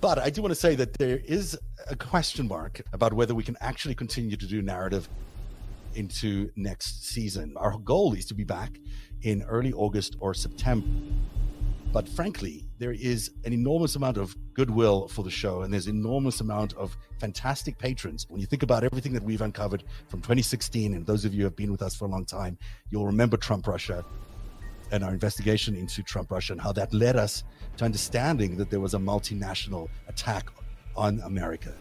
But 0.00 0.18
I 0.18 0.30
do 0.30 0.42
want 0.42 0.52
to 0.52 0.60
say 0.60 0.76
that 0.76 0.94
there 0.94 1.20
is 1.24 1.58
a 1.90 1.96
question 1.96 2.46
mark 2.46 2.82
about 2.92 3.12
whether 3.12 3.34
we 3.34 3.42
can 3.42 3.56
actually 3.60 3.96
continue 3.96 4.36
to 4.36 4.46
do 4.46 4.62
narrative 4.62 5.08
into 5.94 6.50
next 6.54 7.04
season. 7.04 7.54
Our 7.56 7.78
goal 7.78 8.12
is 8.12 8.26
to 8.26 8.34
be 8.34 8.44
back 8.44 8.78
in 9.22 9.42
early 9.42 9.72
August 9.72 10.16
or 10.20 10.34
September. 10.34 10.86
But 11.92 12.08
frankly, 12.08 12.68
there 12.78 12.92
is 12.92 13.32
an 13.44 13.52
enormous 13.52 13.96
amount 13.96 14.18
of 14.18 14.36
goodwill 14.54 15.08
for 15.08 15.24
the 15.24 15.30
show, 15.30 15.62
and 15.62 15.72
there's 15.72 15.88
enormous 15.88 16.40
amount 16.40 16.74
of 16.74 16.96
fantastic 17.18 17.78
patrons. 17.78 18.26
When 18.28 18.40
you 18.40 18.46
think 18.46 18.62
about 18.62 18.84
everything 18.84 19.14
that 19.14 19.22
we've 19.24 19.40
uncovered 19.40 19.82
from 20.08 20.20
2016, 20.20 20.94
and 20.94 21.06
those 21.06 21.24
of 21.24 21.32
you 21.32 21.40
who 21.40 21.44
have 21.44 21.56
been 21.56 21.72
with 21.72 21.82
us 21.82 21.96
for 21.96 22.04
a 22.04 22.08
long 22.08 22.26
time, 22.26 22.58
you'll 22.90 23.06
remember 23.06 23.36
Trump 23.36 23.66
Russia 23.66 24.04
and 24.90 25.04
our 25.04 25.12
investigation 25.12 25.74
into 25.74 26.02
Trump 26.02 26.30
Russia 26.30 26.52
and 26.52 26.60
how 26.60 26.72
that 26.72 26.92
led 26.92 27.16
us 27.16 27.44
to 27.76 27.84
understanding 27.84 28.56
that 28.56 28.70
there 28.70 28.80
was 28.80 28.94
a 28.94 28.98
multinational 28.98 29.88
attack 30.08 30.50
on 30.96 31.20
America 31.24 31.74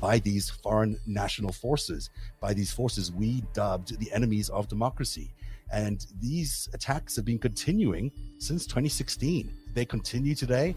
by 0.00 0.18
these 0.18 0.50
foreign 0.50 0.98
national 1.06 1.52
forces, 1.52 2.10
by 2.40 2.52
these 2.52 2.72
forces 2.72 3.10
we 3.10 3.42
dubbed 3.52 3.98
the 3.98 4.12
enemies 4.12 4.48
of 4.50 4.68
democracy. 4.68 5.32
And 5.72 6.06
these 6.20 6.68
attacks 6.74 7.16
have 7.16 7.24
been 7.24 7.38
continuing 7.38 8.12
since 8.38 8.66
2016. 8.66 9.52
They 9.72 9.84
continue 9.84 10.34
today. 10.34 10.76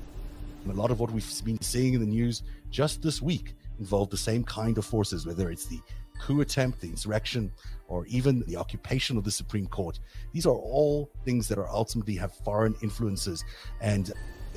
And 0.63 0.73
a 0.73 0.79
lot 0.81 0.91
of 0.91 0.99
what 0.99 1.12
we've 1.12 1.45
been 1.45 1.62
seeing 1.62 1.93
in 1.93 1.99
the 1.99 2.05
news 2.07 2.43
just 2.71 3.02
this 3.02 3.21
week 3.21 3.54
involved 3.79 4.12
the 4.12 4.18
same 4.18 4.43
kind 4.43 4.77
of 4.77 4.85
forces, 4.85 5.26
whether 5.27 5.52
it's 5.52 5.65
the 5.65 5.79
coup 6.20 6.41
attempt, 6.41 6.81
the 6.81 6.88
insurrection, 6.88 7.51
or 7.87 8.05
even 8.07 8.43
the 8.48 8.55
occupation 8.57 9.18
of 9.18 9.23
the 9.23 9.32
Supreme 9.32 9.68
Court. 9.68 9.99
These 10.34 10.46
are 10.46 10.55
all 10.55 11.10
things 11.26 11.48
that 11.48 11.57
are 11.57 11.70
ultimately 11.70 12.15
have 12.15 12.34
foreign 12.34 12.76
influences. 12.82 13.43
And, 13.82 14.12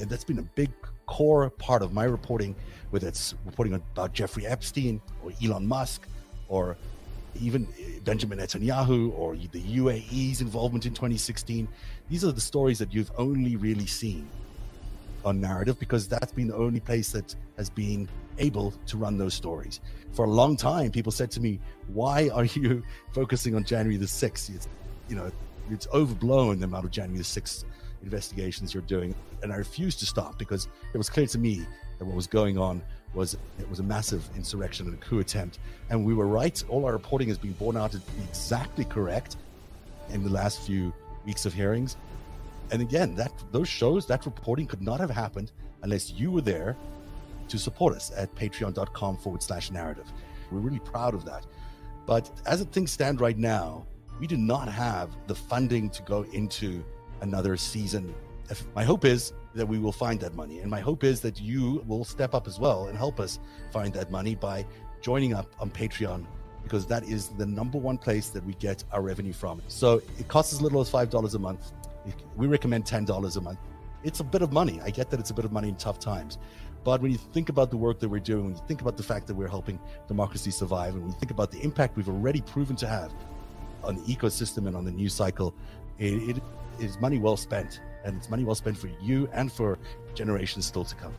that's 0.09 0.25
been 0.25 0.39
a 0.39 0.49
big 0.55 0.71
core 1.05 1.51
part 1.51 1.83
of 1.83 1.93
my 1.93 2.05
reporting, 2.05 2.57
whether 2.89 3.07
it's 3.07 3.35
reporting 3.45 3.75
about 3.75 4.15
Jeffrey 4.15 4.47
Epstein 4.47 5.01
or 5.23 5.33
Elon 5.45 5.67
Musk 5.67 6.09
or 6.49 6.77
even 7.41 7.67
eh, 7.79 7.99
Benjamin 8.05 8.39
Netanyahu 8.39 9.13
or 9.17 9.37
the 9.37 9.61
UAE's 9.61 10.41
involvement 10.41 10.87
in 10.87 10.95
2016. 10.95 11.69
These 12.09 12.25
are 12.25 12.33
the 12.33 12.41
stories 12.41 12.79
that 12.79 12.95
you've 12.95 13.11
only 13.19 13.57
really 13.57 13.87
seen 13.87 14.29
on 15.25 15.41
narrative 15.41 15.79
because 15.79 16.09
that's 16.09 16.33
been 16.33 16.49
the 16.49 16.57
only 16.57 16.81
place 16.81 17.13
that 17.13 17.35
has 17.57 17.71
been 17.71 18.09
able 18.39 18.73
to 18.87 18.97
run 18.97 19.19
those 19.19 19.35
stories. 19.35 19.81
For 20.13 20.25
a 20.25 20.31
long 20.31 20.57
time, 20.57 20.91
people 20.91 21.13
said 21.13 21.31
to 21.33 21.41
me, 21.41 21.61
"Why 21.89 22.29
are 22.31 22.45
you 22.45 22.83
focusing 23.13 23.55
on 23.55 23.65
January 23.65 23.97
the 23.97 24.07
6th? 24.07 24.55
It's, 24.55 24.69
you 25.09 25.17
know, 25.17 25.31
it's 25.71 25.87
overblown 25.93 26.59
the 26.59 26.65
amount 26.65 26.85
of 26.85 26.91
January 26.91 27.19
the 27.19 27.25
6th 27.25 27.65
investigations 28.03 28.75
you're 28.75 28.83
doing." 28.83 29.15
And 29.43 29.53
I 29.53 29.57
refused 29.57 30.01
to 30.01 30.07
stop 30.07 30.39
because 30.39 30.69
it 30.93 30.99
was 30.99 31.09
clear 31.09 31.27
to 31.27 31.39
me 31.39 31.67
that 31.99 32.05
what 32.05 32.15
was 32.15 32.27
going 32.27 32.59
on 32.59 32.83
was 33.15 33.37
it 33.59 33.69
was 33.69 33.81
a 33.81 33.83
massive 33.83 34.29
insurrection 34.37 34.87
and 34.87 34.95
a 34.95 34.99
coup 34.99 35.19
attempt. 35.19 35.59
And 35.91 36.05
we 36.05 36.15
were 36.15 36.27
right. 36.27 36.63
All 36.69 36.85
our 36.85 36.93
reporting 36.93 37.29
has 37.29 37.39
been 37.39 37.53
borne 37.53 37.77
out 37.77 37.93
to 37.93 37.99
be 37.99 38.23
exactly 38.29 38.85
correct 38.85 39.37
in 40.11 40.23
the 40.23 40.31
last 40.31 40.63
few 40.63 40.93
weeks 41.27 41.47
of 41.47 41.53
hearings. 41.53 41.97
And 42.73 42.83
again, 42.83 43.15
that 43.17 43.33
those 43.53 43.69
shows, 43.69 44.07
that 44.07 44.25
reporting 44.27 44.67
could 44.67 44.83
not 44.83 45.01
have 45.01 45.11
happened 45.11 45.53
unless 45.83 46.13
you 46.13 46.31
were 46.31 46.41
there 46.41 46.77
to 47.49 47.59
support 47.59 47.95
us 47.95 48.13
at 48.17 48.35
patreon.com 48.35 49.17
forward 49.19 49.43
slash 49.43 49.71
narrative. 49.71 50.07
We're 50.51 50.61
really 50.61 50.79
proud 50.79 51.15
of 51.15 51.25
that. 51.25 51.47
But 52.07 52.31
as 52.47 52.63
things 52.65 52.93
stand 52.93 53.21
right 53.21 53.37
now, 53.37 53.87
we 54.19 54.27
do 54.27 54.37
not 54.37 54.69
have 54.69 55.11
the 55.27 55.35
funding 55.35 55.91
to 55.91 56.03
go 56.03 56.25
into 56.33 56.85
another 57.23 57.57
season. 57.57 58.15
My 58.75 58.85
hope 58.85 59.05
is 59.05 59.33
that 59.55 59.67
we 59.67 59.79
will 59.79 59.93
find 59.93 60.21
that 60.21 60.35
money. 60.35 60.61
And 60.61 60.71
my 60.71 60.81
hope 60.81 61.05
is 61.05 61.21
that 61.21 61.41
you 61.41 61.83
will 61.87 62.05
step 62.05 62.35
up 62.35 62.47
as 62.47 62.59
well 62.59 62.87
and 62.87 62.97
help 62.97 63.21
us 63.21 63.39
find 63.73 63.93
that 63.95 64.11
money 64.11 64.35
by 64.35 64.67
joining 65.01 65.35
up 65.35 65.55
on 65.61 65.71
Patreon 65.71 66.27
because 66.63 66.87
that 66.87 67.05
is 67.05 67.29
the 67.29 67.47
number 67.47 67.79
one 67.79 67.97
place 67.97 68.29
that 68.31 68.45
we 68.45 68.55
get 68.55 68.85
our 68.93 69.03
revenue 69.03 69.33
from. 69.33 69.63
So 69.69 70.03
it 70.19 70.29
costs 70.29 70.53
as 70.53 70.61
little 70.61 70.81
as 70.81 70.91
$5 70.91 71.35
a 71.35 71.39
month. 71.39 71.73
We 72.37 72.47
recommend 72.47 72.85
$10 72.85 73.37
a 73.37 73.41
month. 73.41 73.59
It's 74.03 74.21
a 74.21 74.25
bit 74.25 74.43
of 74.43 74.53
money. 74.53 74.81
I 74.83 74.91
get 74.91 75.11
that 75.11 75.21
it's 75.21 75.31
a 75.31 75.35
bit 75.35 75.45
of 75.45 75.53
money 75.53 75.69
in 75.69 75.77
tough 75.77 75.99
times. 75.99 76.39
But 76.83 77.03
when 77.03 77.11
you 77.13 77.19
think 77.19 77.51
about 77.51 77.71
the 77.71 77.77
work 77.77 77.99
that 78.01 78.09
we're 78.09 78.21
doing, 78.21 78.45
when 78.45 78.55
you 78.55 78.63
think 78.67 78.81
about 78.81 78.97
the 78.97 79.03
fact 79.03 79.27
that 79.27 79.35
we're 79.35 79.49
helping 79.49 79.79
democracy 80.09 80.51
survive, 80.51 80.95
and 80.95 81.03
when 81.03 81.13
you 81.13 81.19
think 81.19 81.31
about 81.31 81.51
the 81.51 81.61
impact 81.61 81.97
we've 81.97 82.09
already 82.09 82.41
proven 82.41 82.77
to 82.77 82.87
have 82.87 83.13
on 83.85 83.97
the 83.97 84.03
ecosystem 84.03 84.67
and 84.67 84.75
on 84.75 84.85
the 84.85 84.91
news 84.91 85.13
cycle, 85.13 85.55
it, 85.99 86.37
it 86.37 86.43
is 86.79 86.99
money 86.99 87.19
well 87.19 87.37
spent 87.37 87.81
and 88.05 88.17
it's 88.17 88.31
money 88.31 88.45
well 88.45 88.55
spent 88.55 88.79
for 88.79 88.89
you 89.03 89.29
and 89.35 89.53
for 89.53 89.79
generations 90.15 90.65
still 90.65 90.85
to 90.85 90.95
come. 90.95 91.15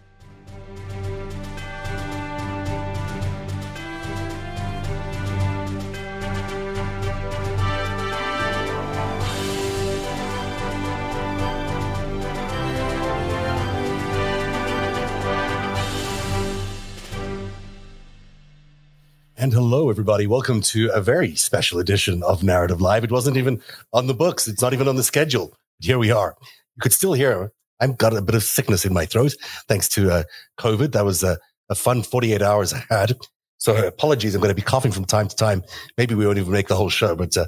And 19.42 19.52
hello, 19.52 19.90
everybody. 19.90 20.28
Welcome 20.28 20.62
to 20.62 20.92
a 20.94 21.02
very 21.02 21.36
special 21.36 21.80
edition 21.80 22.22
of 22.22 22.44
Narrative 22.44 22.80
Live. 22.80 23.04
It 23.04 23.12
wasn't 23.12 23.38
even 23.38 23.60
on 23.92 24.06
the 24.06 24.14
books. 24.14 24.48
It's 24.48 24.62
not 24.62 24.72
even 24.72 24.88
on 24.88 24.98
the 24.98 25.04
schedule. 25.04 25.58
Here 25.80 25.98
we 25.98 26.12
are 26.12 26.36
you 26.40 26.80
could 26.80 26.94
still 26.94 27.14
hear 27.14 27.52
I've 27.80 27.98
got 27.98 28.16
a 28.16 28.22
bit 28.22 28.36
of 28.36 28.44
sickness 28.44 28.86
in 28.86 28.94
my 28.94 29.08
throat 29.08 29.34
thanks 29.68 29.90
to 29.90 30.12
uh, 30.12 30.24
COVID. 30.60 30.92
That 30.92 31.06
was 31.06 31.24
a, 31.24 31.40
a, 31.70 31.74
fun 31.74 32.04
48 32.04 32.44
hours 32.44 32.72
I 32.72 32.84
had. 32.88 33.18
So 33.58 33.88
apologies. 33.88 34.36
I'm 34.36 34.42
going 34.42 34.52
to 34.52 34.56
be 34.56 34.62
coughing 34.62 34.92
from 34.92 35.06
time 35.06 35.28
to 35.28 35.36
time. 35.36 35.64
Maybe 35.98 36.14
we 36.14 36.28
won't 36.28 36.38
even 36.38 36.52
make 36.52 36.68
the 36.68 36.76
whole 36.76 36.90
show, 36.90 37.16
but 37.16 37.36
uh, 37.36 37.48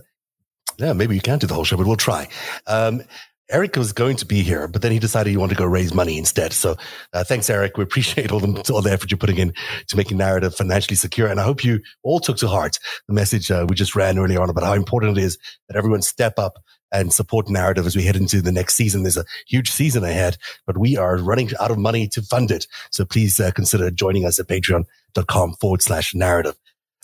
yeah, 0.80 0.94
maybe 0.94 1.14
you 1.14 1.22
can't 1.22 1.42
do 1.42 1.46
the 1.46 1.54
whole 1.54 1.64
show, 1.64 1.78
but 1.78 1.86
we'll 1.86 1.96
try. 1.96 2.28
Um, 2.66 3.04
Eric 3.54 3.76
was 3.76 3.94
going 3.94 4.18
to 4.18 4.26
be 4.26 4.42
here, 4.42 4.68
but 4.68 4.82
then 4.82 4.92
he 4.92 4.98
decided 4.98 5.30
he 5.30 5.38
wanted 5.38 5.54
to 5.54 5.60
go 5.60 5.66
raise 5.66 5.94
money 5.94 6.18
instead. 6.18 6.54
So 6.54 6.76
uh, 7.14 7.24
thanks, 7.24 7.52
Eric. 7.52 7.78
We 7.78 7.84
appreciate 7.84 8.32
all 8.32 8.40
the, 8.40 8.74
all 8.74 8.82
the 8.82 8.92
effort 8.92 9.12
you're 9.12 9.20
putting 9.20 9.38
in 9.38 9.54
to 9.88 9.96
making 9.96 10.18
narrative 10.18 10.56
financially 10.56 10.96
secure. 10.96 11.28
And 11.28 11.40
I 11.40 11.44
hope 11.44 11.64
you 11.64 11.80
all 12.02 12.20
took 12.20 12.38
to 12.38 12.48
heart 12.48 12.80
the 13.08 13.14
message 13.14 13.52
uh, 13.52 13.68
we 13.70 13.76
just 13.76 13.96
ran 13.96 14.18
earlier 14.18 14.42
on 14.42 14.50
about 14.50 14.64
how 14.64 14.74
important 14.74 15.20
it 15.20 15.22
is 15.24 15.38
that 15.68 15.78
everyone 15.78 16.02
step 16.02 16.40
up 16.40 16.58
and 16.92 17.14
support 17.14 17.48
narrative 17.48 17.86
as 17.86 17.96
we 17.96 18.04
head 18.04 18.16
into 18.16 18.42
the 18.42 18.52
next 18.52 18.74
season. 18.74 19.04
There's 19.04 19.18
a 19.18 19.26
huge 19.48 19.70
season 19.70 20.04
ahead, 20.04 20.38
but 20.66 20.78
we 20.78 20.98
are 20.98 21.18
running 21.18 21.52
out 21.60 21.72
of 21.72 21.78
money 21.78 22.08
to 22.10 22.24
fund 22.24 22.50
it. 22.50 22.66
So 22.92 23.06
please 23.06 23.40
uh, 23.40 23.52
consider 23.52 23.92
joining 23.92 24.26
us 24.26 24.40
at 24.40 24.48
patreon.com 24.48 25.54
forward 25.54 25.84
slash 25.84 26.16
narrative. 26.16 26.56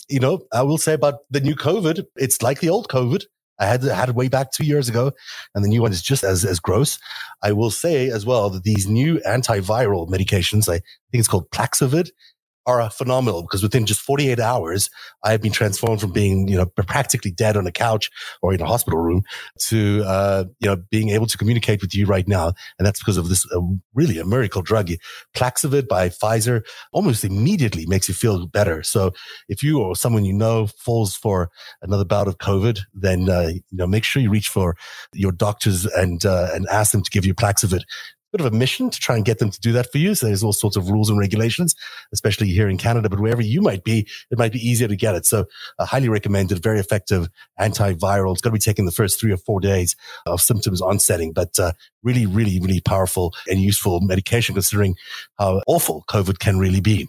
You 0.08 0.18
know, 0.18 0.42
I 0.52 0.62
will 0.62 0.78
say 0.78 0.94
about 0.94 1.20
the 1.30 1.40
new 1.40 1.54
COVID, 1.54 2.06
it's 2.16 2.42
like 2.42 2.58
the 2.58 2.70
old 2.70 2.88
COVID. 2.88 3.24
I 3.60 3.66
had 3.66 3.82
had 3.82 4.08
it 4.08 4.14
way 4.14 4.28
back 4.28 4.52
two 4.52 4.64
years 4.64 4.88
ago, 4.88 5.12
and 5.54 5.64
the 5.64 5.68
new 5.68 5.82
one 5.82 5.92
is 5.92 6.02
just 6.02 6.24
as 6.24 6.44
as 6.44 6.58
gross. 6.58 6.98
I 7.42 7.52
will 7.52 7.70
say 7.70 8.08
as 8.08 8.26
well 8.26 8.50
that 8.50 8.64
these 8.64 8.88
new 8.88 9.20
antiviral 9.26 10.08
medications, 10.08 10.68
I 10.68 10.80
think 11.12 11.20
it's 11.20 11.28
called 11.28 11.50
Paxlovid, 11.50 12.10
are 12.66 12.88
phenomenal 12.90 13.42
because 13.42 13.62
within 13.62 13.86
just 13.86 14.00
48 14.00 14.38
hours, 14.38 14.90
I 15.24 15.32
have 15.32 15.42
been 15.42 15.52
transformed 15.52 16.00
from 16.00 16.12
being, 16.12 16.48
you 16.48 16.56
know, 16.56 16.66
practically 16.66 17.30
dead 17.30 17.56
on 17.56 17.66
a 17.66 17.72
couch 17.72 18.10
or 18.42 18.52
in 18.52 18.60
a 18.60 18.66
hospital 18.66 18.98
room 18.98 19.22
to, 19.60 20.02
uh, 20.06 20.44
you 20.60 20.68
know, 20.68 20.76
being 20.90 21.10
able 21.10 21.26
to 21.26 21.38
communicate 21.38 21.80
with 21.80 21.94
you 21.94 22.06
right 22.06 22.26
now. 22.28 22.52
And 22.78 22.86
that's 22.86 23.00
because 23.00 23.16
of 23.16 23.28
this 23.28 23.46
uh, 23.52 23.60
really 23.94 24.18
a 24.18 24.24
miracle 24.24 24.62
drug. 24.62 24.90
Paxlovid 25.34 25.88
by 25.88 26.08
Pfizer 26.08 26.62
almost 26.92 27.24
immediately 27.24 27.86
makes 27.86 28.08
you 28.08 28.14
feel 28.14 28.46
better. 28.46 28.82
So 28.82 29.12
if 29.48 29.62
you 29.62 29.80
or 29.80 29.96
someone 29.96 30.24
you 30.24 30.32
know 30.32 30.66
falls 30.66 31.14
for 31.14 31.50
another 31.82 32.04
bout 32.04 32.28
of 32.28 32.38
COVID, 32.38 32.80
then, 32.94 33.28
uh, 33.28 33.50
you 33.52 33.62
know, 33.72 33.86
make 33.86 34.04
sure 34.04 34.22
you 34.22 34.30
reach 34.30 34.48
for 34.48 34.76
your 35.12 35.32
doctors 35.32 35.86
and, 35.86 36.24
uh, 36.24 36.48
and 36.52 36.66
ask 36.70 36.92
them 36.92 37.02
to 37.02 37.10
give 37.10 37.24
you 37.24 37.34
Paxlovid 37.34 37.82
bit 38.32 38.40
of 38.40 38.52
a 38.52 38.56
mission 38.56 38.90
to 38.90 38.98
try 38.98 39.16
and 39.16 39.24
get 39.24 39.38
them 39.38 39.50
to 39.50 39.60
do 39.60 39.72
that 39.72 39.90
for 39.90 39.98
you. 39.98 40.14
So 40.14 40.26
there's 40.26 40.42
all 40.42 40.52
sorts 40.52 40.76
of 40.76 40.90
rules 40.90 41.10
and 41.10 41.18
regulations, 41.18 41.74
especially 42.12 42.48
here 42.48 42.68
in 42.68 42.78
Canada, 42.78 43.08
but 43.08 43.20
wherever 43.20 43.42
you 43.42 43.60
might 43.60 43.84
be, 43.84 44.08
it 44.30 44.38
might 44.38 44.52
be 44.52 44.66
easier 44.66 44.88
to 44.88 44.96
get 44.96 45.14
it. 45.14 45.26
So 45.26 45.46
uh, 45.78 45.86
highly 45.86 46.08
recommended, 46.08 46.62
very 46.62 46.78
effective 46.78 47.28
antiviral. 47.58 48.32
It's 48.32 48.40
going 48.40 48.52
to 48.52 48.58
be 48.58 48.58
taken 48.58 48.84
the 48.84 48.92
first 48.92 49.20
three 49.20 49.32
or 49.32 49.38
four 49.38 49.60
days 49.60 49.96
of 50.26 50.40
symptoms 50.40 50.80
onsetting, 50.80 51.32
but 51.32 51.58
uh, 51.58 51.72
really, 52.02 52.26
really, 52.26 52.60
really 52.60 52.80
powerful 52.80 53.34
and 53.48 53.60
useful 53.60 54.00
medication 54.00 54.54
considering 54.54 54.96
how 55.38 55.62
awful 55.66 56.04
COVID 56.08 56.38
can 56.38 56.58
really 56.58 56.80
be. 56.80 57.08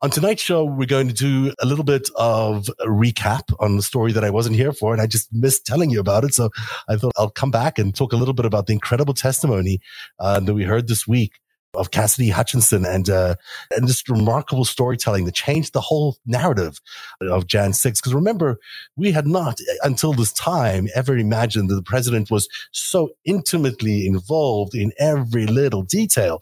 On 0.00 0.10
tonight's 0.10 0.42
show, 0.42 0.64
we're 0.64 0.86
going 0.86 1.08
to 1.08 1.14
do 1.14 1.52
a 1.60 1.66
little 1.66 1.84
bit 1.84 2.08
of 2.14 2.68
a 2.78 2.86
recap 2.86 3.52
on 3.58 3.76
the 3.76 3.82
story 3.82 4.12
that 4.12 4.22
I 4.22 4.30
wasn't 4.30 4.54
here 4.54 4.72
for, 4.72 4.92
and 4.92 5.02
I 5.02 5.08
just 5.08 5.32
missed 5.32 5.66
telling 5.66 5.90
you 5.90 5.98
about 5.98 6.22
it. 6.22 6.34
So 6.34 6.50
I 6.88 6.94
thought 6.94 7.12
I'll 7.16 7.30
come 7.30 7.50
back 7.50 7.80
and 7.80 7.92
talk 7.92 8.12
a 8.12 8.16
little 8.16 8.34
bit 8.34 8.46
about 8.46 8.68
the 8.68 8.74
incredible 8.74 9.12
testimony 9.12 9.80
uh, 10.20 10.38
that 10.38 10.54
we 10.54 10.62
heard 10.62 10.86
this 10.86 11.08
week 11.08 11.40
of 11.74 11.90
Cassidy 11.90 12.30
Hutchinson 12.30 12.84
and 12.84 13.08
uh, 13.10 13.34
and 13.70 13.86
just 13.86 14.08
remarkable 14.08 14.64
storytelling 14.64 15.24
that 15.26 15.34
changed 15.34 15.72
the 15.72 15.80
whole 15.80 16.16
narrative 16.26 16.80
of 17.20 17.46
Jan 17.46 17.72
6. 17.72 18.00
Because 18.00 18.14
remember, 18.14 18.58
we 18.96 19.12
had 19.12 19.26
not 19.26 19.58
until 19.82 20.12
this 20.12 20.32
time 20.32 20.88
ever 20.94 21.16
imagined 21.16 21.68
that 21.70 21.74
the 21.74 21.82
president 21.82 22.30
was 22.30 22.48
so 22.72 23.10
intimately 23.24 24.06
involved 24.06 24.74
in 24.74 24.92
every 24.98 25.46
little 25.46 25.82
detail 25.82 26.40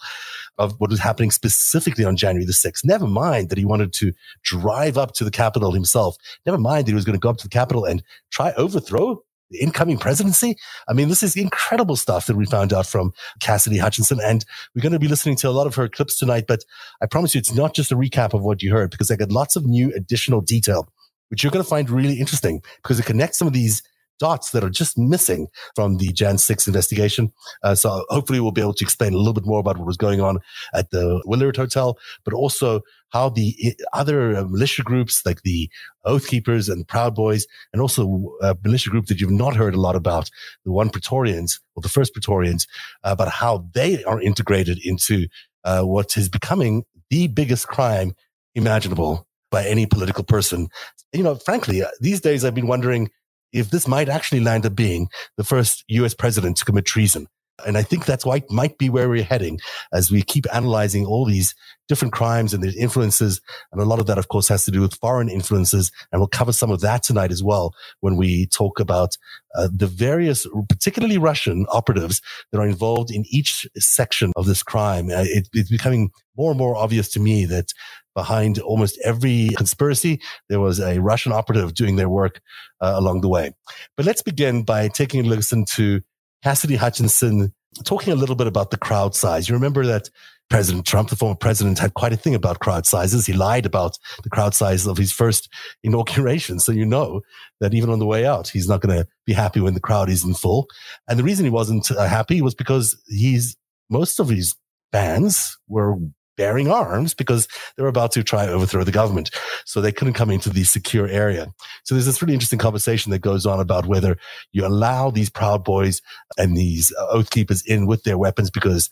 of 0.59 0.79
what 0.79 0.91
was 0.91 1.01
happening 1.01 1.31
specifically 1.31 2.05
on 2.05 2.17
January 2.17 2.47
the 2.47 2.53
6th. 2.53 2.85
Never 2.85 3.07
mind 3.07 3.51
that 3.51 3.59
he 3.59 3.65
wanted 3.65 3.93
to 3.95 4.13
drive 4.43 4.97
up 4.97 5.13
to 5.15 5.25
the 5.25 5.31
Capitol 5.31 5.73
himself. 5.73 6.17
Never 6.47 6.59
mind 6.59 6.87
that 6.87 6.93
he 6.93 6.95
was 6.95 7.05
going 7.05 7.15
to 7.15 7.21
go 7.21 7.29
up 7.29 7.37
to 7.39 7.45
the 7.45 7.51
Capitol 7.51 7.85
and 7.85 8.03
try 8.31 8.53
overthrow 8.57 9.23
the 9.51 9.59
incoming 9.59 9.99
presidency. 9.99 10.57
I 10.89 10.93
mean, 10.93 11.09
this 11.09 11.23
is 11.23 11.37
incredible 11.37 11.97
stuff 11.97 12.27
that 12.27 12.37
we 12.37 12.47
found 12.47 12.73
out 12.73 12.87
from 12.87 13.13
Cassidy 13.41 13.79
Hutchinson. 13.79 14.21
And 14.23 14.45
we're 14.75 14.83
going 14.83 14.93
to 14.93 14.99
be 14.99 15.09
listening 15.09 15.37
to 15.37 15.49
a 15.49 15.51
lot 15.51 15.67
of 15.67 15.75
her 15.77 15.89
clips 15.89 16.19
tonight, 16.19 16.45
but 16.49 16.65
I 17.03 17.07
promise 17.07 17.35
you 17.35 17.39
it's 17.39 17.55
not 17.55 17.75
just 17.75 17.93
a 17.93 17.97
recap 17.97 18.35
of 18.35 18.43
what 18.43 18.63
you 18.63 18.73
heard 18.73 18.91
because 18.91 19.11
I 19.11 19.17
got 19.17 19.31
lots 19.31 19.57
of 19.57 19.65
new 19.65 19.93
additional 19.95 20.41
detail, 20.41 20.89
which 21.29 21.43
you're 21.43 21.53
going 21.53 21.65
to 21.65 21.69
find 21.69 21.89
really 21.91 22.19
interesting 22.19 22.63
because 22.83 22.99
it 22.99 23.07
connects 23.07 23.39
some 23.39 23.49
of 23.49 23.55
these 23.55 23.83
dots 24.19 24.51
that 24.51 24.65
are 24.65 24.71
just 24.71 24.97
missing 24.97 25.47
from 25.75 25.99
the 25.99 26.09
Jan 26.13 26.39
6 26.39 26.67
investigation. 26.67 27.33
Uh, 27.63 27.75
so 27.75 28.05
hopefully 28.09 28.41
we'll 28.41 28.53
be 28.53 28.61
able 28.61 28.75
to 28.75 28.85
explain 28.85 29.13
a 29.13 29.19
little 29.19 29.35
bit 29.35 29.47
more 29.47 29.61
about 29.61 29.77
what 29.77 29.87
was 29.87 29.97
going 29.97 30.21
on 30.21 30.39
at 30.75 30.91
the 30.91 31.23
Willard 31.27 31.57
Hotel, 31.57 31.99
but 32.25 32.35
also 32.35 32.81
how 33.11 33.29
the 33.29 33.75
other 33.93 34.37
uh, 34.37 34.45
militia 34.45 34.83
groups 34.83 35.25
like 35.25 35.43
the 35.43 35.71
Oath 36.05 36.27
Keepers 36.27 36.69
and 36.69 36.87
Proud 36.87 37.15
Boys, 37.15 37.47
and 37.73 37.81
also 37.81 38.35
a 38.43 38.47
uh, 38.47 38.55
militia 38.63 38.91
group 38.91 39.07
that 39.07 39.21
you've 39.21 39.31
not 39.31 39.57
heard 39.57 39.75
a 39.75 39.81
lot 39.81 39.97
about, 39.97 40.31
the 40.65 40.73
One 40.73 40.91
Praetorians 40.91 41.61
or 41.75 41.83
the 41.83 41.89
First 41.89 42.13
Praetorians, 42.13 42.67
uh, 43.05 43.11
about 43.13 43.29
how 43.29 43.67
they 43.75 44.03
are 44.05 44.21
integrated 44.21 44.79
into 44.85 45.29
uh, 45.65 45.83
what 45.83 46.17
is 46.17 46.29
becoming 46.29 46.85
the 47.11 47.29
biggest 47.29 47.69
crime 47.69 48.15
imaginable 48.55 49.27
by 49.51 49.65
any 49.65 49.87
political 49.87 50.25
person. 50.25 50.69
You 51.13 51.23
know, 51.23 51.37
frankly, 51.37 51.83
uh, 51.83 51.89
these 52.01 52.21
days 52.21 52.45
I've 52.45 52.55
been 52.55 52.67
wondering 52.67 53.11
if 53.53 53.71
this 53.71 53.87
might 53.87 54.09
actually 54.09 54.41
land 54.41 54.67
up 54.67 54.75
being 54.75 55.09
the 55.37 55.45
first 55.45 55.85
US 55.89 56.15
president 56.15 56.57
to 56.59 56.65
commit 56.65 56.85
treason. 56.85 57.29
And 57.65 57.79
I 57.79 57.83
think 57.83 58.05
that's 58.05 58.27
why 58.27 58.37
it 58.37 58.51
might 58.51 58.77
be 58.77 58.91
where 58.91 59.09
we're 59.09 59.23
heading 59.23 59.61
as 59.93 60.11
we 60.11 60.23
keep 60.23 60.47
analyzing 60.53 61.07
all 61.07 61.25
these 61.25 61.55
different 61.89 62.13
crimes 62.13 62.53
and 62.53 62.63
their 62.63 62.73
influences. 62.79 63.41
And 63.73 63.81
a 63.81 63.85
lot 63.85 63.99
of 63.99 64.07
that, 64.07 64.19
of 64.19 64.29
course, 64.29 64.49
has 64.49 64.65
to 64.65 64.71
do 64.71 64.81
with 64.81 64.95
foreign 64.95 65.29
influences. 65.29 65.91
And 66.13 66.21
we'll 66.21 66.29
cover 66.29 66.53
some 66.53 66.71
of 66.71 66.81
that 66.81 67.03
tonight 67.03 67.31
as 67.31 67.43
well 67.43 67.73
when 68.01 68.17
we 68.17 68.47
talk 68.49 68.81
about 68.81 69.17
uh, 69.55 69.69
the 69.73 69.87
various, 69.87 70.47
particularly 70.69 71.17
Russian 71.17 71.67
operatives 71.71 72.21
that 72.53 72.59
are 72.59 72.69
involved 72.69 73.11
in 73.11 73.25
each 73.31 73.67
section 73.77 74.33
of 74.37 74.47
this 74.47 74.63
crime. 74.63 75.09
Uh, 75.09 75.25
it, 75.27 75.49
it's 75.53 75.71
becoming 75.71 76.11
more 76.37 76.51
and 76.51 76.59
more 76.59 76.77
obvious 76.77 77.09
to 77.11 77.21
me 77.21 77.47
that 77.47 77.73
behind 78.15 78.59
almost 78.59 78.99
every 79.05 79.51
conspiracy, 79.57 80.21
there 80.49 80.61
was 80.61 80.81
a 80.81 80.99
Russian 80.99 81.33
operative 81.33 81.75
doing 81.75 81.97
their 81.97 82.09
work 82.09 82.41
uh, 82.81 82.95
along 82.97 83.21
the 83.21 83.29
way. 83.29 83.53
But 83.97 84.07
let's 84.07 84.23
begin 84.23 84.65
by 84.65 84.89
taking 84.89 85.21
a 85.21 85.29
listen 85.29 85.65
to 85.77 86.01
Cassidy 86.47 86.77
Hutchinson 86.77 87.53
talking 87.85 88.13
a 88.13 88.17
little 88.17 88.37
bit 88.37 88.47
about 88.47 88.71
the 88.71 88.77
crowd 88.77 89.17
size. 89.17 89.49
You 89.49 89.57
remember 89.57 89.85
that 89.87 90.09
President 90.49 90.87
Trump, 90.87 91.09
the 91.09 91.17
former 91.17 91.35
president, 91.35 91.81
had 91.81 91.95
quite 91.95 92.13
a 92.13 92.17
thing 92.17 92.37
about 92.37 92.61
crowd 92.61 92.87
sizes. 92.87 93.27
He 93.27 93.33
lied 93.33 93.67
about 93.67 93.99
the 94.23 94.31
crowd 94.31 94.55
size 94.55 94.87
of 94.87 94.97
his 94.97 95.11
first 95.11 95.49
inauguration. 95.83 96.61
So 96.61 96.71
you 96.71 96.85
know 96.85 97.23
that 97.59 97.75
even 97.75 97.91
on 97.91 97.99
the 97.99 98.07
way 98.07 98.25
out, 98.25 98.47
he's 98.47 98.69
not 98.69 98.81
going 98.81 98.97
to 98.97 99.09
be 99.25 99.33
happy 99.33 99.59
when 99.59 99.75
the 99.75 99.81
crowd 99.81 100.09
isn't 100.09 100.35
full. 100.35 100.69
And 101.09 101.19
the 101.19 101.25
reason 101.25 101.45
he 101.45 101.51
wasn't 101.51 101.91
uh, 101.91 102.07
happy 102.07 102.41
was 102.41 102.55
because 102.55 102.97
he's, 103.09 103.57
most 103.91 104.21
of 104.21 104.29
his 104.29 104.55
fans 104.93 105.59
were 105.67 105.97
bearing 106.37 106.71
arms 106.71 107.15
because 107.15 107.49
they 107.77 107.83
were 107.83 107.89
about 107.89 108.13
to 108.13 108.23
try 108.23 108.45
and 108.45 108.53
overthrow 108.53 108.85
the 108.85 108.93
government. 108.93 109.31
So 109.65 109.81
they 109.81 109.93
couldn't 109.93 110.15
come 110.15 110.31
into 110.31 110.51
the 110.51 110.65
secure 110.65 111.09
area. 111.09 111.53
So 111.85 111.95
there's 111.95 112.07
this 112.07 112.21
really 112.23 112.35
interesting 112.35 112.59
conversation 112.59 113.11
that 113.13 113.21
goes 113.21 113.47
on 113.47 113.61
about 113.61 113.87
whether 113.87 114.17
you 114.53 114.67
allow 114.67 115.11
these 115.11 115.31
Proud 115.31 115.65
Boys 115.65 116.03
and 116.39 116.57
these 116.57 116.93
uh, 116.99 117.07
Oath 117.09 117.31
Keepers 117.31 117.63
in 117.63 117.87
with 117.87 118.05
their 118.05 118.19
weapons 118.19 118.51
because 118.51 118.91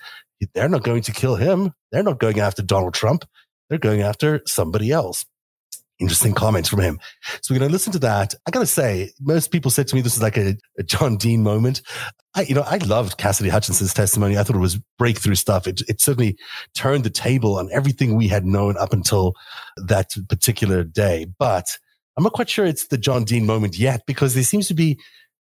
they're 0.55 0.69
not 0.69 0.83
going 0.83 1.03
to 1.03 1.13
kill 1.13 1.37
him. 1.37 1.73
They're 1.93 2.03
not 2.03 2.19
going 2.19 2.41
after 2.41 2.63
Donald 2.63 2.95
Trump. 2.95 3.25
They're 3.69 3.79
going 3.79 4.03
after 4.03 4.43
somebody 4.47 4.91
else 4.91 5.25
interesting 5.99 6.35
comments 6.35 6.69
from 6.69 6.81
him. 6.81 6.99
So 7.43 7.55
we're 7.55 7.61
going 7.61 7.71
to 7.71 7.73
listen 7.73 7.93
to 7.93 7.99
that. 8.01 8.35
I 8.47 8.51
got 8.51 8.61
to 8.61 8.67
say, 8.67 9.13
most 9.21 9.51
people 9.51 9.71
said 9.71 9.89
to 9.89 9.95
me 9.95 10.01
this 10.01 10.17
is 10.17 10.23
like 10.23 10.37
a, 10.37 10.57
a, 10.79 10.83
John 10.83 11.17
Dean 11.17 11.43
moment. 11.43 11.83
I, 12.35 12.43
you 12.43 12.55
know, 12.55 12.65
I 12.67 12.79
loved 12.79 13.17
Cassidy 13.17 13.49
Hutchinson's 13.49 13.95
testimony. 13.95 14.37
I 14.37 14.43
thought 14.43 14.57
it 14.57 14.61
was 14.61 14.79
breakthrough 14.99 15.37
stuff. 15.37 15.67
It, 15.67 15.83
it 15.89 16.01
certainly 16.01 16.37
turned 16.75 17.05
the 17.05 17.11
table 17.11 17.59
on 17.59 17.71
everything 17.73 18.17
we 18.17 18.29
had 18.29 18.45
known 18.45 18.77
up 18.77 18.93
until 18.93 19.35
that 19.77 20.11
particular 20.29 20.83
day. 20.83 21.27
But 21.39 21.67
I'm 22.17 22.25
not 22.25 22.33
quite 22.33 22.49
sure 22.49 22.67
it's 22.67 22.89
the 22.89 22.99
John 22.99 23.25
Dean 23.25 23.47
moment 23.47 23.79
yet 23.79 24.03
because 24.07 24.35
there 24.35 24.43
seems 24.43 24.69
to 24.69 24.75
be 24.75 24.99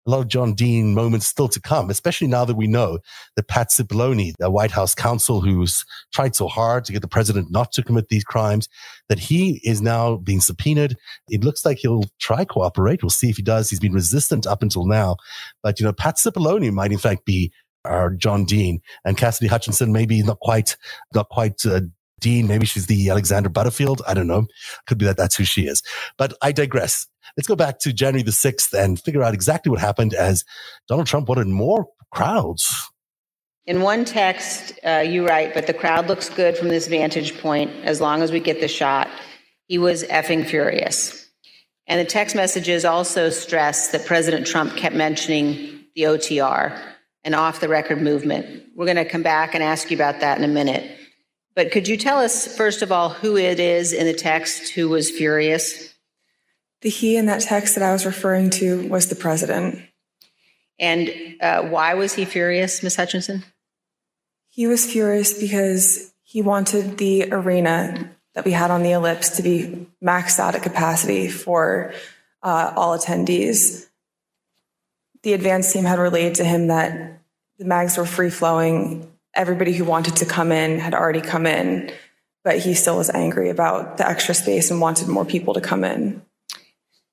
a 0.07 0.11
lot 0.11 0.21
of 0.21 0.29
John 0.29 0.55
Dean 0.55 0.95
moments 0.95 1.27
still 1.27 1.49
to 1.49 1.61
come, 1.61 1.91
especially 1.91 2.27
now 2.27 2.45
that 2.45 2.57
we 2.57 2.67
know 2.67 2.99
that 3.37 3.49
Pat 3.49 3.71
Cipollone, 3.71 4.33
the 4.39 4.51
White 4.51 4.73
House 4.73 4.95
counsel 4.95 5.41
who's 5.41 5.85
tried 6.13 6.35
so 6.35 6.49
hard 6.49 6.85
to 6.85 6.93
get 6.93 7.03
the 7.03 7.09
president 7.09 7.51
not 7.51 7.73
to 7.73 7.83
commit 7.83 8.09
these 8.09 8.25
crimes, 8.25 8.69
that 9.09 9.19
he 9.19 9.61
is 9.63 9.81
now 9.81 10.17
being 10.17 10.41
subpoenaed. 10.41 10.97
It 11.29 11.45
looks 11.45 11.65
like 11.65 11.79
he'll 11.79 12.05
try 12.19 12.45
cooperate. 12.45 13.03
We'll 13.03 13.11
see 13.11 13.31
if 13.31 13.37
he 13.37 13.43
does. 13.43 13.71
He's 13.71 13.81
been 13.81 13.93
resistant 13.93 14.47
up 14.47 14.63
until 14.63 14.87
now. 14.87 15.17
But, 15.63 15.79
you 15.79 15.87
know, 15.87 15.93
Pat 15.93 16.17
Cipollone 16.17 16.73
might 16.73 16.93
in 16.93 16.99
fact 16.99 17.25
be 17.25 17.53
our 17.85 18.11
John 18.11 18.45
Dean 18.45 18.81
and 19.05 19.17
Cassidy 19.17 19.49
Hutchinson, 19.49 19.93
maybe 19.93 20.23
not 20.23 20.41
quite, 20.41 20.77
not 21.15 21.29
quite, 21.29 21.65
uh, 21.67 21.81
Dean. 22.23 22.47
Maybe 22.47 22.65
she's 22.65 22.87
the 22.87 23.11
Alexander 23.11 23.51
Butterfield. 23.51 24.01
I 24.07 24.15
don't 24.15 24.27
know. 24.27 24.47
Could 24.87 24.97
be 24.97 25.05
that 25.05 25.19
that's 25.19 25.37
who 25.37 25.45
she 25.45 25.67
is. 25.67 25.83
But 26.17 26.33
I 26.41 26.53
digress. 26.53 27.07
Let's 27.37 27.47
go 27.47 27.57
back 27.57 27.79
to 27.81 27.93
January 27.93 28.23
the 28.23 28.31
6th 28.31 28.73
and 28.73 28.99
figure 28.99 29.23
out 29.23 29.35
exactly 29.35 29.71
what 29.71 29.81
happened 29.81 30.15
as 30.15 30.45
Donald 30.89 31.07
Trump 31.07 31.29
wanted 31.29 31.49
more 31.49 31.89
crowds. 32.11 32.73
In 33.65 33.83
one 33.83 34.05
text, 34.05 34.73
uh, 34.85 35.05
you 35.07 35.27
write, 35.27 35.55
but 35.55 35.67
the 35.67 35.75
crowd 35.75 36.09
looks 36.09 36.29
good 36.29 36.57
from 36.57 36.69
this 36.69 36.89
vantage 36.89 37.39
point 37.41 37.71
as 37.85 38.01
long 38.01 38.23
as 38.23 38.33
we 38.33 38.41
get 38.41 38.61
the 38.61 38.69
shot. 38.69 39.09
He 39.69 39.79
was 39.79 40.03
effing 40.05 40.45
furious. 40.45 41.31
And 41.87 42.01
the 42.01 42.11
text 42.11 42.35
messages 42.35 42.85
also 42.85 43.31
stress 43.31 43.93
that 43.93 44.05
President 44.05 44.47
Trump 44.47 44.77
kept 44.77 44.97
mentioning 44.97 45.85
the 45.95 46.03
OTR, 46.03 46.79
an 47.25 47.35
off 47.35 47.61
the 47.61 47.69
record 47.69 48.01
movement. 48.01 48.65
We're 48.75 48.87
going 48.87 48.97
to 48.97 49.05
come 49.05 49.23
back 49.23 49.55
and 49.55 49.63
ask 49.63 49.91
you 49.91 49.97
about 49.97 50.21
that 50.21 50.39
in 50.39 50.45
a 50.45 50.49
minute. 50.49 50.99
But 51.55 51.71
could 51.71 51.87
you 51.87 51.97
tell 51.97 52.19
us, 52.19 52.57
first 52.57 52.83
of 52.83 52.91
all, 52.91 53.11
who 53.11 53.37
it 53.37 53.61
is 53.61 53.93
in 53.93 54.07
the 54.07 54.15
text 54.15 54.71
who 54.71 54.89
was 54.89 55.11
furious? 55.11 55.95
The 56.81 56.89
he 56.89 57.17
in 57.17 57.27
that 57.27 57.43
text 57.43 57.75
that 57.75 57.85
I 57.85 57.93
was 57.93 58.07
referring 58.07 58.51
to 58.51 58.89
was 58.89 59.09
the 59.09 59.15
president. 59.15 59.83
And 60.79 61.37
uh, 61.41 61.63
why 61.63 61.95
was 61.95 62.15
he 62.15 62.25
furious, 62.25 62.83
Ms. 62.83 62.97
Hutchinson? 62.97 63.45
He 64.49 64.67
was 64.67 64.91
furious 64.91 65.39
because 65.39 66.13
he 66.23 66.43
wanted 66.43 66.99
the 66.99 67.31
arena 67.31 68.11
that 68.35 68.45
we 68.45 68.53
had 68.53 68.71
on 68.71 68.83
the 68.83 68.93
ellipse 68.93 69.37
to 69.37 69.43
be 69.43 69.87
maxed 70.03 70.39
out 70.39 70.55
at 70.55 70.63
capacity 70.63 71.29
for 71.29 71.93
uh, 72.43 72.73
all 72.75 72.99
attendees. 72.99 73.87
The 75.23 75.35
advance 75.35 75.73
team 75.73 75.85
had 75.85 75.99
relayed 75.99 76.37
to 76.37 76.45
him 76.45 76.69
that 76.69 77.21
the 77.59 77.65
mags 77.65 77.97
were 77.97 78.07
free 78.07 78.31
flowing 78.31 79.12
everybody 79.35 79.73
who 79.73 79.85
wanted 79.85 80.17
to 80.17 80.27
come 80.27 80.53
in 80.53 80.79
had 80.79 80.95
already 80.95 81.21
come 81.21 81.47
in, 81.47 81.93
but 82.45 82.59
he 82.59 82.75
still 82.75 82.97
was 82.97 83.11
angry 83.11 83.51
about 83.51 83.97
the 83.97 84.09
extra 84.09 84.35
space 84.35 84.71
and 84.71 84.81
wanted 84.81 85.09
more 85.09 85.25
people 85.25 85.55
to 85.55 85.61
come 85.61 85.85
in. 85.85 86.23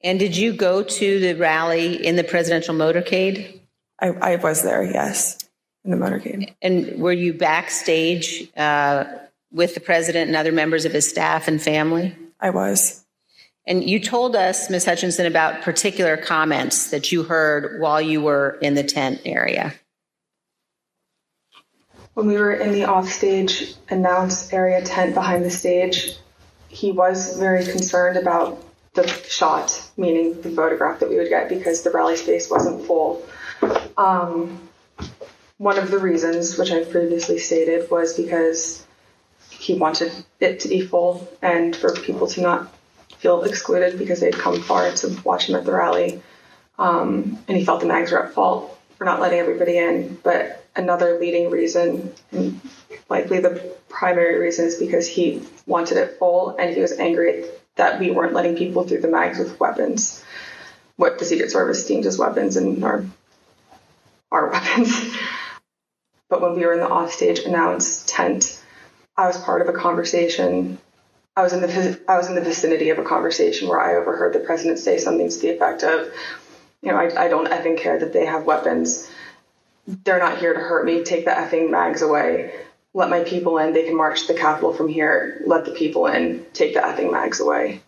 And 0.02 0.18
did 0.18 0.36
you 0.36 0.54
go 0.54 0.84
to 0.84 1.20
the 1.20 1.34
rally 1.34 2.06
in 2.06 2.16
the 2.16 2.24
presidential 2.24 2.74
motorcade? 2.74 3.60
I, 4.00 4.08
I 4.08 4.36
was 4.38 4.64
there, 4.64 4.84
yes, 4.84 5.38
in 5.84 5.92
the 5.92 5.98
motorcade. 5.98 6.54
And 6.62 7.00
were 7.02 7.12
you 7.12 7.34
backstage 7.34 8.50
uh, 8.56 9.06
with 9.52 9.74
the 9.74 9.82
president 9.82 10.28
and 10.28 10.38
other 10.38 10.52
members 10.52 10.86
of 10.86 10.94
his 10.94 11.10
staff 11.10 11.48
and 11.48 11.62
family? 11.62 12.16
I 12.40 12.50
was. 12.52 13.06
And 13.68 13.88
you 13.88 14.00
told 14.00 14.36
us, 14.36 14.70
Ms. 14.70 14.86
Hutchinson, 14.86 15.26
about 15.26 15.62
particular 15.62 16.18
comments 16.18 16.92
that 16.92 17.12
you 17.12 17.24
heard 17.24 17.80
while 17.82 18.02
you 18.02 18.22
were 18.22 18.58
in 18.62 18.74
the 18.74 18.84
tent 18.84 19.22
area 19.26 19.76
when 22.20 22.28
we 22.28 22.36
were 22.36 22.52
in 22.52 22.74
the 22.74 22.84
offstage 22.84 23.76
announce 23.90 24.52
area 24.52 24.82
tent 24.84 25.14
behind 25.14 25.46
the 25.46 25.50
stage, 25.50 26.18
he 26.68 26.92
was 26.92 27.40
very 27.40 27.64
concerned 27.64 28.18
about 28.18 28.62
the 28.94 29.08
shot, 29.08 29.90
meaning 29.96 30.42
the 30.42 30.50
photograph 30.50 31.00
that 31.00 31.08
we 31.08 31.16
would 31.16 31.30
get, 31.30 31.48
because 31.48 31.82
the 31.84 31.90
rally 31.92 32.18
space 32.18 32.50
wasn't 32.50 32.86
full. 32.86 33.26
Um, 33.96 34.68
one 35.60 35.80
of 35.80 35.92
the 35.92 35.98
reasons, 35.98 36.58
which 36.58 36.72
I've 36.72 36.90
previously 36.90 37.38
stated, 37.40 37.90
was 37.90 38.18
because 38.18 38.86
he 39.50 39.76
wanted 39.76 40.12
it 40.42 40.60
to 40.60 40.68
be 40.68 40.82
full 40.82 41.26
and 41.42 41.74
for 41.74 41.94
people 41.94 42.28
to 42.28 42.42
not 42.42 42.76
feel 43.20 43.44
excluded 43.44 43.98
because 43.98 44.20
they'd 44.20 44.38
come 44.38 44.62
far 44.62 44.92
to 44.92 45.22
watch 45.24 45.48
him 45.48 45.56
at 45.56 45.64
the 45.64 45.72
rally. 45.72 46.22
Um, 46.78 47.40
and 47.48 47.58
he 47.58 47.64
felt 47.64 47.80
the 47.80 47.88
mags 47.88 48.12
were 48.12 48.26
at 48.26 48.34
fault 48.34 48.79
for 49.00 49.06
not 49.06 49.22
letting 49.22 49.40
everybody 49.40 49.78
in, 49.78 50.20
but 50.24 50.64
another 50.76 51.18
leading 51.20 51.50
reason, 51.50 52.14
and 52.34 52.60
likely 53.10 53.40
the 53.40 53.74
primary 53.88 54.38
reason, 54.38 54.66
is 54.66 54.76
because 54.76 55.08
he 55.08 55.42
wanted 55.66 55.98
it 55.98 56.20
full 56.20 56.56
and 56.60 56.76
he 56.76 56.82
was 56.82 56.92
angry 57.00 57.46
that 57.78 57.98
we 57.98 58.12
weren't 58.12 58.34
letting 58.34 58.58
people 58.58 58.84
through 58.84 59.00
the 59.00 59.08
mags 59.08 59.40
with 59.40 59.58
weapons, 59.58 60.22
what 60.98 61.18
the 61.18 61.24
Secret 61.24 61.50
Service 61.50 61.86
deemed 61.86 62.06
as 62.06 62.18
weapons 62.18 62.58
and 62.58 62.84
our, 62.84 63.06
our 64.34 64.48
weapons. 64.52 65.16
but 66.30 66.42
when 66.42 66.56
we 66.56 66.66
were 66.66 66.74
in 66.74 66.82
the 66.82 66.90
offstage 66.90 67.40
announce 67.40 68.04
tent, 68.06 68.62
I 69.16 69.28
was 69.28 69.38
part 69.38 69.62
of 69.62 69.70
a 69.70 69.74
conversation. 69.74 70.78
I 71.38 71.44
was 71.44 71.54
in 71.54 71.62
the 71.62 72.02
I 72.10 72.18
was 72.18 72.28
in 72.28 72.36
the 72.36 72.42
vicinity 72.42 72.90
of 72.90 73.00
a 73.00 73.04
conversation 73.04 73.70
where 73.70 73.80
I 73.80 73.96
overheard 73.96 74.34
the 74.34 74.40
president 74.40 74.80
say 74.80 74.98
something 74.98 75.30
to 75.30 75.40
the 75.40 75.52
effect 75.52 75.84
of, 75.84 76.12
you 76.82 76.92
know, 76.92 76.98
I, 76.98 77.26
I 77.26 77.28
don't 77.28 77.48
effing 77.48 77.78
care 77.78 78.00
that 78.00 78.14
they 78.14 78.26
have 78.26 78.46
weapons. 78.46 79.10
They're 79.88 80.20
not 80.20 80.38
here 80.38 80.54
to 80.54 80.60
hurt 80.60 80.86
me. 80.86 81.04
Take 81.04 81.26
the 81.26 81.32
effing 81.32 81.70
mags 81.72 82.02
away. 82.02 82.54
Let 82.94 83.10
my 83.10 83.24
people 83.24 83.58
in. 83.58 83.74
They 83.74 83.86
can 83.86 83.98
march 83.98 84.28
the 84.28 84.34
capitol 84.34 84.74
from 84.74 84.88
here. 84.88 85.42
Let 85.46 85.66
the 85.66 85.72
people 85.72 86.08
in. 86.08 86.46
Take 86.54 86.74
the 86.74 86.80
effing 86.80 87.12
mags 87.12 87.40
away. 87.40 87.82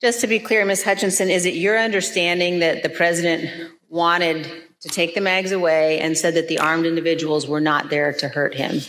Just 0.00 0.20
to 0.20 0.26
be 0.26 0.38
clear, 0.38 0.64
Ms. 0.66 0.84
Hutchinson, 0.84 1.30
is 1.30 1.46
it 1.46 1.54
your 1.54 1.78
understanding 1.78 2.58
that 2.58 2.82
the 2.82 2.90
president 2.90 3.72
wanted 3.88 4.50
to 4.80 4.88
take 4.88 5.14
the 5.14 5.20
mags 5.22 5.50
away 5.50 5.98
and 6.00 6.18
said 6.18 6.34
that 6.34 6.48
the 6.48 6.58
armed 6.58 6.84
individuals 6.84 7.46
were 7.46 7.60
not 7.60 7.88
there 7.88 8.12
to 8.12 8.28
hurt 8.28 8.54
him? 8.54 8.80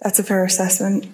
That's 0.00 0.18
a 0.18 0.22
fair 0.22 0.44
assessment. 0.44 1.06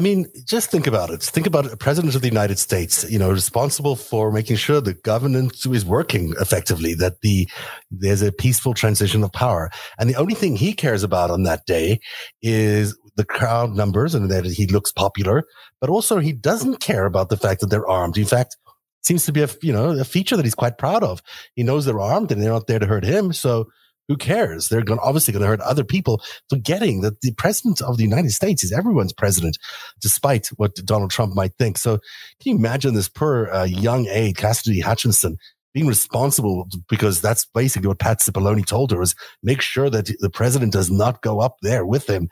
I 0.00 0.02
mean, 0.02 0.24
just 0.46 0.70
think 0.70 0.86
about 0.86 1.10
it. 1.10 1.22
Think 1.22 1.46
about 1.46 1.70
a 1.70 1.76
president 1.76 2.14
of 2.14 2.22
the 2.22 2.28
United 2.28 2.58
States, 2.58 3.04
you 3.10 3.18
know, 3.18 3.30
responsible 3.30 3.96
for 3.96 4.32
making 4.32 4.56
sure 4.56 4.80
the 4.80 4.94
government 4.94 5.66
is 5.66 5.84
working 5.84 6.32
effectively, 6.40 6.94
that 6.94 7.20
the, 7.20 7.46
there's 7.90 8.22
a 8.22 8.32
peaceful 8.32 8.72
transition 8.72 9.22
of 9.22 9.30
power. 9.34 9.68
And 9.98 10.08
the 10.08 10.14
only 10.14 10.32
thing 10.32 10.56
he 10.56 10.72
cares 10.72 11.02
about 11.02 11.30
on 11.30 11.42
that 11.42 11.66
day 11.66 12.00
is 12.40 12.96
the 13.16 13.26
crowd 13.26 13.74
numbers 13.74 14.14
and 14.14 14.30
that 14.30 14.46
he 14.46 14.66
looks 14.66 14.90
popular, 14.90 15.44
but 15.82 15.90
also 15.90 16.18
he 16.18 16.32
doesn't 16.32 16.80
care 16.80 17.04
about 17.04 17.28
the 17.28 17.36
fact 17.36 17.60
that 17.60 17.66
they're 17.66 17.86
armed. 17.86 18.16
In 18.16 18.24
fact, 18.24 18.56
seems 19.02 19.26
to 19.26 19.32
be 19.32 19.42
a, 19.42 19.50
you 19.60 19.74
know, 19.74 19.90
a 19.90 20.04
feature 20.04 20.34
that 20.34 20.46
he's 20.46 20.54
quite 20.54 20.78
proud 20.78 21.04
of. 21.04 21.20
He 21.56 21.62
knows 21.62 21.84
they're 21.84 22.00
armed 22.00 22.32
and 22.32 22.40
they're 22.40 22.52
not 22.52 22.68
there 22.68 22.78
to 22.78 22.86
hurt 22.86 23.04
him. 23.04 23.34
So 23.34 23.66
who 24.10 24.16
cares? 24.16 24.68
They're 24.68 24.82
going, 24.82 24.98
obviously 25.00 25.30
going 25.30 25.42
to 25.42 25.46
hurt 25.46 25.60
other 25.60 25.84
people, 25.84 26.20
forgetting 26.48 27.00
that 27.02 27.20
the 27.20 27.32
president 27.34 27.80
of 27.80 27.96
the 27.96 28.02
United 28.02 28.32
States 28.32 28.64
is 28.64 28.72
everyone's 28.72 29.12
president, 29.12 29.56
despite 30.00 30.48
what 30.56 30.74
Donald 30.84 31.12
Trump 31.12 31.36
might 31.36 31.54
think. 31.54 31.78
So 31.78 31.98
can 32.42 32.52
you 32.52 32.56
imagine 32.56 32.94
this 32.94 33.08
poor 33.08 33.48
uh, 33.52 33.62
young 33.62 34.08
aide, 34.08 34.36
Cassidy 34.36 34.80
Hutchinson, 34.80 35.36
being 35.72 35.86
responsible 35.86 36.66
because 36.88 37.20
that's 37.20 37.46
basically 37.54 37.86
what 37.86 38.00
Pat 38.00 38.18
Cipollone 38.18 38.66
told 38.66 38.90
her 38.90 39.00
is 39.00 39.14
make 39.44 39.60
sure 39.60 39.88
that 39.88 40.10
the 40.18 40.30
president 40.30 40.72
does 40.72 40.90
not 40.90 41.22
go 41.22 41.38
up 41.38 41.58
there 41.62 41.86
with 41.86 42.10
him. 42.10 42.22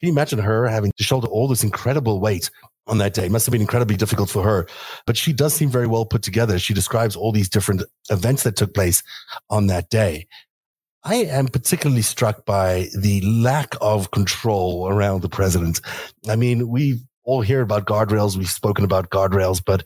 Can 0.00 0.08
you 0.08 0.10
imagine 0.10 0.40
her 0.40 0.66
having 0.66 0.90
to 0.96 1.04
shoulder 1.04 1.28
all 1.28 1.46
this 1.46 1.62
incredible 1.62 2.18
weight 2.20 2.50
on 2.88 2.98
that 2.98 3.14
day. 3.14 3.26
It 3.26 3.30
must 3.30 3.46
have 3.46 3.52
been 3.52 3.60
incredibly 3.60 3.96
difficult 3.96 4.30
for 4.30 4.42
her, 4.42 4.66
but 5.06 5.16
she 5.16 5.32
does 5.32 5.54
seem 5.54 5.68
very 5.68 5.86
well 5.86 6.06
put 6.06 6.22
together. 6.22 6.58
She 6.58 6.74
describes 6.74 7.14
all 7.14 7.32
these 7.32 7.48
different 7.48 7.82
events 8.10 8.42
that 8.42 8.56
took 8.56 8.74
place 8.74 9.02
on 9.50 9.66
that 9.66 9.90
day. 9.90 10.26
I 11.04 11.16
am 11.16 11.46
particularly 11.46 12.02
struck 12.02 12.44
by 12.44 12.88
the 12.96 13.20
lack 13.22 13.74
of 13.80 14.10
control 14.10 14.88
around 14.88 15.22
the 15.22 15.28
president. 15.28 15.80
I 16.28 16.36
mean, 16.36 16.68
we 16.68 17.00
all 17.24 17.40
hear 17.40 17.60
about 17.60 17.86
guardrails. 17.86 18.36
We've 18.36 18.48
spoken 18.48 18.84
about 18.84 19.10
guardrails, 19.10 19.62
but 19.64 19.84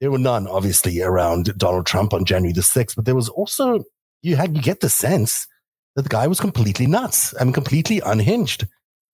there 0.00 0.10
were 0.10 0.18
none, 0.18 0.46
obviously, 0.46 1.02
around 1.02 1.56
Donald 1.58 1.86
Trump 1.86 2.14
on 2.14 2.24
January 2.24 2.52
the 2.52 2.62
6th. 2.62 2.96
But 2.96 3.04
there 3.04 3.14
was 3.14 3.28
also, 3.28 3.84
you 4.22 4.36
had, 4.36 4.56
you 4.56 4.62
get 4.62 4.80
the 4.80 4.88
sense 4.88 5.46
that 5.96 6.02
the 6.02 6.08
guy 6.08 6.26
was 6.26 6.40
completely 6.40 6.86
nuts. 6.86 7.34
Mean, 7.38 7.52
completely 7.52 8.00
unhinged. 8.04 8.66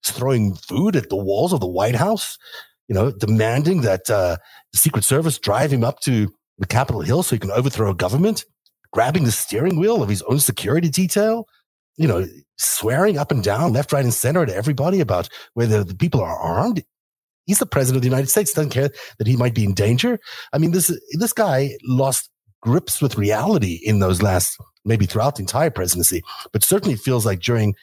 He's 0.02 0.16
throwing 0.16 0.54
food 0.54 0.94
at 0.94 1.08
the 1.08 1.16
walls 1.16 1.52
of 1.52 1.60
the 1.60 1.66
White 1.66 1.96
House, 1.96 2.38
you 2.87 2.94
know, 2.94 3.10
demanding 3.10 3.80
that 3.82 4.08
uh, 4.08 4.37
the 4.72 4.78
Secret 4.78 5.04
Service 5.04 5.38
drive 5.38 5.72
him 5.72 5.82
up 5.82 6.00
to 6.00 6.32
the 6.58 6.66
Capitol 6.66 7.02
Hill 7.02 7.22
so 7.22 7.34
he 7.34 7.40
can 7.40 7.50
overthrow 7.50 7.90
a 7.90 7.94
government 7.94 8.44
grabbing 8.92 9.25
the 9.25 9.33
steering 9.33 9.78
wheel 9.78 10.02
of 10.02 10.09
his 10.09 10.23
own 10.23 10.40
security 10.40 10.88
detail, 10.88 11.47
you 11.97 12.09
know, 12.09 12.26
swearing 12.57 13.18
up 13.18 13.30
and 13.30 13.42
down, 13.42 13.73
left, 13.73 13.92
right, 13.92 14.04
and 14.04 14.14
center 14.14 14.45
to 14.47 14.54
everybody 14.54 15.00
about 15.00 15.28
whether 15.54 15.85
the 15.85 15.95
people 15.95 16.21
are 16.21 16.38
armed. 16.38 16.83
He's 17.47 17.59
the 17.59 17.66
president 17.66 17.97
of 17.97 18.02
the 18.02 18.09
United 18.09 18.28
States, 18.28 18.52
doesn't 18.52 18.71
care 18.71 18.90
that 19.18 19.26
he 19.26 19.37
might 19.37 19.54
be 19.54 19.64
in 19.64 19.75
danger. 19.75 20.18
I 20.52 20.59
mean, 20.59 20.73
this, 20.73 20.97
this 21.12 21.33
guy 21.33 21.76
lost 21.85 22.30
grips 22.61 23.00
with 23.00 23.16
reality 23.16 23.80
in 23.83 24.00
those 24.00 24.23
last, 24.23 24.59
maybe 24.85 25.07
throughout 25.07 25.37
the 25.37 25.42
entire 25.42 25.71
presidency, 25.71 26.23
but 26.52 26.64
certainly 26.64 26.97
feels 26.97 27.25
like 27.25 27.40
during 27.40 27.75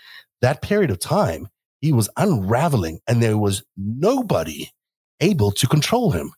that 0.42 0.62
period 0.62 0.92
of 0.92 1.00
time, 1.00 1.48
he 1.82 1.92
was 1.92 2.10
unraveling 2.18 3.00
and 3.08 3.22
there 3.22 3.38
was 3.38 3.64
nobody 3.78 4.70
able 5.20 5.52
to 5.52 5.68
control 5.68 6.12
him. 6.12 6.32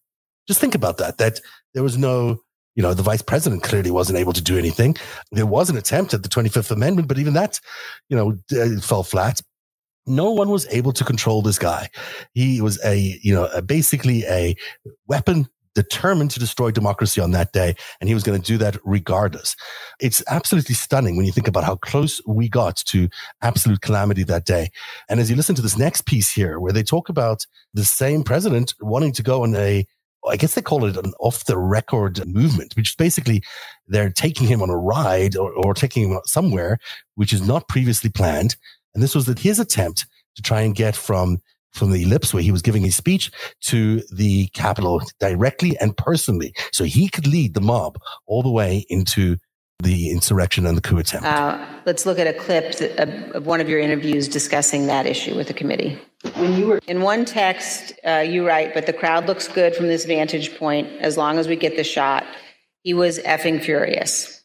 Just 0.47 0.61
think 0.61 0.75
about 0.75 0.97
that, 0.97 1.17
that 1.17 1.41
there 1.73 1.83
was 1.83 1.97
no 1.97 2.39
you 2.77 2.83
know, 2.83 2.93
the 2.93 3.03
vice 3.03 3.23
president 3.23 3.63
clearly 3.63 3.89
wasn't 3.89 4.19
able 4.19 4.33
to 4.33 4.41
do 4.41 4.57
anything. 4.57 4.95
There 5.31 5.47
was 5.47 5.71
an 5.71 5.77
attempt 5.77 6.13
at 6.13 6.21
the 6.21 6.29
25th 6.29 6.69
Amendment, 6.69 7.07
but 7.07 7.17
even 7.17 7.33
that, 7.33 7.59
you 8.07 8.15
know, 8.15 8.37
uh, 8.55 8.79
fell 8.79 9.01
flat. 9.01 9.41
No 10.05 10.31
one 10.31 10.49
was 10.49 10.67
able 10.69 10.93
to 10.93 11.03
control 11.03 11.41
this 11.41 11.57
guy. 11.57 11.89
He 12.33 12.61
was 12.61 12.79
a, 12.85 13.19
you 13.23 13.33
know, 13.33 13.47
a, 13.47 13.63
basically 13.63 14.23
a 14.25 14.55
weapon 15.07 15.47
determined 15.73 16.31
to 16.31 16.39
destroy 16.39 16.69
democracy 16.69 17.19
on 17.19 17.31
that 17.31 17.51
day. 17.51 17.75
And 17.99 18.07
he 18.07 18.13
was 18.13 18.23
going 18.23 18.39
to 18.39 18.45
do 18.45 18.57
that 18.59 18.77
regardless. 18.85 19.55
It's 19.99 20.23
absolutely 20.27 20.75
stunning 20.75 21.17
when 21.17 21.25
you 21.25 21.31
think 21.31 21.47
about 21.47 21.63
how 21.63 21.77
close 21.77 22.21
we 22.27 22.47
got 22.47 22.77
to 22.87 23.09
absolute 23.41 23.81
calamity 23.81 24.23
that 24.23 24.45
day. 24.45 24.69
And 25.09 25.19
as 25.19 25.29
you 25.31 25.35
listen 25.35 25.55
to 25.55 25.61
this 25.63 25.77
next 25.77 26.05
piece 26.05 26.31
here, 26.31 26.59
where 26.59 26.73
they 26.73 26.83
talk 26.83 27.09
about 27.09 27.45
the 27.73 27.85
same 27.85 28.23
president 28.23 28.75
wanting 28.79 29.13
to 29.13 29.23
go 29.23 29.43
on 29.43 29.55
a 29.55 29.85
I 30.27 30.35
guess 30.35 30.55
they 30.55 30.61
call 30.61 30.85
it 30.85 30.97
an 30.97 31.13
off 31.19 31.45
the 31.45 31.57
record 31.57 32.25
movement, 32.27 32.75
which 32.75 32.89
is 32.89 32.95
basically 32.95 33.43
they're 33.87 34.09
taking 34.09 34.47
him 34.47 34.61
on 34.61 34.69
a 34.69 34.77
ride 34.77 35.35
or, 35.35 35.51
or 35.51 35.73
taking 35.73 36.09
him 36.09 36.19
somewhere 36.25 36.79
which 37.15 37.33
is 37.33 37.45
not 37.45 37.67
previously 37.67 38.09
planned. 38.09 38.55
And 38.93 39.03
this 39.03 39.15
was 39.15 39.25
that 39.25 39.39
his 39.39 39.59
attempt 39.59 40.05
to 40.35 40.41
try 40.41 40.61
and 40.61 40.75
get 40.75 40.95
from 40.95 41.39
from 41.73 41.91
the 41.91 42.03
ellipse 42.03 42.33
where 42.33 42.41
he 42.43 42.51
was 42.51 42.61
giving 42.61 42.83
his 42.83 42.95
speech 42.95 43.29
to 43.61 44.01
the 44.11 44.47
Capitol 44.47 45.01
directly 45.19 45.77
and 45.79 45.95
personally. 45.95 46.53
So 46.71 46.85
he 46.85 47.07
could 47.07 47.27
lead 47.27 47.53
the 47.53 47.61
mob 47.61 47.99
all 48.25 48.41
the 48.41 48.51
way 48.51 48.85
into 48.89 49.37
the 49.79 50.09
insurrection 50.09 50.65
and 50.65 50.75
the 50.75 50.81
coup 50.81 50.97
attempt. 50.97 51.25
Uh, 51.25 51.63
let's 51.85 52.05
look 52.05 52.17
at 52.17 52.27
a 52.27 52.33
clip 52.33 52.79
of, 52.97 53.35
of, 53.35 53.45
one 53.45 53.61
of 53.61 53.69
your 53.69 53.79
interviews 53.79 54.27
discussing 54.27 54.87
that 54.87 55.05
issue 55.05 55.35
with 55.35 55.47
the 55.47 55.53
committee. 55.53 55.99
When 56.35 56.53
you 56.57 56.65
were 56.65 56.79
in 56.87 57.01
one 57.01 57.25
text, 57.25 57.93
uh, 58.05 58.25
you 58.27 58.45
write, 58.45 58.73
"But 58.73 58.87
the 58.87 58.93
crowd 58.93 59.27
looks 59.27 59.47
good 59.47 59.75
from 59.75 59.87
this 59.87 60.05
vantage 60.05 60.57
point. 60.57 60.87
As 60.99 61.15
long 61.15 61.37
as 61.37 61.47
we 61.47 61.55
get 61.55 61.75
the 61.75 61.83
shot." 61.83 62.25
He 62.83 62.93
was 62.93 63.19
effing 63.19 63.61
furious. 63.61 64.43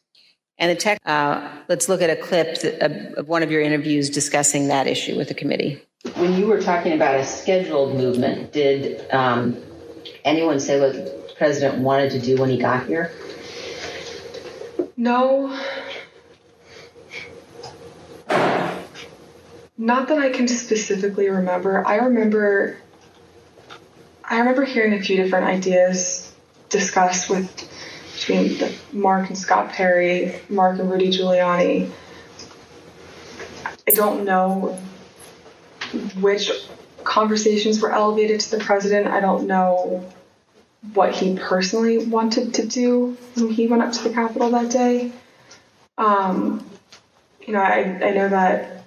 And 0.57 0.69
the 0.69 0.75
text. 0.75 0.99
Uh, 1.05 1.49
let's 1.69 1.87
look 1.87 2.01
at 2.01 2.09
a 2.09 2.15
clip 2.17 2.61
of, 2.81 2.91
of 3.13 3.27
one 3.29 3.41
of 3.41 3.49
your 3.49 3.61
interviews 3.61 4.09
discussing 4.09 4.67
that 4.67 4.85
issue 4.85 5.15
with 5.15 5.29
the 5.29 5.33
committee. 5.33 5.81
When 6.15 6.33
you 6.33 6.47
were 6.47 6.61
talking 6.61 6.91
about 6.91 7.15
a 7.15 7.23
scheduled 7.23 7.95
movement, 7.95 8.51
did 8.51 9.09
um, 9.11 9.55
anyone 10.25 10.59
say 10.59 10.79
what 10.79 10.93
the 10.93 11.33
president 11.37 11.79
wanted 11.79 12.11
to 12.11 12.19
do 12.19 12.35
when 12.35 12.49
he 12.49 12.57
got 12.57 12.85
here? 12.85 13.13
No. 14.95 15.59
Not 19.77 20.07
that 20.07 20.19
I 20.19 20.29
can 20.29 20.47
specifically 20.47 21.29
remember. 21.29 21.85
I 21.85 21.95
remember 21.97 22.77
I 24.23 24.39
remember 24.39 24.63
hearing 24.63 24.93
a 24.93 25.01
few 25.01 25.17
different 25.17 25.45
ideas 25.45 26.33
discussed 26.69 27.29
with 27.29 27.69
between 28.15 28.57
the 28.57 28.73
Mark 28.91 29.27
and 29.27 29.37
Scott 29.37 29.69
Perry, 29.69 30.35
Mark 30.49 30.79
and 30.79 30.89
Rudy 30.89 31.09
Giuliani. 31.09 31.91
I 33.87 33.91
don't 33.91 34.23
know 34.23 34.79
which 36.21 36.49
conversations 37.03 37.81
were 37.81 37.91
elevated 37.91 38.39
to 38.39 38.51
the 38.57 38.63
president. 38.63 39.07
I 39.07 39.19
don't 39.19 39.45
know 39.45 40.09
what 40.91 41.15
he 41.15 41.37
personally 41.37 42.05
wanted 42.05 42.55
to 42.55 42.67
do 42.67 43.17
when 43.35 43.49
he 43.49 43.67
went 43.67 43.81
up 43.81 43.93
to 43.93 44.03
the 44.03 44.13
Capitol 44.13 44.49
that 44.49 44.69
day. 44.69 45.11
Um, 45.97 46.69
you 47.45 47.53
know, 47.53 47.61
I, 47.61 47.79
I 47.79 48.11
know 48.11 48.29
that 48.29 48.83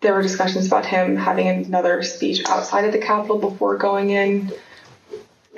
there 0.00 0.14
were 0.14 0.22
discussions 0.22 0.66
about 0.66 0.86
him 0.86 1.16
having 1.16 1.48
another 1.48 2.02
speech 2.02 2.42
outside 2.48 2.84
of 2.84 2.92
the 2.92 2.98
Capitol 2.98 3.38
before 3.38 3.76
going 3.76 4.10
in. 4.10 4.52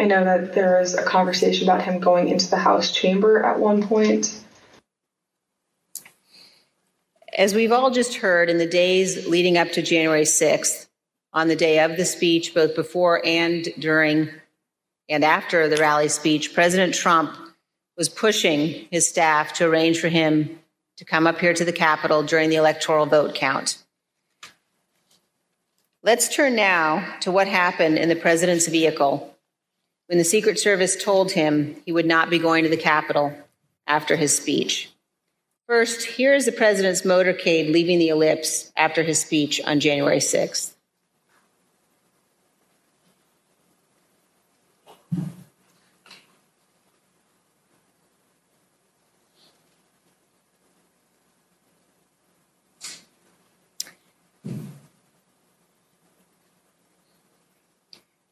I 0.00 0.04
know 0.04 0.24
that 0.24 0.54
there 0.54 0.80
was 0.80 0.94
a 0.94 1.02
conversation 1.02 1.68
about 1.68 1.82
him 1.82 2.00
going 2.00 2.28
into 2.28 2.48
the 2.48 2.56
House 2.56 2.90
chamber 2.90 3.44
at 3.44 3.60
one 3.60 3.82
point. 3.82 4.38
As 7.36 7.54
we've 7.54 7.72
all 7.72 7.90
just 7.90 8.16
heard, 8.16 8.50
in 8.50 8.58
the 8.58 8.66
days 8.66 9.26
leading 9.26 9.56
up 9.56 9.70
to 9.72 9.82
January 9.82 10.24
6th, 10.24 10.88
on 11.32 11.48
the 11.48 11.56
day 11.56 11.80
of 11.80 11.96
the 11.96 12.04
speech, 12.04 12.52
both 12.54 12.74
before 12.74 13.24
and 13.24 13.66
during 13.78 14.28
and 15.08 15.24
after 15.24 15.68
the 15.68 15.76
rally 15.76 16.08
speech, 16.08 16.54
President 16.54 16.94
Trump 16.94 17.36
was 17.96 18.08
pushing 18.08 18.86
his 18.90 19.08
staff 19.08 19.52
to 19.54 19.66
arrange 19.66 20.00
for 20.00 20.08
him 20.08 20.58
to 20.96 21.04
come 21.04 21.26
up 21.26 21.38
here 21.38 21.54
to 21.54 21.64
the 21.64 21.72
Capitol 21.72 22.22
during 22.22 22.50
the 22.50 22.56
electoral 22.56 23.06
vote 23.06 23.34
count. 23.34 23.82
Let's 26.02 26.34
turn 26.34 26.56
now 26.56 27.16
to 27.20 27.30
what 27.30 27.46
happened 27.46 27.98
in 27.98 28.08
the 28.08 28.16
president's 28.16 28.66
vehicle 28.66 29.34
when 30.06 30.18
the 30.18 30.24
Secret 30.24 30.58
Service 30.58 31.02
told 31.02 31.32
him 31.32 31.76
he 31.86 31.92
would 31.92 32.06
not 32.06 32.28
be 32.28 32.38
going 32.38 32.64
to 32.64 32.70
the 32.70 32.76
Capitol 32.76 33.32
after 33.86 34.16
his 34.16 34.36
speech. 34.36 34.90
First, 35.68 36.04
here 36.04 36.34
is 36.34 36.44
the 36.44 36.52
president's 36.52 37.02
motorcade 37.02 37.72
leaving 37.72 37.98
the 37.98 38.08
ellipse 38.08 38.72
after 38.76 39.02
his 39.02 39.20
speech 39.20 39.60
on 39.64 39.80
January 39.80 40.18
6th. 40.18 40.74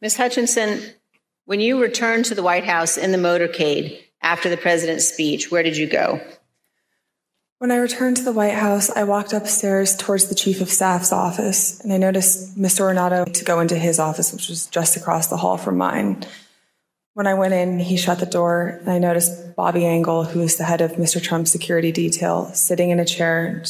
Ms. 0.03 0.17
Hutchinson, 0.17 0.81
when 1.45 1.61
you 1.61 1.81
returned 1.81 2.25
to 2.27 2.35
the 2.35 2.43
White 2.43 2.65
House 2.65 2.97
in 2.97 3.13
the 3.13 3.19
motorcade 3.19 4.01
after 4.23 4.49
the 4.49 4.57
president's 4.57 5.07
speech, 5.07 5.51
where 5.51 5.63
did 5.63 5.77
you 5.77 5.87
go? 5.87 6.21
When 7.59 7.71
I 7.71 7.77
returned 7.77 8.17
to 8.17 8.23
the 8.23 8.33
White 8.33 8.55
House, 8.55 8.89
I 8.89 9.05
walked 9.05 9.35
upstairs 9.35 9.95
towards 9.95 10.29
the 10.29 10.35
Chief 10.35 10.63
of 10.63 10.71
Staff's 10.71 11.13
office, 11.13 11.81
and 11.81 11.93
I 11.93 11.99
noticed 11.99 12.59
Mr. 12.59 12.81
Ornato 12.81 13.31
to 13.31 13.45
go 13.45 13.61
into 13.61 13.77
his 13.77 13.99
office, 13.99 14.33
which 14.33 14.49
was 14.49 14.69
just 14.69 14.97
across 14.97 15.27
the 15.27 15.37
hall 15.37 15.59
from 15.59 15.77
mine. 15.77 16.25
When 17.13 17.27
I 17.27 17.35
went 17.35 17.53
in, 17.53 17.79
he 17.79 17.99
shut 17.99 18.21
the 18.21 18.25
door, 18.25 18.79
and 18.81 18.89
I 18.89 18.99
noticed 18.99 19.55
Bobby 19.55 19.85
Engel, 19.85 20.25
who 20.25 20.41
is 20.41 20.57
the 20.57 20.65
head 20.65 20.81
of 20.81 20.93
Mr. 20.93 21.23
Trump's 21.23 21.53
security 21.53 21.93
detail, 21.93 22.47
sitting 22.55 22.89
in 22.89 22.99
a 22.99 23.05
chair, 23.05 23.63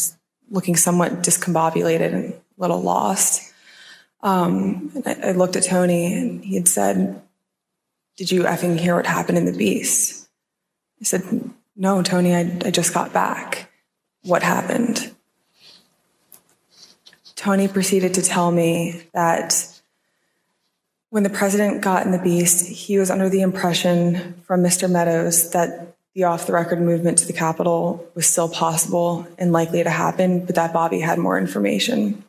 looking 0.49 0.77
somewhat 0.77 1.25
discombobulated 1.25 2.15
and 2.15 2.33
a 2.35 2.41
little 2.57 2.81
lost. 2.81 3.50
Um, 4.23 4.93
I, 5.07 5.17
I 5.25 5.33
looked 5.33 5.57
at 5.57 5.65
Tony 5.65 6.13
and 6.13 6.45
he 6.45 6.55
had 6.55 6.69
said, 6.69 7.23
Did 8.17 8.31
you 8.31 8.43
effing 8.43 8.79
hear 8.79 8.97
what 8.97 9.07
happened 9.07 9.39
in 9.39 9.47
the 9.47 9.57
beast? 9.57 10.29
I 11.01 11.05
said, 11.05 11.51
No, 11.77 12.03
Tony, 12.03 12.35
I, 12.35 12.59
I 12.65 12.71
just 12.71 12.93
got 12.93 13.13
back. 13.13 13.71
What 14.23 14.43
happened? 14.43 15.15
Tony 17.37 17.69
proceeded 17.69 18.13
to 18.15 18.23
tell 18.23 18.51
me 18.51 19.03
that 19.15 19.81
when 21.09 21.23
the 21.23 21.31
president 21.31 21.81
got 21.83 22.05
in 22.05 22.13
the 22.13 22.19
beast, 22.19 22.67
he 22.69 22.99
was 22.99 23.11
under 23.11 23.29
the 23.29 23.41
impression 23.41 24.35
from 24.47 24.63
Mr. 24.63 24.91
Meadows 24.91 25.51
that 25.53 25.97
the 26.15 26.25
off 26.25 26.47
the 26.47 26.53
record 26.53 26.81
movement 26.81 27.19
to 27.19 27.27
the 27.27 27.33
Capitol 27.33 28.07
was 28.15 28.27
still 28.27 28.49
possible 28.49 29.27
and 29.39 29.53
likely 29.53 29.83
to 29.83 29.91
happen, 29.91 30.45
but 30.45 30.55
that 30.57 30.73
Bobby 30.73 31.01
had 31.01 31.19
more 31.19 31.39
information. 31.39 32.25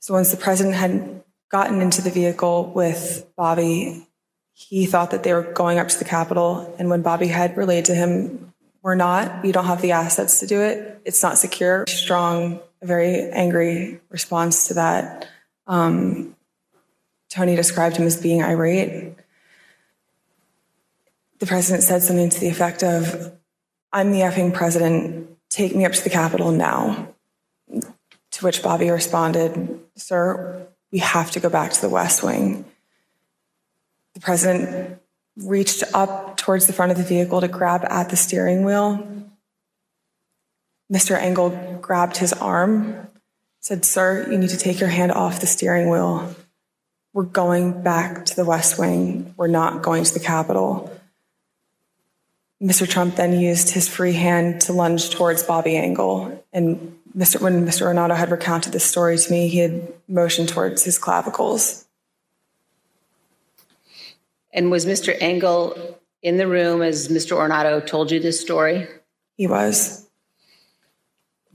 So 0.00 0.14
once 0.14 0.30
the 0.30 0.36
president 0.36 0.76
had 0.76 1.22
gotten 1.50 1.80
into 1.80 2.02
the 2.02 2.10
vehicle 2.10 2.72
with 2.74 3.26
Bobby, 3.36 4.06
he 4.52 4.86
thought 4.86 5.10
that 5.12 5.22
they 5.22 5.32
were 5.32 5.42
going 5.42 5.78
up 5.78 5.88
to 5.88 5.98
the 5.98 6.04
Capitol. 6.04 6.74
And 6.78 6.90
when 6.90 7.02
Bobby 7.02 7.28
had 7.28 7.56
relayed 7.56 7.86
to 7.86 7.94
him, 7.94 8.52
we're 8.82 8.94
not, 8.94 9.42
we 9.42 9.52
don't 9.52 9.66
have 9.66 9.82
the 9.82 9.92
assets 9.92 10.40
to 10.40 10.46
do 10.46 10.60
it. 10.60 11.00
It's 11.04 11.22
not 11.22 11.38
secure. 11.38 11.84
Strong, 11.88 12.60
very 12.82 13.30
angry 13.30 14.00
response 14.08 14.68
to 14.68 14.74
that. 14.74 15.28
Um, 15.66 16.36
Tony 17.28 17.56
described 17.56 17.96
him 17.96 18.06
as 18.06 18.20
being 18.20 18.42
irate. 18.42 19.14
The 21.38 21.46
president 21.46 21.84
said 21.84 22.02
something 22.02 22.30
to 22.30 22.40
the 22.40 22.48
effect 22.48 22.82
of, 22.82 23.32
I'm 23.92 24.12
the 24.12 24.20
effing 24.20 24.52
president. 24.52 25.36
Take 25.50 25.74
me 25.74 25.84
up 25.84 25.92
to 25.92 26.04
the 26.04 26.10
Capitol 26.10 26.52
now. 26.52 27.14
To 28.38 28.44
which 28.44 28.62
Bobby 28.62 28.88
responded, 28.88 29.80
Sir, 29.96 30.68
we 30.92 30.98
have 30.98 31.32
to 31.32 31.40
go 31.40 31.50
back 31.50 31.72
to 31.72 31.80
the 31.80 31.88
West 31.88 32.22
Wing. 32.22 32.64
The 34.14 34.20
president 34.20 35.00
reached 35.36 35.82
up 35.92 36.36
towards 36.36 36.68
the 36.68 36.72
front 36.72 36.92
of 36.92 36.98
the 36.98 37.02
vehicle 37.02 37.40
to 37.40 37.48
grab 37.48 37.84
at 37.84 38.10
the 38.10 38.16
steering 38.16 38.64
wheel. 38.64 39.26
Mr. 40.92 41.20
Engel 41.20 41.50
grabbed 41.82 42.18
his 42.18 42.32
arm, 42.32 43.08
said, 43.58 43.84
Sir, 43.84 44.28
you 44.30 44.38
need 44.38 44.50
to 44.50 44.56
take 44.56 44.78
your 44.78 44.88
hand 44.88 45.10
off 45.10 45.40
the 45.40 45.48
steering 45.48 45.90
wheel. 45.90 46.32
We're 47.12 47.24
going 47.24 47.82
back 47.82 48.24
to 48.26 48.36
the 48.36 48.44
West 48.44 48.78
Wing. 48.78 49.34
We're 49.36 49.48
not 49.48 49.82
going 49.82 50.04
to 50.04 50.14
the 50.14 50.20
Capitol. 50.20 50.96
Mr. 52.62 52.88
Trump 52.88 53.16
then 53.16 53.38
used 53.38 53.70
his 53.70 53.88
free 53.88 54.12
hand 54.12 54.60
to 54.60 54.72
lunge 54.72 55.10
towards 55.10 55.42
Bobby 55.42 55.76
Engel. 55.76 56.44
And 56.52 56.97
Mr. 57.18 57.40
when 57.40 57.66
Mr. 57.66 57.82
Ornato 57.92 58.16
had 58.16 58.30
recounted 58.30 58.72
this 58.72 58.84
story 58.84 59.18
to 59.18 59.30
me, 59.30 59.48
he 59.48 59.58
had 59.58 59.92
motioned 60.06 60.48
towards 60.48 60.84
his 60.84 60.98
clavicles. 60.98 61.84
And 64.52 64.70
was 64.70 64.86
Mr. 64.86 65.16
Engel 65.20 65.98
in 66.22 66.36
the 66.36 66.46
room 66.46 66.80
as 66.80 67.08
Mr. 67.08 67.36
Ornato 67.36 67.84
told 67.84 68.12
you 68.12 68.20
this 68.20 68.40
story? 68.40 68.86
He 69.36 69.48
was. 69.48 70.08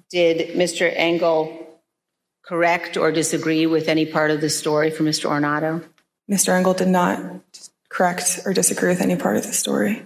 Did 0.09 0.57
Mr. 0.57 0.91
Engel 0.93 1.65
correct 2.43 2.97
or 2.97 3.13
disagree 3.13 3.65
with 3.65 3.87
any 3.87 4.05
part 4.05 4.31
of 4.31 4.41
the 4.41 4.49
story 4.49 4.91
from 4.91 5.05
Mr. 5.05 5.29
Ornato? 5.29 5.81
Mr. 6.29 6.49
Engel 6.49 6.73
did 6.73 6.89
not 6.89 7.21
correct 7.87 8.41
or 8.45 8.53
disagree 8.53 8.89
with 8.89 9.01
any 9.01 9.15
part 9.15 9.37
of 9.37 9.43
the 9.47 9.53
story. 9.53 10.05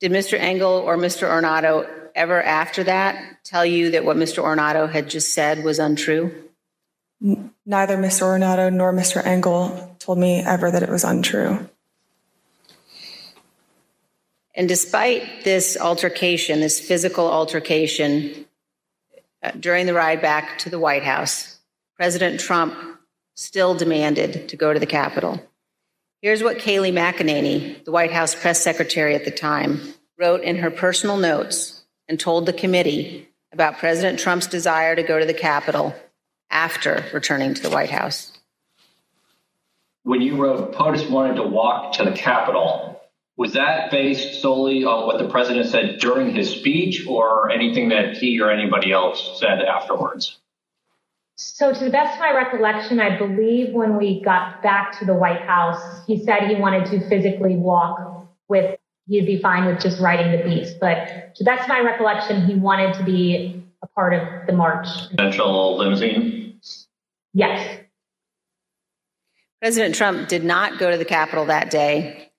Did 0.00 0.12
Mr. 0.12 0.38
Engel 0.38 0.72
or 0.72 0.98
Mr. 0.98 1.26
Ornato 1.26 1.88
ever 2.18 2.42
after 2.42 2.84
that 2.84 3.44
tell 3.44 3.64
you 3.64 3.92
that 3.92 4.04
what 4.04 4.16
Mr. 4.16 4.42
Ornato 4.42 4.90
had 4.90 5.08
just 5.08 5.32
said 5.32 5.64
was 5.64 5.78
untrue? 5.78 6.34
Neither 7.20 7.96
Mr. 7.96 8.22
Ornato 8.22 8.72
nor 8.72 8.92
Mr. 8.92 9.24
Engel 9.24 9.96
told 9.98 10.18
me 10.18 10.40
ever 10.40 10.70
that 10.70 10.82
it 10.82 10.90
was 10.90 11.04
untrue. 11.04 11.68
And 14.54 14.68
despite 14.68 15.44
this 15.44 15.76
altercation, 15.80 16.60
this 16.60 16.80
physical 16.80 17.30
altercation 17.30 18.46
uh, 19.42 19.52
during 19.52 19.86
the 19.86 19.94
ride 19.94 20.20
back 20.20 20.58
to 20.58 20.70
the 20.70 20.80
White 20.80 21.04
House, 21.04 21.60
President 21.96 22.40
Trump 22.40 22.74
still 23.36 23.74
demanded 23.74 24.48
to 24.48 24.56
go 24.56 24.72
to 24.72 24.80
the 24.80 24.86
Capitol. 24.86 25.40
Here's 26.20 26.42
what 26.42 26.58
Kayleigh 26.58 26.92
McEnany, 26.92 27.84
the 27.84 27.92
White 27.92 28.10
House 28.10 28.34
press 28.34 28.60
secretary 28.60 29.14
at 29.14 29.24
the 29.24 29.30
time, 29.30 29.80
wrote 30.18 30.42
in 30.42 30.56
her 30.56 30.72
personal 30.72 31.16
notes 31.16 31.77
and 32.08 32.18
told 32.18 32.46
the 32.46 32.52
committee 32.52 33.28
about 33.52 33.78
President 33.78 34.18
Trump's 34.18 34.46
desire 34.46 34.96
to 34.96 35.02
go 35.02 35.18
to 35.18 35.26
the 35.26 35.34
Capitol 35.34 35.94
after 36.50 37.04
returning 37.12 37.54
to 37.54 37.62
the 37.62 37.70
White 37.70 37.90
House. 37.90 38.32
When 40.04 40.22
you 40.22 40.36
wrote 40.36 40.72
POTUS 40.72 41.10
wanted 41.10 41.36
to 41.36 41.42
walk 41.42 41.94
to 41.94 42.04
the 42.04 42.12
Capitol, 42.12 43.00
was 43.36 43.52
that 43.52 43.90
based 43.90 44.40
solely 44.40 44.84
on 44.84 45.06
what 45.06 45.18
the 45.18 45.28
president 45.28 45.66
said 45.66 45.98
during 46.00 46.34
his 46.34 46.50
speech 46.50 47.06
or 47.06 47.50
anything 47.50 47.90
that 47.90 48.16
he 48.16 48.40
or 48.40 48.50
anybody 48.50 48.90
else 48.90 49.38
said 49.38 49.62
afterwards? 49.62 50.38
So, 51.36 51.72
to 51.72 51.84
the 51.84 51.90
best 51.90 52.14
of 52.14 52.20
my 52.20 52.32
recollection, 52.32 52.98
I 52.98 53.16
believe 53.16 53.72
when 53.72 53.96
we 53.96 54.20
got 54.22 54.60
back 54.60 54.98
to 54.98 55.04
the 55.04 55.14
White 55.14 55.42
House, 55.42 56.04
he 56.04 56.18
said 56.24 56.48
he 56.48 56.56
wanted 56.56 56.86
to 56.86 57.08
physically 57.08 57.54
walk 57.54 58.26
with, 58.48 58.77
he'd 59.08 59.26
be 59.26 59.40
fine 59.40 59.64
with 59.64 59.80
just 59.80 60.00
riding 60.00 60.30
the 60.32 60.44
beast. 60.44 60.76
But 60.80 61.34
to 61.34 61.44
the 61.44 61.44
best 61.44 61.62
of 61.62 61.68
my 61.68 61.80
recollection, 61.80 62.46
he 62.46 62.54
wanted 62.54 62.94
to 62.94 63.04
be 63.04 63.64
a 63.82 63.86
part 63.88 64.14
of 64.14 64.46
the 64.46 64.52
march. 64.52 64.86
Presidential 65.08 65.78
limousine? 65.78 66.60
Yes. 67.32 67.80
President 69.60 69.94
Trump 69.94 70.28
did 70.28 70.44
not 70.44 70.78
go 70.78 70.90
to 70.90 70.96
the 70.96 71.04
Capitol 71.04 71.46
that 71.46 71.70
day. 71.70 72.30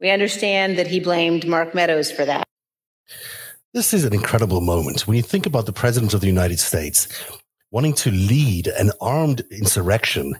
We 0.00 0.10
understand 0.10 0.78
that 0.78 0.86
he 0.86 1.00
blamed 1.00 1.46
Mark 1.46 1.74
Meadows 1.74 2.12
for 2.12 2.24
that. 2.24 2.44
This 3.72 3.92
is 3.92 4.04
an 4.04 4.12
incredible 4.12 4.60
moment. 4.60 5.06
When 5.06 5.16
you 5.16 5.22
think 5.22 5.46
about 5.46 5.66
the 5.66 5.72
President 5.72 6.14
of 6.14 6.20
the 6.20 6.26
United 6.26 6.60
States, 6.60 7.08
wanting 7.70 7.94
to 7.94 8.10
lead 8.10 8.68
an 8.68 8.92
armed 9.00 9.42
insurrection, 9.50 10.34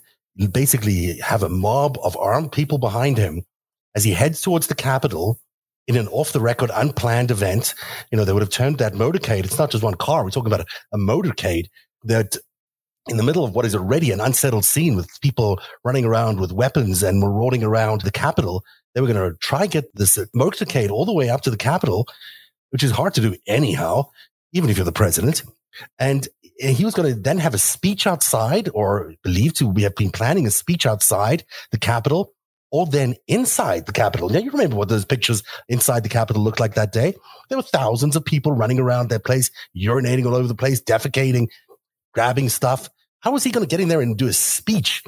basically 0.53 1.19
have 1.19 1.43
a 1.43 1.49
mob 1.49 1.99
of 2.05 2.17
armed 2.17 2.53
people 2.53 2.79
behind 2.79 3.17
him 3.17 3.43
as 3.97 4.05
he 4.05 4.13
heads 4.13 4.41
towards 4.41 4.69
the 4.69 4.75
Capitol 4.75 5.41
in 5.87 5.97
an 5.97 6.09
off 6.09 6.33
the 6.33 6.41
record, 6.41 6.71
unplanned 6.75 7.31
event. 7.31 7.75
You 8.11 8.19
know, 8.19 8.25
they 8.25 8.33
would 8.33 8.43
have 8.43 8.51
turned 8.51 8.79
that 8.79 8.95
motorcade. 8.95 9.45
It's 9.45 9.59
not 9.59 9.71
just 9.71 9.85
one 9.85 9.95
car. 9.95 10.25
We're 10.25 10.31
talking 10.31 10.53
about 10.53 10.67
a, 10.67 10.67
a 10.93 10.99
motorcade 10.99 11.69
that 12.05 12.37
in 13.09 13.17
the 13.17 13.23
middle 13.23 13.45
of 13.45 13.55
what 13.55 13.67
is 13.67 13.75
already 13.75 14.11
an 14.11 14.21
unsettled 14.21 14.65
scene 14.65 14.97
with 14.97 15.21
people 15.21 15.61
running 15.85 16.05
around 16.05 16.41
with 16.41 16.53
weapons 16.53 17.03
and 17.03 17.21
marauding 17.21 17.63
around 17.63 18.01
the 18.01 18.11
Capitol. 18.11 18.65
They 18.95 19.01
were 19.01 19.13
going 19.13 19.33
to 19.33 19.37
try 19.39 19.63
and 19.63 19.71
get 19.71 19.95
this 19.95 20.17
motorcade 20.35 20.91
all 20.91 21.05
the 21.05 21.13
way 21.13 21.29
up 21.29 21.43
to 21.43 21.51
the 21.51 21.57
Capitol, 21.57 22.07
which 22.71 22.83
is 22.83 22.91
hard 22.91 23.15
to 23.15 23.21
do 23.21 23.37
anyhow, 23.47 24.09
even 24.53 24.71
if 24.71 24.77
you're 24.77 24.85
the 24.85 24.93
president. 24.93 25.43
And 25.99 26.29
eh, 26.61 26.71
he 26.71 26.85
was 26.85 26.95
going 26.95 27.13
to 27.13 27.21
then 27.21 27.39
have 27.39 27.55
a 27.55 27.59
speech 27.59 28.07
outside 28.07 28.71
or 28.73 29.13
believed 29.23 29.57
to 29.57 29.71
have 29.81 29.97
been 29.97 30.11
planning 30.11 30.47
a 30.47 30.51
speech 30.51 30.87
outside 30.87 31.45
the 31.73 31.79
Capitol 31.79 32.34
or 32.75 32.87
then 32.87 33.15
inside 33.29 33.87
the 33.87 33.93
Capitol. 33.93 34.29
Now, 34.29 34.41
you 34.41 34.51
remember 34.51 34.75
what 34.75 34.89
those 34.89 35.05
pictures 35.05 35.45
inside 35.69 36.03
the 36.03 36.09
Capitol 36.09 36.43
looked 36.43 36.59
like 36.59 36.75
that 36.75 36.91
day? 36.91 37.15
There 37.49 37.57
were 37.57 37.63
thousands 37.63 38.17
of 38.17 38.25
people 38.25 38.51
running 38.51 38.81
around 38.81 39.11
that 39.11 39.25
place, 39.25 39.53
urinating 39.77 40.27
all 40.27 40.35
over 40.35 40.49
the 40.49 40.57
place, 40.57 40.83
defecating, 40.83 41.47
grabbing 42.15 42.49
stuff. 42.49 42.91
How 43.21 43.31
was 43.31 43.45
he 43.45 43.53
going 43.53 43.65
to 43.65 43.71
get 43.71 43.79
in 43.79 43.87
there 43.87 44.01
and 44.01 44.19
do 44.19 44.27
a 44.27 44.33
speech 44.33 45.05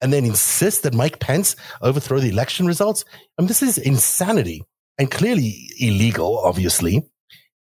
and 0.00 0.12
then 0.12 0.24
insist 0.24 0.82
that 0.82 0.92
Mike 0.92 1.20
Pence 1.20 1.54
overthrow 1.82 2.18
the 2.18 2.30
election 2.30 2.66
results? 2.66 3.04
I 3.38 3.42
mean, 3.42 3.46
this 3.46 3.62
is 3.62 3.78
insanity 3.78 4.64
and 4.98 5.08
clearly 5.08 5.70
illegal, 5.78 6.36
obviously. 6.40 7.08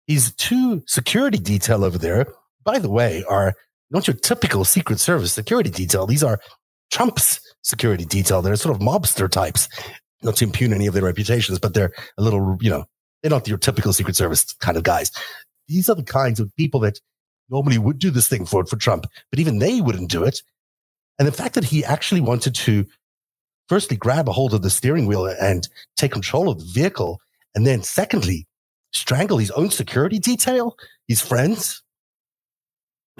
His 0.07 0.33
two 0.33 0.81
security 0.87 1.37
detail 1.37 1.85
over 1.85 1.99
there, 1.99 2.25
by 2.63 2.79
the 2.79 2.89
way, 2.89 3.23
are 3.29 3.53
not 3.91 4.07
your 4.07 4.15
typical 4.15 4.65
Secret 4.65 4.99
Service 4.99 5.31
security 5.31 5.69
detail. 5.69 6.07
These 6.07 6.23
are 6.23 6.39
Trump's 6.89 7.39
security 7.69 8.05
detail. 8.05 8.41
They're 8.41 8.55
sort 8.55 8.75
of 8.75 8.81
mobster 8.81 9.29
types, 9.29 9.69
not 10.23 10.35
to 10.37 10.45
impugn 10.45 10.73
any 10.73 10.87
of 10.87 10.93
their 10.93 11.03
reputations, 11.03 11.59
but 11.59 11.73
they're 11.73 11.93
a 12.17 12.21
little, 12.21 12.57
you 12.61 12.69
know, 12.69 12.85
they're 13.21 13.31
not 13.31 13.47
your 13.47 13.57
typical 13.57 13.93
Secret 13.93 14.15
Service 14.15 14.53
kind 14.55 14.77
of 14.77 14.83
guys. 14.83 15.11
These 15.67 15.89
are 15.89 15.95
the 15.95 16.03
kinds 16.03 16.39
of 16.39 16.53
people 16.55 16.79
that 16.81 16.99
normally 17.49 17.77
would 17.77 17.99
do 17.99 18.11
this 18.11 18.27
thing 18.27 18.45
for 18.45 18.65
for 18.65 18.75
Trump, 18.75 19.05
but 19.29 19.39
even 19.39 19.59
they 19.59 19.81
wouldn't 19.81 20.09
do 20.09 20.23
it. 20.23 20.41
And 21.17 21.27
the 21.27 21.33
fact 21.33 21.55
that 21.55 21.65
he 21.65 21.83
actually 21.83 22.21
wanted 22.21 22.55
to 22.55 22.85
firstly 23.67 23.97
grab 23.97 24.27
a 24.27 24.31
hold 24.31 24.53
of 24.53 24.61
the 24.61 24.69
steering 24.69 25.05
wheel 25.05 25.27
and 25.27 25.67
take 25.95 26.11
control 26.11 26.49
of 26.49 26.59
the 26.59 26.65
vehicle, 26.65 27.19
and 27.55 27.67
then 27.67 27.83
secondly, 27.83 28.47
strangle 28.91 29.37
his 29.37 29.51
own 29.51 29.69
security 29.69 30.17
detail, 30.17 30.75
his 31.07 31.21
friends, 31.21 31.83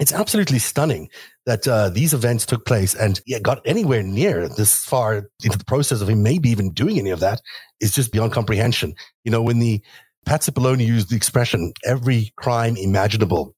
it's 0.00 0.12
absolutely 0.12 0.58
stunning 0.58 1.10
that 1.44 1.68
uh, 1.68 1.90
these 1.90 2.14
events 2.14 2.46
took 2.46 2.64
place 2.64 2.94
and 2.94 3.20
got 3.42 3.60
anywhere 3.66 4.02
near 4.02 4.48
this 4.48 4.82
far 4.82 5.28
into 5.44 5.58
the 5.58 5.64
process 5.64 6.00
of 6.00 6.08
him 6.08 6.22
maybe 6.22 6.48
even 6.48 6.72
doing 6.72 6.98
any 6.98 7.10
of 7.10 7.20
that 7.20 7.42
is 7.80 7.94
just 7.94 8.10
beyond 8.10 8.32
comprehension. 8.32 8.94
You 9.24 9.30
know, 9.30 9.42
when 9.42 9.58
the 9.58 9.82
Pat 10.24 10.40
Cipollone 10.40 10.84
used 10.84 11.10
the 11.10 11.16
expression 11.16 11.74
every 11.84 12.32
crime 12.36 12.76
imaginable, 12.78 13.54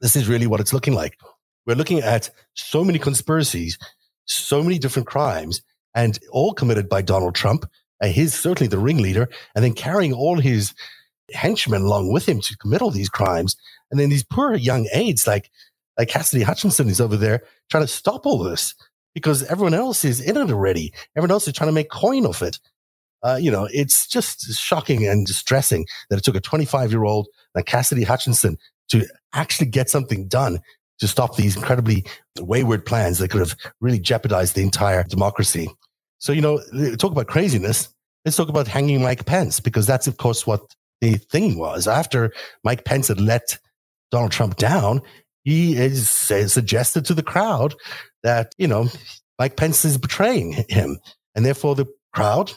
this 0.00 0.16
is 0.16 0.28
really 0.28 0.48
what 0.48 0.60
it's 0.60 0.72
looking 0.72 0.94
like. 0.94 1.16
We're 1.66 1.76
looking 1.76 2.00
at 2.00 2.30
so 2.54 2.84
many 2.84 2.98
conspiracies, 2.98 3.78
so 4.24 4.62
many 4.64 4.78
different 4.78 5.06
crimes, 5.06 5.62
and 5.94 6.18
all 6.32 6.52
committed 6.52 6.88
by 6.88 7.02
Donald 7.02 7.36
Trump. 7.36 7.64
Uh, 8.02 8.08
he's 8.08 8.34
certainly 8.34 8.68
the 8.68 8.78
ringleader, 8.78 9.28
and 9.54 9.64
then 9.64 9.72
carrying 9.72 10.12
all 10.12 10.38
his 10.38 10.74
henchmen 11.32 11.82
along 11.82 12.12
with 12.12 12.28
him 12.28 12.40
to 12.40 12.56
commit 12.58 12.82
all 12.82 12.90
these 12.90 13.08
crimes. 13.08 13.56
And 13.90 13.98
then 14.00 14.10
these 14.10 14.24
poor 14.24 14.54
young 14.54 14.88
aides, 14.92 15.26
like 15.26 15.50
like 15.98 16.08
Cassidy 16.08 16.42
Hutchinson 16.42 16.88
is 16.88 17.00
over 17.00 17.16
there 17.16 17.42
trying 17.70 17.84
to 17.84 17.88
stop 17.88 18.26
all 18.26 18.38
this 18.38 18.74
because 19.14 19.42
everyone 19.44 19.74
else 19.74 20.04
is 20.04 20.20
in 20.20 20.36
it 20.36 20.50
already. 20.50 20.92
Everyone 21.16 21.32
else 21.32 21.48
is 21.48 21.54
trying 21.54 21.68
to 21.68 21.74
make 21.74 21.90
coin 21.90 22.26
off 22.26 22.42
it. 22.42 22.58
Uh, 23.22 23.38
you 23.40 23.50
know, 23.50 23.68
it's 23.72 24.06
just 24.06 24.42
shocking 24.58 25.06
and 25.06 25.26
distressing 25.26 25.86
that 26.10 26.18
it 26.18 26.24
took 26.24 26.36
a 26.36 26.40
25 26.40 26.92
year 26.92 27.04
old 27.04 27.26
like 27.54 27.66
Cassidy 27.66 28.04
Hutchinson 28.04 28.58
to 28.88 29.06
actually 29.32 29.68
get 29.68 29.90
something 29.90 30.28
done 30.28 30.60
to 30.98 31.08
stop 31.08 31.36
these 31.36 31.56
incredibly 31.56 32.04
wayward 32.40 32.86
plans 32.86 33.18
that 33.18 33.30
could 33.30 33.40
have 33.40 33.56
really 33.80 33.98
jeopardized 33.98 34.54
the 34.54 34.62
entire 34.62 35.02
democracy. 35.04 35.68
So, 36.18 36.32
you 36.32 36.40
know, 36.40 36.60
talk 36.96 37.12
about 37.12 37.26
craziness. 37.26 37.88
Let's 38.24 38.36
talk 38.36 38.48
about 38.48 38.68
hanging 38.68 39.02
Mike 39.02 39.26
Pence 39.26 39.60
because 39.60 39.86
that's, 39.86 40.06
of 40.06 40.16
course, 40.16 40.46
what 40.46 40.62
the 41.00 41.14
thing 41.16 41.58
was. 41.58 41.86
After 41.86 42.32
Mike 42.64 42.84
Pence 42.84 43.08
had 43.08 43.20
let 43.20 43.58
Donald 44.10 44.32
Trump 44.32 44.56
down, 44.56 45.02
he 45.46 45.76
is 45.76 46.10
suggested 46.10 47.04
to 47.04 47.14
the 47.14 47.22
crowd 47.22 47.76
that, 48.24 48.52
you 48.58 48.66
know, 48.66 48.88
Mike 49.38 49.56
Pence 49.56 49.84
is 49.84 49.96
betraying 49.96 50.64
him. 50.68 50.98
And 51.36 51.46
therefore 51.46 51.76
the 51.76 51.86
crowd 52.12 52.50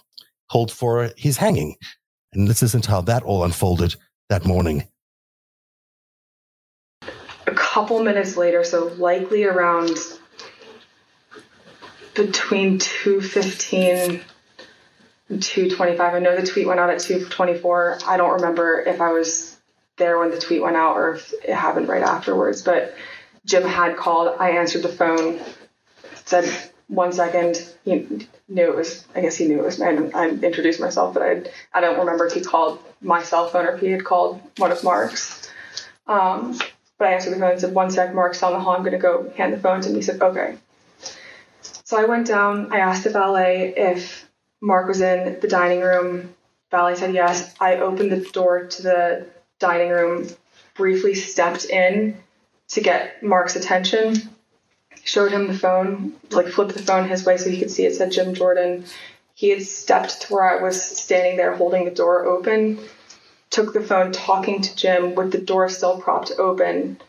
called 0.51 0.71
for 0.71 1.11
his 1.15 1.37
hanging. 1.37 1.75
And 2.33 2.47
this 2.47 2.63
isn't 2.63 2.87
how 2.87 3.01
that 3.01 3.21
all 3.21 3.43
unfolded 3.43 3.93
that 4.29 4.43
morning. 4.43 4.87
A 7.45 7.51
couple 7.53 8.03
minutes 8.03 8.35
later, 8.35 8.63
so 8.63 8.87
likely 8.97 9.43
around 9.43 9.91
between 12.15 12.79
215 12.79 14.21
and 15.29 15.43
225. 15.43 16.13
I 16.15 16.17
know 16.17 16.35
the 16.35 16.47
tweet 16.47 16.65
went 16.65 16.79
out 16.79 16.89
at 16.89 17.01
224. 17.01 17.99
I 18.07 18.17
don't 18.17 18.33
remember 18.33 18.81
if 18.81 18.99
I 18.99 19.11
was 19.11 19.58
there 19.99 20.17
when 20.17 20.31
the 20.31 20.39
tweet 20.39 20.63
went 20.63 20.75
out 20.75 20.95
or 20.95 21.13
if 21.15 21.31
it 21.33 21.53
happened 21.53 21.87
right 21.87 22.01
afterwards. 22.01 22.63
But 22.63 22.95
Jim 23.45 23.63
had 23.63 23.95
called. 23.97 24.35
I 24.39 24.51
answered 24.51 24.81
the 24.81 24.89
phone, 24.89 25.39
said 26.25 26.51
one 26.87 27.11
second. 27.11 27.63
He 27.85 28.27
knew 28.47 28.71
it 28.71 28.75
was, 28.75 29.05
I 29.15 29.21
guess 29.21 29.35
he 29.35 29.47
knew 29.47 29.59
it 29.59 29.65
was 29.65 29.79
me. 29.79 29.85
I 29.85 30.29
introduced 30.29 30.79
myself, 30.79 31.13
but 31.13 31.21
I, 31.21 31.43
I 31.73 31.81
don't 31.81 31.99
remember 31.99 32.25
if 32.25 32.33
he 32.33 32.41
called 32.41 32.79
my 33.01 33.21
cell 33.21 33.47
phone 33.47 33.65
or 33.65 33.73
if 33.73 33.81
he 33.81 33.91
had 33.91 34.03
called 34.03 34.41
one 34.57 34.71
of 34.71 34.83
Mark's. 34.83 35.51
Um, 36.07 36.57
but 36.97 37.07
I 37.07 37.13
answered 37.13 37.35
the 37.35 37.39
phone 37.39 37.51
and 37.51 37.61
said, 37.61 37.73
one 37.73 37.91
sec, 37.91 38.13
Mark's 38.13 38.41
on 38.43 38.53
the 38.53 38.59
hall. 38.59 38.75
I'm 38.75 38.81
going 38.81 38.93
to 38.93 38.97
go 38.97 39.31
hand 39.37 39.53
the 39.53 39.59
phone 39.59 39.81
to 39.81 39.89
him. 39.89 39.95
He 39.95 40.01
said, 40.01 40.21
okay. 40.21 40.57
So 41.61 41.97
I 41.97 42.05
went 42.05 42.27
down. 42.27 42.73
I 42.73 42.79
asked 42.79 43.03
the 43.03 43.09
valet 43.09 43.73
if 43.77 44.27
Mark 44.61 44.87
was 44.87 45.01
in 45.01 45.39
the 45.39 45.47
dining 45.47 45.81
room. 45.81 46.35
Valet 46.71 46.95
said 46.95 47.13
yes. 47.13 47.55
I 47.59 47.77
opened 47.77 48.11
the 48.11 48.29
door 48.31 48.65
to 48.65 48.81
the 48.81 49.27
dining 49.59 49.89
room, 49.89 50.27
briefly 50.75 51.13
stepped 51.13 51.65
in 51.65 52.17
to 52.69 52.81
get 52.81 53.21
Mark's 53.21 53.55
attention, 53.55 54.15
showed 55.03 55.31
him 55.31 55.47
the 55.47 55.57
phone, 55.57 56.13
like 56.31 56.47
flipped 56.47 56.73
the 56.73 56.83
phone 56.83 57.07
his 57.07 57.25
way 57.25 57.37
so 57.37 57.49
he 57.49 57.59
could 57.59 57.71
see 57.71 57.85
it 57.85 57.95
said 57.95 58.11
Jim 58.11 58.33
Jordan. 58.33 58.85
He 59.33 59.49
had 59.49 59.63
stepped 59.63 60.21
to 60.21 60.33
where 60.33 60.49
I 60.49 60.61
was 60.61 60.81
standing 60.81 61.37
there 61.37 61.55
holding 61.55 61.85
the 61.85 61.91
door 61.91 62.25
open, 62.25 62.79
took 63.49 63.73
the 63.73 63.81
phone 63.81 64.11
talking 64.11 64.61
to 64.61 64.75
Jim 64.75 65.15
with 65.15 65.31
the 65.31 65.39
door 65.39 65.69
still 65.69 65.99
propped 65.99 66.31
open. 66.37 66.99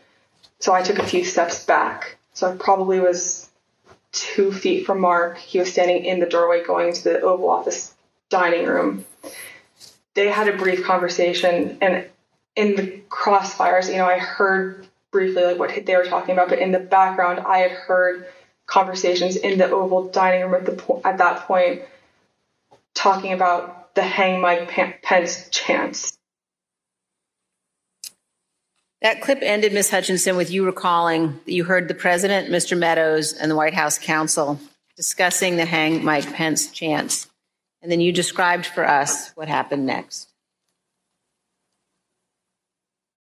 So 0.59 0.73
I 0.73 0.81
took 0.81 0.99
a 0.99 1.05
few 1.05 1.23
steps 1.23 1.65
back. 1.65 2.17
So 2.33 2.51
I 2.51 2.55
probably 2.55 2.99
was 2.99 3.49
two 4.11 4.51
feet 4.51 4.85
from 4.85 5.01
Mark. 5.01 5.37
He 5.37 5.59
was 5.59 5.71
standing 5.71 6.05
in 6.05 6.19
the 6.19 6.25
doorway 6.25 6.63
going 6.63 6.93
to 6.93 7.03
the 7.03 7.21
Oval 7.21 7.49
Office 7.49 7.93
dining 8.29 8.65
room. 8.65 9.05
They 10.13 10.27
had 10.27 10.47
a 10.47 10.57
brief 10.57 10.83
conversation, 10.83 11.77
and 11.81 12.05
in 12.55 12.75
the 12.75 13.01
crossfires, 13.09 13.89
you 13.89 13.97
know, 13.97 14.05
I 14.05 14.17
heard 14.17 14.87
briefly 15.11 15.43
like 15.43 15.59
what 15.59 15.85
they 15.85 15.95
were 15.95 16.05
talking 16.05 16.33
about, 16.33 16.49
but 16.49 16.59
in 16.59 16.71
the 16.71 16.79
background, 16.79 17.39
I 17.39 17.59
had 17.59 17.71
heard 17.71 18.27
conversations 18.65 19.35
in 19.35 19.57
the 19.57 19.69
Oval 19.69 20.09
dining 20.09 20.43
room 20.43 20.53
at 20.55 20.65
the 20.65 20.71
po- 20.73 21.01
at 21.03 21.17
that 21.17 21.41
point 21.41 21.81
talking 22.93 23.33
about 23.33 23.95
the 23.95 24.01
hang 24.01 24.41
Mike 24.41 24.69
Pence 25.01 25.49
chance. 25.49 26.17
That 29.01 29.21
clip 29.21 29.39
ended, 29.41 29.73
Ms. 29.73 29.89
Hutchinson, 29.89 30.37
with 30.37 30.51
you 30.51 30.63
recalling 30.63 31.39
that 31.45 31.51
you 31.51 31.63
heard 31.63 31.87
the 31.87 31.95
president, 31.95 32.49
Mr. 32.49 32.77
Meadows, 32.77 33.33
and 33.33 33.49
the 33.49 33.55
White 33.55 33.73
House 33.73 33.97
counsel 33.97 34.59
discussing 34.95 35.57
the 35.57 35.65
hang 35.65 36.03
Mike 36.05 36.31
Pence 36.31 36.69
chance. 36.69 37.27
And 37.81 37.91
then 37.91 37.99
you 37.99 38.11
described 38.11 38.67
for 38.67 38.87
us 38.87 39.31
what 39.31 39.47
happened 39.47 39.87
next 39.87 40.30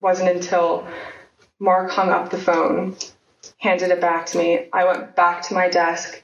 wasn't 0.01 0.31
until 0.31 0.87
Mark 1.59 1.91
hung 1.91 2.11
up 2.11 2.31
the 2.31 2.39
phone, 2.39 2.97
handed 3.59 3.91
it 3.91 4.01
back 4.01 4.27
to 4.27 4.39
me. 4.39 4.67
I 4.73 4.85
went 4.85 5.15
back 5.15 5.43
to 5.43 5.55
my 5.55 5.69
desk. 5.69 6.23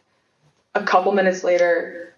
A 0.75 0.83
couple 0.83 1.13
minutes 1.13 1.45
later, 1.45 2.15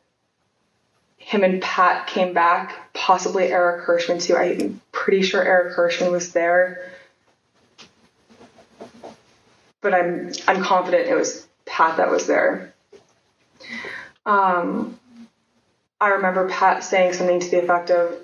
him 1.17 1.45
and 1.45 1.61
Pat 1.61 2.07
came 2.07 2.33
back, 2.33 2.93
possibly 2.95 3.53
Eric 3.53 3.85
Herschmann 3.85 4.19
too. 4.19 4.37
I'm 4.37 4.81
pretty 4.93 5.23
sure 5.23 5.43
Eric 5.43 5.75
Herschmann 5.75 6.11
was 6.11 6.33
there. 6.33 6.93
But 9.81 9.95
I'm 9.95 10.33
I'm 10.49 10.63
confident 10.63 11.09
it 11.09 11.15
was 11.15 11.47
Pat 11.67 11.99
that 11.99 12.11
was 12.11 12.27
there. 12.27 12.75
Um, 14.27 14.99
I 16.01 16.11
remember 16.11 16.49
Pat 16.49 16.85
saying 16.85 17.13
something 17.13 17.41
to 17.41 17.51
the 17.51 17.63
effect 17.63 17.91
of, 17.91 18.17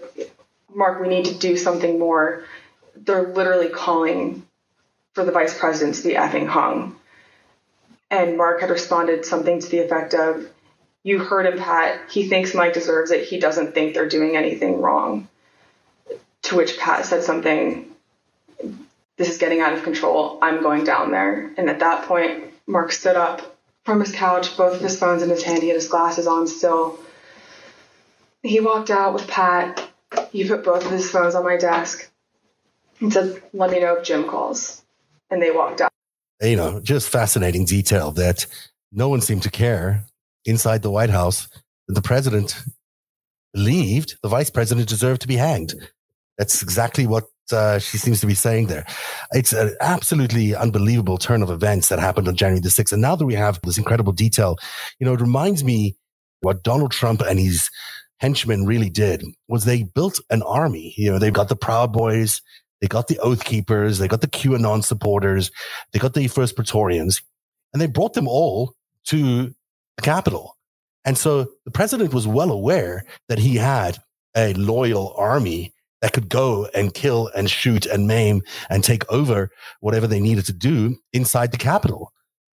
Mark, 0.74 1.00
we 1.00 1.08
need 1.08 1.26
to 1.26 1.34
do 1.34 1.56
something 1.56 1.98
more 1.98 2.44
they're 3.04 3.28
literally 3.28 3.68
calling 3.68 4.46
for 5.12 5.24
the 5.24 5.32
vice 5.32 5.56
president 5.56 5.96
to 5.96 6.02
be 6.02 6.14
effing 6.14 6.46
hung. 6.46 6.96
And 8.10 8.36
Mark 8.36 8.60
had 8.60 8.70
responded 8.70 9.24
something 9.24 9.60
to 9.60 9.68
the 9.68 9.78
effect 9.80 10.14
of, 10.14 10.48
You 11.02 11.18
heard 11.18 11.46
him, 11.46 11.58
Pat. 11.58 12.10
He 12.10 12.28
thinks 12.28 12.54
Mike 12.54 12.74
deserves 12.74 13.10
it. 13.10 13.26
He 13.26 13.38
doesn't 13.38 13.74
think 13.74 13.94
they're 13.94 14.08
doing 14.08 14.36
anything 14.36 14.80
wrong. 14.80 15.28
To 16.42 16.56
which 16.56 16.78
Pat 16.78 17.06
said 17.06 17.22
something, 17.22 17.94
This 19.16 19.30
is 19.30 19.38
getting 19.38 19.60
out 19.60 19.72
of 19.72 19.82
control. 19.82 20.38
I'm 20.42 20.62
going 20.62 20.84
down 20.84 21.10
there. 21.10 21.52
And 21.56 21.70
at 21.70 21.80
that 21.80 22.06
point, 22.06 22.44
Mark 22.66 22.92
stood 22.92 23.16
up 23.16 23.56
from 23.84 24.00
his 24.00 24.12
couch, 24.12 24.56
both 24.56 24.76
of 24.76 24.80
his 24.80 24.98
phones 24.98 25.22
in 25.22 25.28
his 25.28 25.42
hand. 25.42 25.62
He 25.62 25.68
had 25.68 25.76
his 25.76 25.88
glasses 25.88 26.26
on 26.26 26.46
still. 26.46 26.98
He 28.42 28.60
walked 28.60 28.90
out 28.90 29.14
with 29.14 29.26
Pat. 29.26 29.88
He 30.30 30.46
put 30.46 30.64
both 30.64 30.84
of 30.84 30.90
his 30.90 31.10
phones 31.10 31.34
on 31.34 31.44
my 31.44 31.56
desk 31.56 32.10
and 33.00 33.12
said, 33.12 33.42
let 33.52 33.70
me 33.70 33.80
know 33.80 33.96
if 33.96 34.04
Jim 34.04 34.24
calls. 34.24 34.82
And 35.30 35.42
they 35.42 35.50
walked 35.50 35.80
out. 35.80 35.90
You 36.40 36.56
know, 36.56 36.80
just 36.80 37.08
fascinating 37.08 37.64
detail 37.64 38.10
that 38.12 38.46
no 38.92 39.08
one 39.08 39.20
seemed 39.20 39.42
to 39.44 39.50
care 39.50 40.04
inside 40.44 40.82
the 40.82 40.90
White 40.90 41.10
House 41.10 41.48
that 41.88 41.94
the 41.94 42.02
president 42.02 42.62
believed 43.52 44.16
the 44.22 44.28
vice 44.28 44.50
president 44.50 44.88
deserved 44.88 45.22
to 45.22 45.28
be 45.28 45.36
hanged. 45.36 45.74
That's 46.38 46.62
exactly 46.62 47.06
what 47.06 47.24
uh, 47.52 47.78
she 47.78 47.98
seems 47.98 48.20
to 48.20 48.26
be 48.26 48.34
saying 48.34 48.66
there. 48.66 48.84
It's 49.32 49.52
an 49.52 49.76
absolutely 49.80 50.54
unbelievable 50.54 51.18
turn 51.18 51.42
of 51.42 51.50
events 51.50 51.88
that 51.88 51.98
happened 51.98 52.28
on 52.28 52.36
January 52.36 52.60
the 52.60 52.68
6th. 52.68 52.92
And 52.92 53.02
now 53.02 53.16
that 53.16 53.26
we 53.26 53.34
have 53.34 53.60
this 53.62 53.78
incredible 53.78 54.12
detail, 54.12 54.56
you 54.98 55.06
know, 55.06 55.14
it 55.14 55.20
reminds 55.20 55.62
me 55.62 55.96
what 56.40 56.62
Donald 56.62 56.90
Trump 56.90 57.20
and 57.20 57.38
his 57.38 57.70
henchmen 58.18 58.66
really 58.66 58.90
did 58.90 59.24
was 59.48 59.64
they 59.64 59.82
built 59.82 60.20
an 60.30 60.42
army. 60.42 60.94
You 60.96 61.12
know, 61.12 61.18
they've 61.18 61.32
got 61.32 61.48
the 61.48 61.56
Proud 61.56 61.92
Boys, 61.92 62.42
they 62.84 62.88
got 62.88 63.08
the 63.08 63.18
Oath 63.20 63.44
Keepers, 63.44 63.96
they 63.96 64.08
got 64.08 64.20
the 64.20 64.26
QAnon 64.26 64.84
supporters, 64.84 65.50
they 65.92 65.98
got 65.98 66.12
the 66.12 66.28
First 66.28 66.54
Praetorians, 66.54 67.22
and 67.72 67.80
they 67.80 67.86
brought 67.86 68.12
them 68.12 68.28
all 68.28 68.74
to 69.06 69.54
the 69.96 70.02
Capitol. 70.02 70.58
And 71.02 71.16
so 71.16 71.46
the 71.64 71.70
president 71.70 72.12
was 72.12 72.26
well 72.26 72.52
aware 72.52 73.06
that 73.30 73.38
he 73.38 73.56
had 73.56 73.96
a 74.36 74.52
loyal 74.52 75.14
army 75.16 75.72
that 76.02 76.12
could 76.12 76.28
go 76.28 76.68
and 76.74 76.92
kill 76.92 77.30
and 77.34 77.50
shoot 77.50 77.86
and 77.86 78.06
maim 78.06 78.42
and 78.68 78.84
take 78.84 79.10
over 79.10 79.48
whatever 79.80 80.06
they 80.06 80.20
needed 80.20 80.44
to 80.44 80.52
do 80.52 80.98
inside 81.14 81.52
the 81.52 81.56
Capitol. 81.56 82.12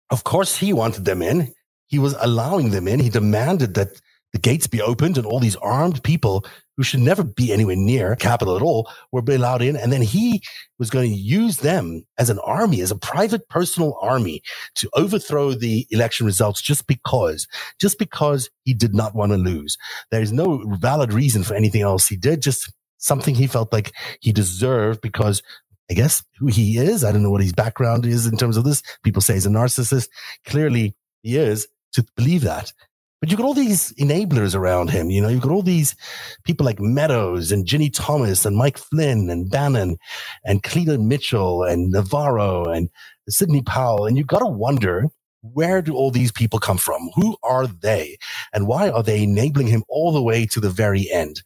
Of 0.10 0.24
course, 0.24 0.58
he 0.58 0.74
wanted 0.74 1.06
them 1.06 1.22
in. 1.22 1.54
He 1.86 2.00
was 2.00 2.16
allowing 2.20 2.72
them 2.72 2.88
in. 2.88 3.00
He 3.00 3.10
demanded 3.10 3.76
that 3.76 4.02
the 4.34 4.40
gates 4.40 4.66
be 4.66 4.82
opened 4.82 5.20
and 5.20 5.28
all 5.28 5.40
these 5.40 5.56
armed 5.58 6.02
people 6.02 6.48
who 6.78 6.84
should 6.84 7.00
never 7.00 7.24
be 7.24 7.52
anywhere 7.52 7.76
near 7.76 8.16
capitol 8.16 8.56
at 8.56 8.62
all 8.62 8.90
were 9.12 9.24
allowed 9.28 9.62
in. 9.62 9.76
And 9.76 9.92
then 9.92 10.02
he 10.02 10.42
was 10.78 10.90
going 10.90 11.10
to 11.10 11.18
use 11.18 11.58
them 11.58 12.06
as 12.18 12.30
an 12.30 12.40
army, 12.40 12.82
as 12.82 12.92
a 12.92 12.98
private 12.98 13.48
personal 13.50 13.98
army 14.02 14.42
to 14.76 14.90
overthrow 14.94 15.54
the 15.54 15.88
election 15.92 16.26
results 16.26 16.62
just 16.62 16.88
because, 16.88 17.48
just 17.80 17.98
because 17.98 18.50
he 18.64 18.74
did 18.74 18.94
not 18.94 19.16
want 19.16 19.32
to 19.32 19.38
lose. 19.38 19.78
There 20.12 20.22
is 20.22 20.34
no 20.34 20.64
valid 20.80 21.14
reason 21.14 21.44
for 21.44 21.56
anything 21.56 21.82
else 21.82 22.08
he 22.08 22.18
did. 22.18 22.42
Just 22.42 22.72
something 22.98 23.36
he 23.36 23.48
felt 23.48 23.72
like 23.72 23.94
he 24.20 24.32
deserved 24.32 25.02
because 25.02 25.42
I 25.90 25.94
guess 25.94 26.24
who 26.40 26.48
he 26.48 26.78
is. 26.78 27.04
I 27.04 27.12
don't 27.12 27.24
know 27.24 27.30
what 27.30 27.42
his 27.42 27.54
background 27.54 28.06
is 28.06 28.26
in 28.26 28.38
terms 28.38 28.58
of 28.58 28.64
this. 28.64 28.82
People 29.04 29.22
say 29.22 29.36
he's 29.36 29.46
a 29.46 29.50
narcissist. 29.50 30.10
Clearly 30.46 30.96
he 31.22 31.38
is 31.38 31.68
to 31.94 32.06
believe 32.16 32.42
that. 32.42 32.74
But 33.20 33.30
you've 33.30 33.40
got 33.40 33.46
all 33.46 33.54
these 33.54 33.94
enablers 33.94 34.56
around 34.56 34.90
him. 34.90 35.10
You 35.10 35.22
know, 35.22 35.30
you've 35.30 35.42
got 35.42 35.52
all 35.52 35.62
these 35.62 35.96
people 36.44 36.66
like 36.66 36.80
Meadows 36.80 37.52
and 37.52 37.66
Ginny 37.66 37.90
Thomas 37.90 38.46
and 38.46 38.58
Mike 38.58 38.78
Flynn 38.78 39.30
and 39.30 39.50
Bannon 39.50 39.98
and 40.44 40.64
Cleta 40.64 40.98
Mitchell 40.98 41.64
and 41.64 41.92
Navarro 41.92 42.66
and 42.66 42.90
Sidney 43.30 43.62
Powell. 43.62 44.06
And 44.06 44.18
you've 44.18 44.28
got 44.28 44.40
to 44.40 44.46
wonder 44.46 45.08
where 45.54 45.82
do 45.82 45.96
all 45.96 46.12
these 46.12 46.32
people 46.32 46.60
come 46.60 46.78
from? 46.78 47.10
Who 47.16 47.38
are 47.44 47.68
they? 47.68 48.18
And 48.54 48.68
why 48.68 48.90
are 48.90 49.04
they 49.04 49.24
enabling 49.24 49.68
him 49.68 49.84
all 49.88 50.12
the 50.12 50.24
way 50.24 50.46
to 50.48 50.60
the 50.60 50.70
very 50.70 51.10
end? 51.12 51.42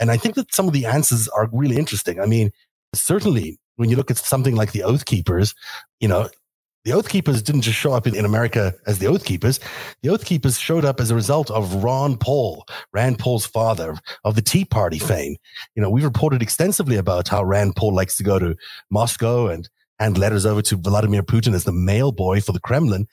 And 0.00 0.10
I 0.10 0.16
think 0.16 0.34
that 0.34 0.54
some 0.54 0.66
of 0.66 0.72
the 0.72 0.86
answers 0.86 1.28
are 1.28 1.48
really 1.52 1.76
interesting. 1.76 2.20
I 2.20 2.26
mean, 2.26 2.50
certainly 2.94 3.58
when 3.76 3.90
you 3.90 3.96
look 3.96 4.10
at 4.10 4.18
something 4.18 4.54
like 4.54 4.72
the 4.72 4.82
Oath 4.82 5.04
Keepers, 5.04 5.54
you 6.00 6.08
know, 6.08 6.28
the 6.84 6.92
Oath 6.92 7.08
Keepers 7.08 7.42
didn't 7.42 7.62
just 7.62 7.78
show 7.78 7.92
up 7.92 8.06
in, 8.06 8.14
in, 8.14 8.24
America 8.24 8.74
as 8.86 8.98
the 8.98 9.06
Oath 9.06 9.24
Keepers. 9.24 9.58
The 10.02 10.10
Oath 10.10 10.24
Keepers 10.24 10.58
showed 10.58 10.84
up 10.84 11.00
as 11.00 11.10
a 11.10 11.14
result 11.14 11.50
of 11.50 11.82
Ron 11.82 12.16
Paul, 12.16 12.66
Rand 12.92 13.18
Paul's 13.18 13.46
father 13.46 13.96
of 14.24 14.34
the 14.34 14.42
Tea 14.42 14.64
Party 14.64 14.98
fame. 14.98 15.36
You 15.74 15.82
know, 15.82 15.90
we've 15.90 16.04
reported 16.04 16.42
extensively 16.42 16.96
about 16.96 17.28
how 17.28 17.42
Rand 17.42 17.76
Paul 17.76 17.94
likes 17.94 18.16
to 18.18 18.22
go 18.22 18.38
to 18.38 18.54
Moscow 18.90 19.46
and 19.46 19.68
hand 19.98 20.18
letters 20.18 20.44
over 20.44 20.60
to 20.62 20.76
Vladimir 20.76 21.22
Putin 21.22 21.54
as 21.54 21.64
the 21.64 21.72
mail 21.72 22.12
boy 22.12 22.40
for 22.40 22.52
the 22.52 22.60
Kremlin. 22.60 23.06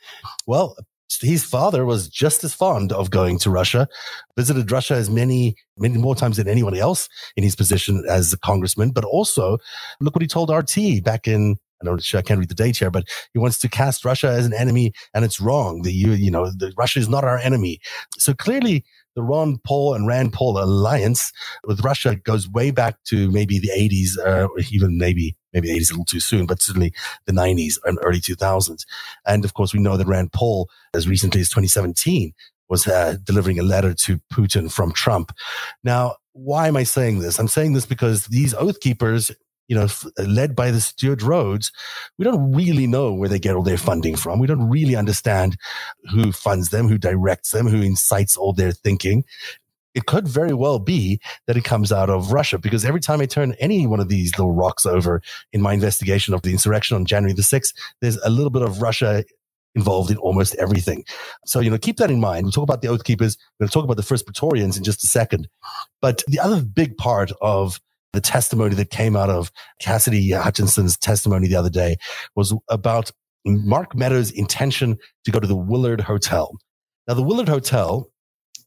Well, 0.45 0.75
his 1.21 1.43
father 1.43 1.85
was 1.85 2.07
just 2.07 2.43
as 2.43 2.53
fond 2.53 2.91
of 2.91 3.09
going 3.09 3.37
to 3.39 3.49
Russia, 3.49 3.87
visited 4.37 4.71
Russia 4.71 4.95
as 4.95 5.09
many, 5.09 5.55
many 5.77 5.97
more 5.97 6.15
times 6.15 6.37
than 6.37 6.47
anyone 6.47 6.75
else 6.75 7.09
in 7.35 7.43
his 7.43 7.55
position 7.55 8.03
as 8.07 8.31
a 8.33 8.37
congressman. 8.37 8.91
But 8.91 9.05
also, 9.05 9.57
look 9.99 10.15
what 10.15 10.21
he 10.21 10.27
told 10.27 10.49
RT 10.49 11.03
back 11.03 11.27
in 11.27 11.57
I 11.81 11.85
don't, 11.85 12.15
I 12.15 12.21
can't 12.21 12.39
read 12.39 12.49
the 12.49 12.55
date 12.55 12.77
here, 12.77 12.91
but 12.91 13.07
he 13.33 13.39
wants 13.39 13.57
to 13.59 13.69
cast 13.69 14.05
Russia 14.05 14.27
as 14.29 14.45
an 14.45 14.53
enemy, 14.53 14.93
and 15.13 15.25
it's 15.25 15.39
wrong. 15.39 15.81
The 15.81 15.91
you, 15.91 16.11
you 16.11 16.31
know, 16.31 16.49
the, 16.49 16.73
Russia 16.77 16.99
is 16.99 17.09
not 17.09 17.23
our 17.23 17.37
enemy. 17.37 17.79
So 18.17 18.33
clearly, 18.33 18.85
the 19.15 19.23
Ron 19.23 19.57
Paul 19.65 19.93
and 19.93 20.07
Rand 20.07 20.33
Paul 20.33 20.57
alliance 20.57 21.33
with 21.65 21.83
Russia 21.83 22.15
goes 22.15 22.49
way 22.49 22.71
back 22.71 22.95
to 23.05 23.29
maybe 23.31 23.59
the 23.59 23.69
80s, 23.69 24.17
uh, 24.25 24.47
or 24.47 24.59
even 24.71 24.97
maybe 24.97 25.35
maybe 25.53 25.69
80s 25.69 25.89
a 25.89 25.93
little 25.93 26.05
too 26.05 26.21
soon, 26.21 26.45
but 26.45 26.61
certainly 26.61 26.93
the 27.25 27.33
90s 27.33 27.77
and 27.83 27.99
early 28.03 28.21
2000s. 28.21 28.85
And 29.25 29.43
of 29.43 29.53
course, 29.53 29.73
we 29.73 29.81
know 29.81 29.97
that 29.97 30.07
Rand 30.07 30.31
Paul, 30.31 30.69
as 30.93 31.09
recently 31.09 31.41
as 31.41 31.49
2017, 31.49 32.33
was 32.69 32.87
uh, 32.87 33.17
delivering 33.23 33.59
a 33.59 33.63
letter 33.63 33.93
to 33.93 34.19
Putin 34.31 34.71
from 34.71 34.93
Trump. 34.93 35.33
Now, 35.83 36.15
why 36.31 36.69
am 36.69 36.77
I 36.77 36.83
saying 36.83 37.19
this? 37.19 37.37
I'm 37.37 37.49
saying 37.49 37.73
this 37.73 37.85
because 37.85 38.27
these 38.27 38.53
oath 38.53 38.79
keepers, 38.79 39.29
you 39.67 39.75
know, 39.75 39.83
f- 39.83 40.05
uh, 40.19 40.23
led 40.23 40.55
by 40.55 40.71
the 40.71 40.81
Stewart 40.81 41.21
Rhodes, 41.21 41.71
we 42.17 42.25
don't 42.25 42.53
really 42.53 42.87
know 42.87 43.13
where 43.13 43.29
they 43.29 43.39
get 43.39 43.55
all 43.55 43.63
their 43.63 43.77
funding 43.77 44.15
from. 44.15 44.39
We 44.39 44.47
don't 44.47 44.69
really 44.69 44.95
understand 44.95 45.57
who 46.11 46.31
funds 46.31 46.69
them, 46.69 46.87
who 46.87 46.97
directs 46.97 47.51
them, 47.51 47.67
who 47.67 47.81
incites 47.81 48.35
all 48.35 48.53
their 48.53 48.71
thinking 48.71 49.23
it 49.93 50.05
could 50.05 50.27
very 50.27 50.53
well 50.53 50.79
be 50.79 51.19
that 51.47 51.57
it 51.57 51.63
comes 51.63 51.91
out 51.91 52.09
of 52.09 52.31
Russia 52.31 52.57
because 52.57 52.85
every 52.85 52.99
time 52.99 53.21
I 53.21 53.25
turn 53.25 53.55
any 53.59 53.87
one 53.87 53.99
of 53.99 54.09
these 54.09 54.37
little 54.37 54.53
rocks 54.53 54.85
over 54.85 55.21
in 55.51 55.61
my 55.61 55.73
investigation 55.73 56.33
of 56.33 56.41
the 56.41 56.51
insurrection 56.51 56.95
on 56.95 57.05
January 57.05 57.33
the 57.33 57.41
6th, 57.41 57.73
there's 57.99 58.17
a 58.17 58.29
little 58.29 58.49
bit 58.49 58.61
of 58.61 58.81
Russia 58.81 59.23
involved 59.75 60.11
in 60.11 60.17
almost 60.17 60.55
everything. 60.55 61.03
So, 61.45 61.59
you 61.59 61.69
know, 61.69 61.77
keep 61.77 61.97
that 61.97 62.11
in 62.11 62.19
mind. 62.19 62.45
We'll 62.45 62.51
talk 62.51 62.63
about 62.63 62.81
the 62.81 62.89
Oath 62.89 63.03
Keepers. 63.03 63.37
We're 63.37 63.65
going 63.65 63.69
to 63.69 63.73
talk 63.73 63.83
about 63.83 63.97
the 63.97 64.03
First 64.03 64.25
Praetorians 64.25 64.77
in 64.77 64.83
just 64.83 65.03
a 65.03 65.07
second. 65.07 65.47
But 66.01 66.23
the 66.27 66.39
other 66.39 66.61
big 66.61 66.97
part 66.97 67.31
of 67.41 67.79
the 68.13 68.21
testimony 68.21 68.75
that 68.75 68.89
came 68.89 69.15
out 69.15 69.29
of 69.29 69.51
Cassidy 69.79 70.31
Hutchinson's 70.31 70.97
testimony 70.97 71.47
the 71.47 71.55
other 71.55 71.69
day 71.69 71.97
was 72.35 72.53
about 72.69 73.11
Mark 73.45 73.95
Meadows' 73.95 74.31
intention 74.31 74.97
to 75.25 75.31
go 75.31 75.39
to 75.39 75.47
the 75.47 75.55
Willard 75.55 76.01
Hotel. 76.01 76.55
Now, 77.07 77.15
the 77.15 77.23
Willard 77.23 77.49
Hotel 77.49 78.11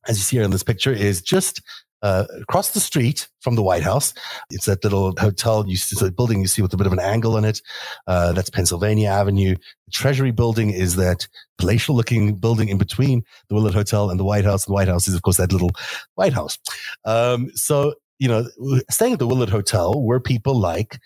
as 0.07 0.19
you 0.19 0.23
see 0.23 0.37
here 0.37 0.45
in 0.45 0.51
this 0.51 0.63
picture, 0.63 0.93
is 0.93 1.23
just 1.23 1.63
uh, 2.03 2.25
across 2.41 2.73
the 2.73 2.81
street 2.81 3.29
from 3.41 3.55
the 3.55 3.63
White 3.63 3.83
House. 3.83 4.13
It's 4.51 4.67
that 4.67 4.85
little 4.85 5.15
hotel, 5.19 5.65
you 5.67 5.77
see, 5.77 6.11
building 6.11 6.41
you 6.41 6.47
see 6.47 6.61
with 6.61 6.75
a 6.75 6.77
bit 6.77 6.87
of 6.87 6.93
an 6.93 7.01
angle 7.01 7.39
in 7.39 7.45
it. 7.45 7.63
Uh, 8.07 8.33
that's 8.33 8.51
Pennsylvania 8.51 9.09
Avenue. 9.09 9.55
The 9.55 9.91
Treasury 9.91 10.31
building 10.31 10.71
is 10.71 10.97
that 10.97 11.27
palatial 11.57 11.97
looking 11.97 12.35
building 12.35 12.69
in 12.69 12.77
between 12.77 13.23
the 13.49 13.55
Willard 13.55 13.75
Hotel 13.75 14.11
and 14.11 14.21
the 14.21 14.25
White 14.25 14.45
House. 14.45 14.67
The 14.67 14.73
White 14.73 14.89
House 14.89 15.09
is, 15.09 15.15
of 15.15 15.23
course, 15.23 15.39
that 15.39 15.53
little 15.53 15.71
White 16.15 16.35
House. 16.35 16.59
Um, 17.07 17.51
so, 17.55 17.95
you 18.19 18.29
know, 18.29 18.47
staying 18.91 19.15
at 19.15 19.19
the 19.19 19.27
Willard 19.27 19.51
Hotel 19.51 20.01
were 20.01 20.21
people 20.21 20.59
like 20.59 21.01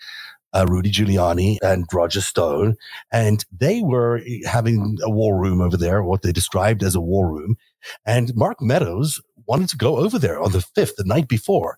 uh, 0.53 0.65
Rudy 0.67 0.91
Giuliani 0.91 1.57
and 1.61 1.85
Roger 1.93 2.21
Stone, 2.21 2.75
and 3.11 3.45
they 3.51 3.81
were 3.81 4.21
having 4.45 4.97
a 5.03 5.09
war 5.09 5.39
room 5.39 5.61
over 5.61 5.77
there, 5.77 6.03
what 6.03 6.21
they 6.21 6.31
described 6.31 6.83
as 6.83 6.95
a 6.95 7.01
war 7.01 7.31
room. 7.31 7.55
And 8.05 8.35
Mark 8.35 8.61
Meadows 8.61 9.21
wanted 9.45 9.69
to 9.69 9.77
go 9.77 9.97
over 9.97 10.19
there 10.19 10.39
on 10.39 10.51
the 10.51 10.59
5th, 10.59 10.95
the 10.95 11.03
night 11.03 11.27
before. 11.27 11.77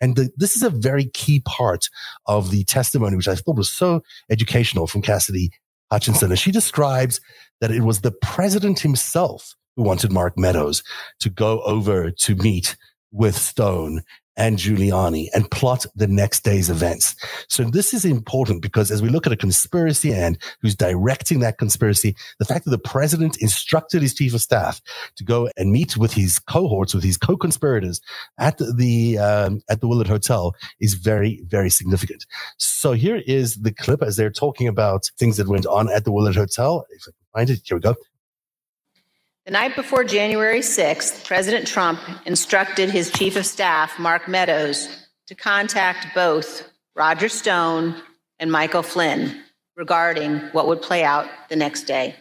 And 0.00 0.16
the, 0.16 0.30
this 0.36 0.56
is 0.56 0.62
a 0.62 0.70
very 0.70 1.06
key 1.06 1.40
part 1.40 1.88
of 2.26 2.50
the 2.50 2.64
testimony, 2.64 3.16
which 3.16 3.28
I 3.28 3.36
thought 3.36 3.56
was 3.56 3.70
so 3.70 4.02
educational 4.30 4.88
from 4.88 5.02
Cassidy 5.02 5.52
Hutchinson. 5.90 6.30
And 6.30 6.38
she 6.38 6.50
describes 6.50 7.20
that 7.60 7.70
it 7.70 7.82
was 7.82 8.00
the 8.00 8.10
president 8.10 8.80
himself 8.80 9.54
who 9.76 9.84
wanted 9.84 10.10
Mark 10.10 10.36
Meadows 10.36 10.82
to 11.20 11.30
go 11.30 11.62
over 11.62 12.10
to 12.10 12.34
meet 12.34 12.76
with 13.12 13.36
Stone 13.36 14.02
and 14.36 14.58
Giuliani 14.58 15.28
and 15.34 15.50
plot 15.50 15.84
the 15.94 16.06
next 16.06 16.44
day's 16.44 16.70
events. 16.70 17.14
So 17.48 17.64
this 17.64 17.92
is 17.92 18.04
important 18.04 18.62
because 18.62 18.90
as 18.90 19.02
we 19.02 19.08
look 19.08 19.26
at 19.26 19.32
a 19.32 19.36
conspiracy 19.36 20.12
and 20.12 20.38
who's 20.60 20.74
directing 20.74 21.40
that 21.40 21.58
conspiracy, 21.58 22.16
the 22.38 22.44
fact 22.44 22.64
that 22.64 22.70
the 22.70 22.78
president 22.78 23.36
instructed 23.38 24.02
his 24.02 24.14
chief 24.14 24.34
of 24.34 24.40
staff 24.40 24.80
to 25.16 25.24
go 25.24 25.48
and 25.56 25.70
meet 25.70 25.96
with 25.96 26.12
his 26.12 26.38
cohorts, 26.38 26.94
with 26.94 27.04
his 27.04 27.16
co-conspirators 27.16 28.00
at 28.38 28.58
the, 28.76 29.18
um, 29.18 29.60
at 29.68 29.80
the 29.80 29.88
Willard 29.88 30.08
Hotel 30.08 30.54
is 30.80 30.94
very, 30.94 31.42
very 31.46 31.70
significant. 31.70 32.24
So 32.58 32.92
here 32.92 33.22
is 33.26 33.56
the 33.56 33.72
clip 33.72 34.02
as 34.02 34.16
they're 34.16 34.30
talking 34.30 34.68
about 34.68 35.10
things 35.18 35.36
that 35.36 35.48
went 35.48 35.66
on 35.66 35.90
at 35.90 36.04
the 36.04 36.12
Willard 36.12 36.36
Hotel. 36.36 36.84
If 36.90 37.02
I 37.02 37.04
can 37.04 37.12
find 37.34 37.50
it, 37.50 37.60
here 37.64 37.76
we 37.76 37.80
go. 37.80 37.94
The 39.44 39.50
night 39.50 39.74
before 39.74 40.04
January 40.04 40.60
6th, 40.60 41.26
President 41.26 41.66
Trump 41.66 41.98
instructed 42.26 42.90
his 42.90 43.10
chief 43.10 43.34
of 43.34 43.44
staff, 43.44 43.98
Mark 43.98 44.28
Meadows, 44.28 44.88
to 45.26 45.34
contact 45.34 46.14
both 46.14 46.70
Roger 46.94 47.28
Stone 47.28 48.00
and 48.38 48.52
Michael 48.52 48.84
Flynn 48.84 49.42
regarding 49.76 50.38
what 50.52 50.68
would 50.68 50.80
play 50.80 51.02
out 51.02 51.28
the 51.48 51.56
next 51.56 51.88
day. 51.88 52.14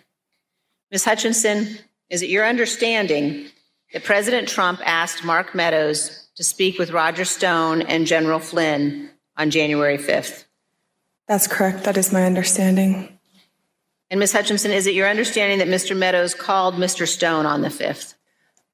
Ms. 0.89 1.05
Hutchinson, 1.05 1.77
is 2.10 2.23
it 2.23 2.29
your 2.29 2.43
understanding 2.43 3.45
that 3.93 4.03
President 4.03 4.47
Trump 4.47 4.81
asked 4.84 5.23
Mark 5.23 5.53
Meadows 5.53 6.27
to 6.38 6.43
speak 6.43 6.79
with 6.79 6.89
Roger 6.89 7.25
Stone 7.25 7.84
and 7.84 8.07
General 8.07 8.39
Flynn 8.39 9.12
on 9.38 9.51
January 9.51 9.99
5th? 9.99 10.45
That's 11.27 11.45
correct. 11.45 11.84
That 11.84 11.97
is 11.97 12.12
my 12.12 12.25
understanding. 12.25 13.19
And 14.12 14.19
Ms. 14.19 14.34
Hutchinson, 14.34 14.71
is 14.71 14.88
it 14.88 14.93
your 14.93 15.10
understanding 15.10 15.60
that 15.60 15.69
Mr. 15.69 15.95
Meadows 15.95 16.36
called 16.36 16.76
Mr. 16.76 17.08
Stone 17.08 17.45
on 17.45 17.62
the 17.62 17.69
5th? 17.69 18.15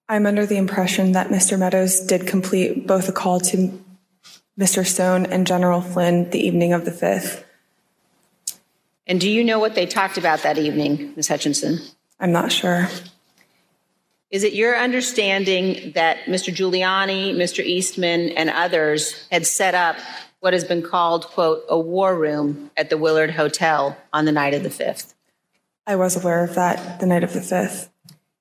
I'm 0.09 0.25
under 0.25 0.47
the 0.47 0.57
impression 0.57 1.11
that 1.11 1.27
Mr. 1.27 1.59
Meadows 1.59 1.99
did 1.99 2.25
complete 2.25 2.87
both 2.87 3.07
a 3.07 3.11
call 3.11 3.39
to 3.41 3.79
Mr. 4.59 4.83
Stone 4.83 5.27
and 5.27 5.45
General 5.45 5.81
Flynn 5.81 6.31
the 6.31 6.39
evening 6.39 6.73
of 6.73 6.85
the 6.85 6.91
5th. 6.91 7.43
And 9.05 9.21
do 9.21 9.29
you 9.29 9.43
know 9.43 9.59
what 9.59 9.75
they 9.75 9.85
talked 9.85 10.17
about 10.17 10.41
that 10.41 10.57
evening, 10.57 11.13
Ms. 11.15 11.27
Hutchinson? 11.27 11.81
I'm 12.19 12.31
not 12.31 12.51
sure. 12.51 12.87
Is 14.31 14.43
it 14.43 14.53
your 14.53 14.75
understanding 14.75 15.91
that 15.93 16.25
Mr. 16.25 16.51
Giuliani, 16.51 17.35
Mr. 17.35 17.63
Eastman, 17.63 18.29
and 18.29 18.49
others 18.49 19.27
had 19.29 19.45
set 19.45 19.75
up 19.75 19.97
what 20.39 20.53
has 20.53 20.63
been 20.63 20.81
called, 20.81 21.27
quote, 21.27 21.63
a 21.69 21.79
war 21.79 22.17
room 22.17 22.71
at 22.75 22.89
the 22.89 22.97
Willard 22.97 23.31
Hotel 23.31 23.95
on 24.11 24.25
the 24.25 24.31
night 24.31 24.55
of 24.55 24.63
the 24.63 24.69
5th? 24.69 25.13
I 25.87 25.95
was 25.95 26.17
aware 26.17 26.43
of 26.43 26.53
that 26.55 26.99
the 26.99 27.05
night 27.05 27.23
of 27.23 27.31
the 27.31 27.39
5th. 27.39 27.87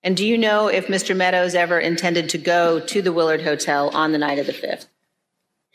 And 0.02 0.16
do 0.16 0.26
you 0.26 0.36
know 0.36 0.66
if 0.66 0.88
Mr. 0.88 1.16
Meadows 1.16 1.54
ever 1.54 1.78
intended 1.78 2.28
to 2.30 2.38
go 2.38 2.80
to 2.80 3.00
the 3.00 3.12
Willard 3.12 3.42
Hotel 3.42 3.88
on 3.90 4.10
the 4.10 4.18
night 4.18 4.40
of 4.40 4.46
the 4.46 4.52
5th? 4.52 4.86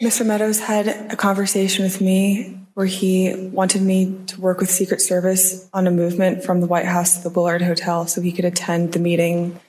Mr. 0.02 0.26
Meadows 0.26 0.60
had 0.60 0.88
a 1.12 1.16
conversation 1.16 1.86
with 1.86 2.02
me 2.02 2.58
where 2.74 2.86
he 2.86 3.50
wanted 3.54 3.82
me 3.82 4.18
to 4.28 4.42
work 4.42 4.60
with 4.60 4.70
Secret 4.70 5.00
Service 5.00 5.70
on 5.74 5.88
a 5.88 5.92
movement 5.92 6.44
from 6.44 6.60
the 6.60 6.68
White 6.68 6.86
House 6.86 7.18
to 7.18 7.24
the 7.24 7.30
Willard 7.30 7.62
Hotel 7.62 8.06
so 8.06 8.22
he 8.22 8.32
could 8.32 8.46
attend 8.46 8.94
the 8.94 9.00
meeting 9.00 9.60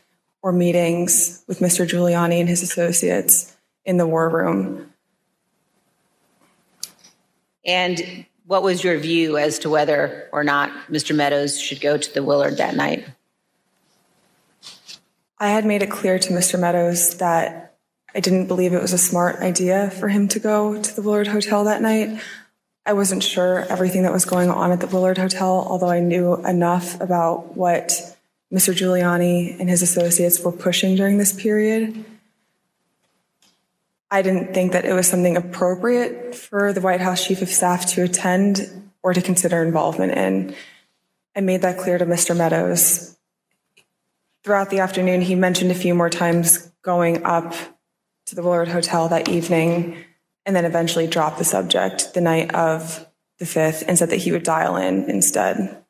or 0.43 0.53
meetings 0.53 1.45
with 1.47 1.61
Mr. 1.61 1.87
Giuliani 1.87 2.41
and 2.41 2.49
his 2.49 2.63
associates 2.63 3.57
in 3.85 3.97
the 3.97 4.07
war 4.07 4.29
room. 4.29 4.93
And 7.65 8.27
what 8.53 8.63
was 8.63 8.85
your 8.85 8.99
view 8.99 9.39
as 9.39 9.61
to 9.61 9.71
whether 9.71 10.29
or 10.31 10.45
not 10.45 10.71
Mr. 10.91 11.17
Meadows 11.17 11.59
should 11.59 11.81
go 11.81 11.97
to 11.97 12.13
the 12.13 12.23
Willard 12.23 12.59
that 12.59 12.77
night? 12.77 13.09
I 15.39 15.49
had 15.49 15.65
made 15.65 15.83
it 15.83 15.91
clear 15.91 16.19
to 16.19 16.35
Mr. 16.35 16.61
Meadows 16.61 17.17
that 17.17 17.77
I 18.15 18.21
didn't 18.21 18.49
believe 18.49 18.75
it 18.75 18.83
was 18.83 18.93
a 18.93 18.99
smart 18.99 19.37
idea 19.37 19.89
for 19.89 20.11
him 20.11 20.29
to 20.29 20.39
go 20.39 20.83
to 20.83 20.95
the 20.95 21.01
Willard 21.01 21.29
Hotel 21.29 21.65
that 21.65 21.81
night. 21.81 22.21
I 22.85 22.93
wasn't 22.93 23.23
sure 23.23 23.61
everything 23.71 24.03
that 24.03 24.13
was 24.13 24.27
going 24.27 24.51
on 24.51 24.71
at 24.71 24.81
the 24.81 24.87
Willard 24.87 25.17
Hotel, 25.17 25.67
although 25.67 25.89
I 25.89 26.01
knew 26.01 26.35
enough 26.45 27.01
about 27.01 27.57
what 27.57 27.89
Mr. 28.53 28.75
Giuliani 28.75 29.59
and 29.61 29.71
his 29.71 29.81
associates 29.81 30.41
were 30.41 30.53
pushing 30.53 30.95
during 30.95 31.17
this 31.17 31.33
period. 31.33 32.05
I 34.13 34.21
didn't 34.21 34.53
think 34.53 34.73
that 34.73 34.85
it 34.85 34.93
was 34.93 35.09
something 35.09 35.39
appropriate 35.39 36.35
for 36.35 36.75
the 36.75 36.83
White 36.83 37.01
House 37.01 37.27
Chief 37.27 37.41
of 37.41 37.49
Staff 37.49 37.87
to 37.95 38.03
attend 38.03 38.91
or 39.03 39.15
to 39.15 39.23
consider 39.23 39.63
involvement 39.63 40.13
in. 40.13 40.55
I 41.35 41.41
made 41.41 41.63
that 41.63 41.79
clear 41.79 41.97
to 41.97 42.05
Mr. 42.05 42.37
Meadows. 42.37 43.17
Throughout 44.45 44.69
the 44.69 44.81
afternoon, 44.81 45.23
he 45.23 45.35
mentioned 45.35 45.71
a 45.71 45.75
few 45.75 45.95
more 45.95 46.11
times 46.11 46.71
going 46.83 47.25
up 47.25 47.55
to 48.27 48.35
the 48.35 48.43
Willard 48.43 48.69
Hotel 48.69 49.09
that 49.09 49.31
evening 49.31 49.97
and 50.45 50.55
then 50.55 50.67
eventually 50.67 51.07
dropped 51.07 51.39
the 51.39 51.45
subject 51.45 52.13
the 52.13 52.21
night 52.21 52.55
of 52.55 53.07
the 53.39 53.47
5th 53.47 53.83
and 53.89 53.97
said 53.97 54.11
that 54.11 54.17
he 54.19 54.31
would 54.31 54.43
dial 54.43 54.77
in 54.77 55.09
instead. 55.09 55.83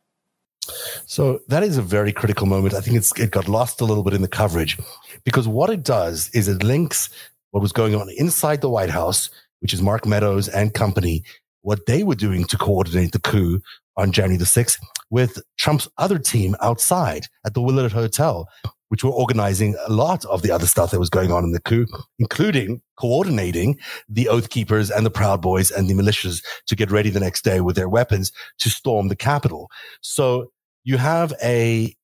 So 1.06 1.40
that 1.48 1.64
is 1.64 1.76
a 1.76 1.82
very 1.82 2.12
critical 2.12 2.46
moment. 2.46 2.74
I 2.74 2.80
think 2.80 2.96
it's 2.96 3.18
it 3.18 3.32
got 3.32 3.48
lost 3.48 3.80
a 3.80 3.84
little 3.84 4.04
bit 4.04 4.14
in 4.14 4.22
the 4.22 4.28
coverage 4.28 4.78
because 5.24 5.48
what 5.48 5.70
it 5.70 5.82
does 5.82 6.30
is 6.32 6.46
it 6.46 6.62
links 6.62 7.10
what 7.52 7.62
was 7.62 7.72
going 7.72 7.94
on 7.94 8.10
inside 8.16 8.60
the 8.60 8.68
White 8.68 8.90
House, 8.90 9.30
which 9.60 9.72
is 9.72 9.80
Mark 9.80 10.04
Meadows 10.04 10.48
and 10.48 10.74
company, 10.74 11.22
what 11.60 11.86
they 11.86 12.02
were 12.02 12.16
doing 12.16 12.44
to 12.46 12.58
coordinate 12.58 13.12
the 13.12 13.20
coup 13.20 13.60
on 13.96 14.10
January 14.10 14.36
the 14.36 14.44
6th 14.44 14.78
with 15.10 15.38
Trump's 15.58 15.88
other 15.98 16.18
team 16.18 16.56
outside 16.60 17.26
at 17.46 17.54
the 17.54 17.60
Willard 17.60 17.92
Hotel, 17.92 18.48
which 18.88 19.04
were 19.04 19.10
organizing 19.10 19.76
a 19.86 19.92
lot 19.92 20.24
of 20.24 20.42
the 20.42 20.50
other 20.50 20.66
stuff 20.66 20.90
that 20.90 20.98
was 20.98 21.10
going 21.10 21.30
on 21.30 21.44
in 21.44 21.52
the 21.52 21.60
coup, 21.60 21.86
including 22.18 22.80
coordinating 22.98 23.78
the 24.08 24.28
Oath 24.28 24.48
Keepers 24.48 24.90
and 24.90 25.04
the 25.04 25.10
Proud 25.10 25.42
Boys 25.42 25.70
and 25.70 25.88
the 25.88 25.94
militias 25.94 26.42
to 26.66 26.74
get 26.74 26.90
ready 26.90 27.10
the 27.10 27.20
next 27.20 27.44
day 27.44 27.60
with 27.60 27.76
their 27.76 27.88
weapons 27.88 28.32
to 28.58 28.70
storm 28.70 29.08
the 29.08 29.16
Capitol. 29.16 29.70
So 30.00 30.50
you 30.84 30.96
have 30.96 31.32
a 31.42 31.94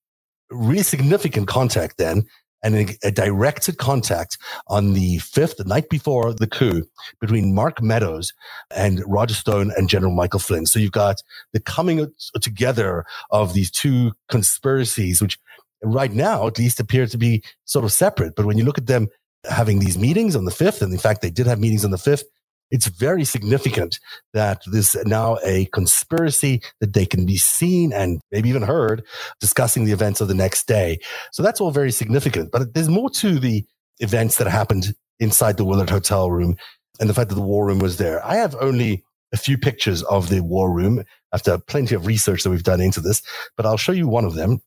really 0.50 0.82
significant 0.82 1.48
contact 1.48 1.96
then 1.98 2.26
and 2.62 2.74
a, 2.74 2.98
a, 3.04 3.10
directed 3.10 3.78
contact 3.78 4.38
on 4.68 4.92
the 4.94 5.18
fifth, 5.18 5.56
the 5.56 5.64
night 5.64 5.88
before 5.88 6.32
the 6.32 6.46
coup, 6.46 6.82
between 7.20 7.54
Mark 7.54 7.82
Meadows 7.82 8.32
and 8.74 9.02
Roger 9.06 9.34
Stone 9.34 9.72
and 9.76 9.88
General 9.88 10.12
Michael 10.12 10.40
Flynn. 10.40 10.66
So 10.66 10.78
you've 10.78 10.92
got 10.92 11.22
the 11.52 11.60
coming 11.60 12.12
together 12.40 13.04
of 13.30 13.54
these 13.54 13.70
two 13.70 14.12
conspiracies, 14.28 15.22
which 15.22 15.38
right 15.82 16.12
now 16.12 16.46
at 16.46 16.58
least 16.58 16.80
appear 16.80 17.06
to 17.06 17.18
be 17.18 17.42
sort 17.64 17.84
of 17.84 17.92
separate. 17.92 18.34
But 18.34 18.46
when 18.46 18.58
you 18.58 18.64
look 18.64 18.78
at 18.78 18.86
them 18.86 19.08
having 19.44 19.78
these 19.78 19.98
meetings 19.98 20.34
on 20.34 20.44
the 20.44 20.50
5th, 20.50 20.82
and 20.82 20.92
in 20.92 20.98
fact, 20.98 21.22
they 21.22 21.30
did 21.30 21.46
have 21.46 21.60
meetings 21.60 21.84
on 21.84 21.90
the 21.90 21.96
5th, 21.96 22.24
it's 22.70 22.86
very 22.86 23.24
significant 23.24 23.98
that 24.34 24.62
there's 24.66 24.94
now 25.06 25.38
a 25.44 25.66
conspiracy 25.66 26.62
that 26.80 26.92
they 26.92 27.06
can 27.06 27.26
be 27.26 27.36
seen 27.36 27.92
and 27.92 28.20
maybe 28.30 28.48
even 28.48 28.62
heard 28.62 29.04
discussing 29.40 29.84
the 29.84 29.92
events 29.92 30.20
of 30.20 30.28
the 30.28 30.34
next 30.34 30.66
day. 30.66 30.98
So 31.32 31.42
that's 31.42 31.60
all 31.60 31.70
very 31.70 31.92
significant. 31.92 32.52
But 32.52 32.74
there's 32.74 32.88
more 32.88 33.10
to 33.10 33.38
the 33.38 33.64
events 34.00 34.36
that 34.36 34.46
happened 34.46 34.94
inside 35.20 35.56
the 35.56 35.64
Willard 35.64 35.90
Hotel 35.90 36.30
room 36.30 36.56
and 37.00 37.08
the 37.08 37.14
fact 37.14 37.28
that 37.30 37.36
the 37.36 37.42
war 37.42 37.66
room 37.66 37.78
was 37.78 37.96
there. 37.96 38.24
I 38.24 38.36
have 38.36 38.54
only 38.60 39.04
a 39.32 39.36
few 39.36 39.58
pictures 39.58 40.02
of 40.04 40.28
the 40.28 40.40
war 40.40 40.72
room 40.72 41.04
after 41.32 41.58
plenty 41.58 41.94
of 41.94 42.06
research 42.06 42.42
that 42.42 42.50
we've 42.50 42.62
done 42.62 42.80
into 42.80 43.00
this, 43.00 43.22
but 43.56 43.66
I'll 43.66 43.76
show 43.76 43.92
you 43.92 44.08
one 44.08 44.24
of 44.24 44.34
them. 44.34 44.60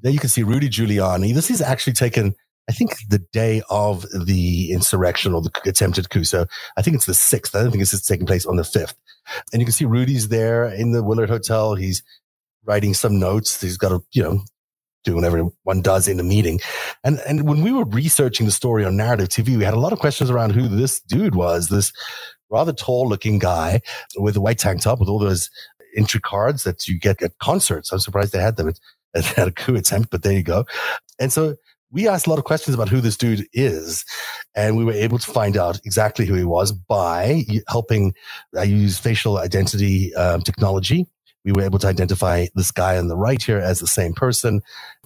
There 0.00 0.12
you 0.12 0.18
can 0.18 0.28
see 0.28 0.42
Rudy 0.42 0.68
Giuliani. 0.68 1.34
This 1.34 1.50
is 1.50 1.60
actually 1.60 1.94
taken, 1.94 2.34
I 2.68 2.72
think, 2.72 2.92
the 3.08 3.22
day 3.32 3.62
of 3.70 4.06
the 4.12 4.72
insurrection 4.72 5.34
or 5.34 5.42
the 5.42 5.50
attempted 5.66 6.10
coup. 6.10 6.24
So 6.24 6.46
I 6.76 6.82
think 6.82 6.96
it's 6.96 7.06
the 7.06 7.14
sixth. 7.14 7.54
I 7.54 7.62
don't 7.62 7.70
think 7.70 7.82
is 7.82 8.06
taking 8.06 8.26
place 8.26 8.46
on 8.46 8.56
the 8.56 8.64
fifth. 8.64 8.94
And 9.52 9.60
you 9.60 9.66
can 9.66 9.72
see 9.72 9.84
Rudy's 9.84 10.28
there 10.28 10.64
in 10.66 10.92
the 10.92 11.02
Willard 11.02 11.30
Hotel. 11.30 11.74
He's 11.74 12.02
writing 12.64 12.94
some 12.94 13.18
notes. 13.18 13.60
He's 13.60 13.76
got 13.76 13.90
to, 13.90 14.02
you 14.12 14.22
know, 14.22 14.40
do 15.04 15.14
whatever 15.14 15.44
one 15.64 15.82
does 15.82 16.08
in 16.08 16.16
the 16.16 16.22
meeting. 16.22 16.60
And 17.04 17.20
and 17.26 17.46
when 17.46 17.62
we 17.62 17.72
were 17.72 17.84
researching 17.84 18.46
the 18.46 18.52
story 18.52 18.84
on 18.84 18.94
Narativ 18.94 19.28
TV, 19.28 19.56
we 19.56 19.64
had 19.64 19.74
a 19.74 19.80
lot 19.80 19.92
of 19.92 19.98
questions 19.98 20.30
around 20.30 20.50
who 20.50 20.66
this 20.66 21.00
dude 21.00 21.34
was, 21.34 21.68
this 21.68 21.92
rather 22.50 22.72
tall 22.72 23.08
looking 23.08 23.38
guy 23.38 23.80
with 24.16 24.36
a 24.36 24.40
white 24.40 24.58
tank 24.58 24.80
top 24.80 25.00
with 25.00 25.08
all 25.08 25.18
those 25.18 25.50
entry 25.96 26.20
cards 26.20 26.64
that 26.64 26.88
you 26.88 26.98
get 26.98 27.22
at 27.22 27.38
concerts. 27.38 27.92
I'm 27.92 27.98
surprised 27.98 28.32
they 28.32 28.40
had 28.40 28.56
them 28.56 28.68
at 28.68 28.78
at 29.38 29.48
a 29.48 29.52
coup 29.52 29.76
attempt, 29.76 30.10
but 30.10 30.22
there 30.22 30.32
you 30.32 30.42
go. 30.42 30.64
And 31.20 31.32
so 31.32 31.56
we 31.94 32.08
asked 32.08 32.26
a 32.26 32.30
lot 32.30 32.40
of 32.40 32.44
questions 32.44 32.74
about 32.74 32.88
who 32.88 33.00
this 33.00 33.16
dude 33.16 33.46
is, 33.52 34.04
and 34.54 34.76
we 34.76 34.84
were 34.84 34.92
able 34.92 35.18
to 35.18 35.30
find 35.30 35.56
out 35.56 35.80
exactly 35.84 36.26
who 36.26 36.34
he 36.34 36.44
was 36.44 36.72
by 36.72 37.44
helping. 37.68 38.12
I 38.58 38.64
use 38.64 38.98
facial 38.98 39.38
identity 39.38 40.14
um, 40.16 40.42
technology. 40.42 41.06
We 41.44 41.52
were 41.52 41.62
able 41.62 41.78
to 41.78 41.86
identify 41.86 42.46
this 42.56 42.72
guy 42.72 42.98
on 42.98 43.08
the 43.08 43.16
right 43.16 43.40
here 43.40 43.58
as 43.58 43.78
the 43.78 43.86
same 43.86 44.12
person. 44.12 44.60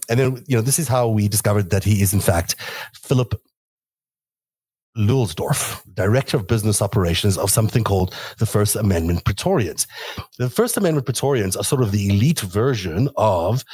And 0.09 0.19
then, 0.19 0.45
you 0.47 0.57
know, 0.57 0.63
this 0.63 0.79
is 0.79 0.89
how 0.89 1.09
we 1.09 1.29
discovered 1.29 1.71
that 1.71 1.85
he 1.85 2.01
is, 2.01 2.15
in 2.15 2.21
fact, 2.21 2.57
Philip 2.95 3.35
Luelsdorff, 4.97 5.83
Director 5.95 6.39
of 6.39 6.47
Business 6.47 6.81
Operations 6.81 7.37
of 7.37 7.51
something 7.51 7.85
called 7.85 8.15
the 8.39 8.47
First 8.47 8.77
Amendment 8.77 9.25
Praetorians. 9.25 9.87
The 10.39 10.49
First 10.49 10.77
Amendment 10.77 11.07
Praetorians 11.07 11.55
are 11.55 11.65
sort 11.65 11.83
of 11.83 11.93
the 11.93 12.09
elite 12.09 12.41
version 12.41 13.11
of 13.17 13.65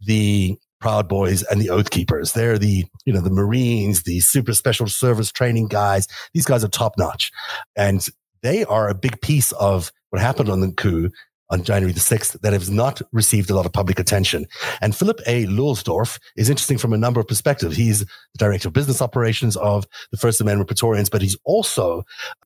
the 0.00 0.56
Proud 0.80 1.08
Boys 1.08 1.42
and 1.44 1.60
the 1.60 1.70
Oath 1.70 1.90
Keepers. 1.90 2.32
They're 2.32 2.58
the, 2.58 2.84
you 3.04 3.12
know, 3.12 3.20
the 3.20 3.30
Marines, 3.30 4.02
the 4.02 4.20
super 4.20 4.54
special 4.54 4.86
service 4.86 5.30
training 5.30 5.68
guys. 5.68 6.06
These 6.34 6.46
guys 6.46 6.64
are 6.64 6.68
top 6.68 6.94
notch. 6.98 7.30
And 7.76 8.06
they 8.42 8.64
are 8.64 8.88
a 8.88 8.94
big 8.94 9.20
piece 9.20 9.52
of 9.52 9.92
what 10.10 10.22
happened 10.22 10.48
on 10.48 10.60
the 10.60 10.72
coup 10.72 11.10
on 11.50 11.64
January 11.64 11.92
the 11.92 12.00
6th 12.00 12.40
that 12.40 12.52
has 12.52 12.70
not 12.70 13.02
received 13.12 13.50
a 13.50 13.54
lot 13.54 13.66
of 13.66 13.72
public 13.72 13.98
attention. 13.98 14.46
And 14.80 14.94
Philip 14.94 15.20
A. 15.26 15.46
Luelsdorff 15.46 16.18
is 16.36 16.48
interesting 16.48 16.78
from 16.78 16.92
a 16.92 16.98
number 16.98 17.20
of 17.20 17.26
perspectives. 17.26 17.76
He's 17.76 18.00
the 18.00 18.06
director 18.38 18.68
of 18.68 18.74
business 18.74 19.02
operations 19.02 19.56
of 19.56 19.86
the 20.12 20.16
First 20.16 20.40
Amendment 20.40 20.68
Praetorians, 20.68 21.10
but 21.10 21.22
he's 21.22 21.36
also, 21.44 22.04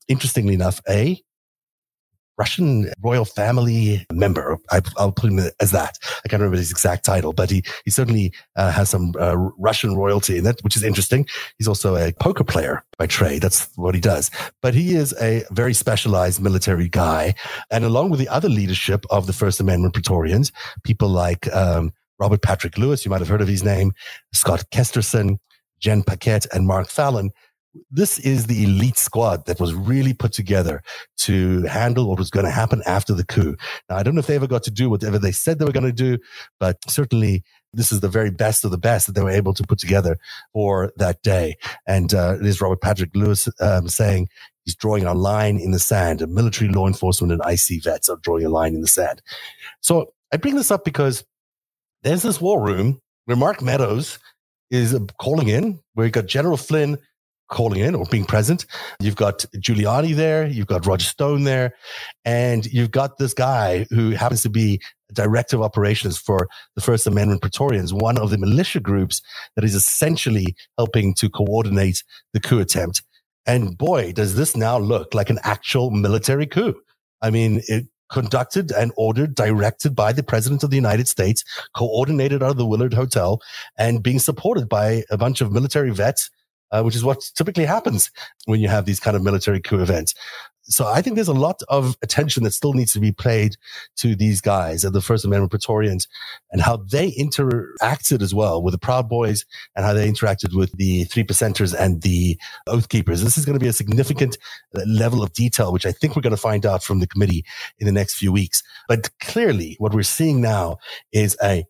interestingly 0.08 0.54
enough, 0.54 0.80
a 0.88 1.20
Russian 2.38 2.90
royal 3.02 3.24
family 3.24 4.06
member. 4.12 4.58
I, 4.70 4.80
will 4.98 5.12
put 5.12 5.30
him 5.30 5.50
as 5.60 5.70
that. 5.70 5.98
I 6.24 6.28
can't 6.28 6.40
remember 6.40 6.56
his 6.56 6.70
exact 6.70 7.04
title, 7.04 7.32
but 7.32 7.50
he, 7.50 7.64
he 7.84 7.90
certainly 7.90 8.32
uh, 8.56 8.70
has 8.70 8.90
some 8.90 9.14
uh, 9.18 9.36
Russian 9.58 9.96
royalty 9.96 10.38
in 10.38 10.46
it, 10.46 10.60
which 10.62 10.76
is 10.76 10.82
interesting. 10.82 11.26
He's 11.58 11.68
also 11.68 11.96
a 11.96 12.12
poker 12.12 12.44
player 12.44 12.82
by 12.98 13.06
trade. 13.06 13.42
That's 13.42 13.68
what 13.76 13.94
he 13.94 14.00
does. 14.00 14.30
But 14.62 14.74
he 14.74 14.94
is 14.94 15.14
a 15.20 15.44
very 15.50 15.74
specialized 15.74 16.40
military 16.40 16.88
guy. 16.88 17.34
And 17.70 17.84
along 17.84 18.10
with 18.10 18.20
the 18.20 18.28
other 18.28 18.48
leadership 18.48 19.04
of 19.10 19.26
the 19.26 19.32
First 19.32 19.60
Amendment 19.60 19.94
Praetorians, 19.94 20.52
people 20.82 21.08
like 21.08 21.52
um, 21.54 21.92
Robert 22.18 22.42
Patrick 22.42 22.78
Lewis, 22.78 23.04
you 23.04 23.10
might 23.10 23.20
have 23.20 23.28
heard 23.28 23.42
of 23.42 23.48
his 23.48 23.64
name, 23.64 23.92
Scott 24.32 24.64
Kesterson, 24.72 25.38
Jen 25.80 26.02
Paquette, 26.02 26.46
and 26.52 26.66
Mark 26.66 26.88
Fallon, 26.88 27.30
this 27.90 28.18
is 28.18 28.46
the 28.46 28.64
elite 28.64 28.98
squad 28.98 29.46
that 29.46 29.60
was 29.60 29.74
really 29.74 30.12
put 30.12 30.32
together 30.32 30.82
to 31.18 31.62
handle 31.62 32.08
what 32.08 32.18
was 32.18 32.30
going 32.30 32.46
to 32.46 32.52
happen 32.52 32.82
after 32.86 33.14
the 33.14 33.24
coup. 33.24 33.56
Now, 33.88 33.96
I 33.96 34.02
don't 34.02 34.14
know 34.14 34.20
if 34.20 34.26
they 34.26 34.36
ever 34.36 34.46
got 34.46 34.62
to 34.64 34.70
do 34.70 34.90
whatever 34.90 35.18
they 35.18 35.32
said 35.32 35.58
they 35.58 35.64
were 35.64 35.72
going 35.72 35.86
to 35.86 35.92
do, 35.92 36.18
but 36.60 36.78
certainly 36.88 37.42
this 37.72 37.90
is 37.90 38.00
the 38.00 38.08
very 38.08 38.30
best 38.30 38.64
of 38.64 38.70
the 38.70 38.78
best 38.78 39.06
that 39.06 39.14
they 39.14 39.22
were 39.22 39.30
able 39.30 39.54
to 39.54 39.64
put 39.64 39.78
together 39.78 40.16
for 40.52 40.92
that 40.96 41.22
day. 41.22 41.56
And 41.86 42.14
uh, 42.14 42.36
it 42.40 42.46
is 42.46 42.60
Robert 42.60 42.80
Patrick 42.80 43.10
Lewis 43.14 43.48
um, 43.60 43.88
saying 43.88 44.28
he's 44.64 44.76
drawing 44.76 45.04
a 45.04 45.14
line 45.14 45.58
in 45.58 45.72
the 45.72 45.78
sand. 45.78 46.22
A 46.22 46.26
military 46.26 46.70
law 46.70 46.86
enforcement 46.86 47.32
and 47.32 47.42
IC 47.44 47.82
vets 47.82 48.08
are 48.08 48.18
drawing 48.22 48.44
a 48.44 48.50
line 48.50 48.74
in 48.74 48.80
the 48.80 48.88
sand. 48.88 49.22
So 49.80 50.12
I 50.32 50.36
bring 50.36 50.54
this 50.54 50.70
up 50.70 50.84
because 50.84 51.24
there's 52.02 52.22
this 52.22 52.40
war 52.40 52.62
room 52.62 53.00
where 53.24 53.36
Mark 53.36 53.62
Meadows 53.62 54.18
is 54.70 54.98
calling 55.20 55.48
in, 55.48 55.80
where 55.94 56.06
you 56.06 56.12
got 56.12 56.26
General 56.26 56.56
Flynn 56.56 56.98
calling 57.48 57.80
in 57.80 57.94
or 57.94 58.06
being 58.06 58.24
present. 58.24 58.66
You've 59.00 59.16
got 59.16 59.44
Giuliani 59.56 60.14
there, 60.14 60.46
you've 60.46 60.66
got 60.66 60.86
Roger 60.86 61.06
Stone 61.06 61.44
there, 61.44 61.74
and 62.24 62.66
you've 62.66 62.90
got 62.90 63.18
this 63.18 63.34
guy 63.34 63.86
who 63.90 64.10
happens 64.10 64.42
to 64.42 64.50
be 64.50 64.80
director 65.12 65.56
of 65.56 65.62
operations 65.62 66.18
for 66.18 66.48
the 66.74 66.82
First 66.82 67.06
Amendment 67.06 67.40
Praetorians, 67.40 67.94
one 67.94 68.18
of 68.18 68.30
the 68.30 68.38
militia 68.38 68.80
groups 68.80 69.22
that 69.56 69.64
is 69.64 69.74
essentially 69.74 70.54
helping 70.76 71.14
to 71.14 71.30
coordinate 71.30 72.02
the 72.32 72.40
coup 72.40 72.60
attempt. 72.60 73.02
And 73.46 73.78
boy, 73.78 74.12
does 74.12 74.36
this 74.36 74.56
now 74.56 74.78
look 74.78 75.14
like 75.14 75.30
an 75.30 75.38
actual 75.42 75.90
military 75.90 76.46
coup. 76.46 76.74
I 77.22 77.30
mean, 77.30 77.62
it 77.68 77.86
conducted 78.10 78.70
and 78.70 78.92
ordered, 78.96 79.34
directed 79.34 79.94
by 79.94 80.12
the 80.12 80.22
president 80.22 80.62
of 80.62 80.70
the 80.70 80.76
United 80.76 81.08
States, 81.08 81.44
coordinated 81.74 82.42
out 82.42 82.50
of 82.50 82.56
the 82.56 82.66
Willard 82.66 82.94
Hotel 82.94 83.40
and 83.78 84.02
being 84.02 84.18
supported 84.18 84.68
by 84.68 85.04
a 85.10 85.16
bunch 85.16 85.40
of 85.40 85.52
military 85.52 85.90
vets 85.90 86.30
uh, 86.74 86.82
which 86.82 86.96
is 86.96 87.04
what 87.04 87.20
typically 87.36 87.64
happens 87.64 88.10
when 88.46 88.60
you 88.60 88.68
have 88.68 88.84
these 88.84 89.00
kind 89.00 89.16
of 89.16 89.22
military 89.22 89.60
coup 89.60 89.80
events. 89.80 90.14
So 90.66 90.86
I 90.86 91.02
think 91.02 91.14
there's 91.14 91.28
a 91.28 91.34
lot 91.34 91.60
of 91.68 91.96
attention 92.02 92.42
that 92.44 92.52
still 92.52 92.72
needs 92.72 92.94
to 92.94 93.00
be 93.00 93.12
paid 93.12 93.56
to 93.96 94.16
these 94.16 94.40
guys 94.40 94.82
and 94.82 94.94
the 94.94 95.02
First 95.02 95.24
Amendment 95.24 95.50
Praetorians 95.50 96.08
and 96.52 96.62
how 96.62 96.78
they 96.78 97.12
interacted 97.12 98.22
as 98.22 98.34
well 98.34 98.62
with 98.62 98.72
the 98.72 98.78
Proud 98.78 99.06
Boys 99.06 99.44
and 99.76 99.84
how 99.84 99.92
they 99.92 100.10
interacted 100.10 100.54
with 100.54 100.72
the 100.72 101.04
Three 101.04 101.22
Percenters 101.22 101.74
and 101.78 102.00
the 102.00 102.38
Oath 102.66 102.88
Keepers. 102.88 103.22
This 103.22 103.36
is 103.36 103.44
going 103.44 103.58
to 103.58 103.62
be 103.62 103.68
a 103.68 103.74
significant 103.74 104.38
level 104.86 105.22
of 105.22 105.34
detail, 105.34 105.70
which 105.70 105.86
I 105.86 105.92
think 105.92 106.16
we're 106.16 106.22
going 106.22 106.30
to 106.30 106.38
find 106.38 106.64
out 106.64 106.82
from 106.82 106.98
the 106.98 107.06
committee 107.06 107.44
in 107.78 107.86
the 107.86 107.92
next 107.92 108.14
few 108.14 108.32
weeks. 108.32 108.62
But 108.88 109.10
clearly 109.20 109.76
what 109.78 109.92
we're 109.92 110.02
seeing 110.02 110.40
now 110.40 110.78
is 111.12 111.36
a 111.42 111.66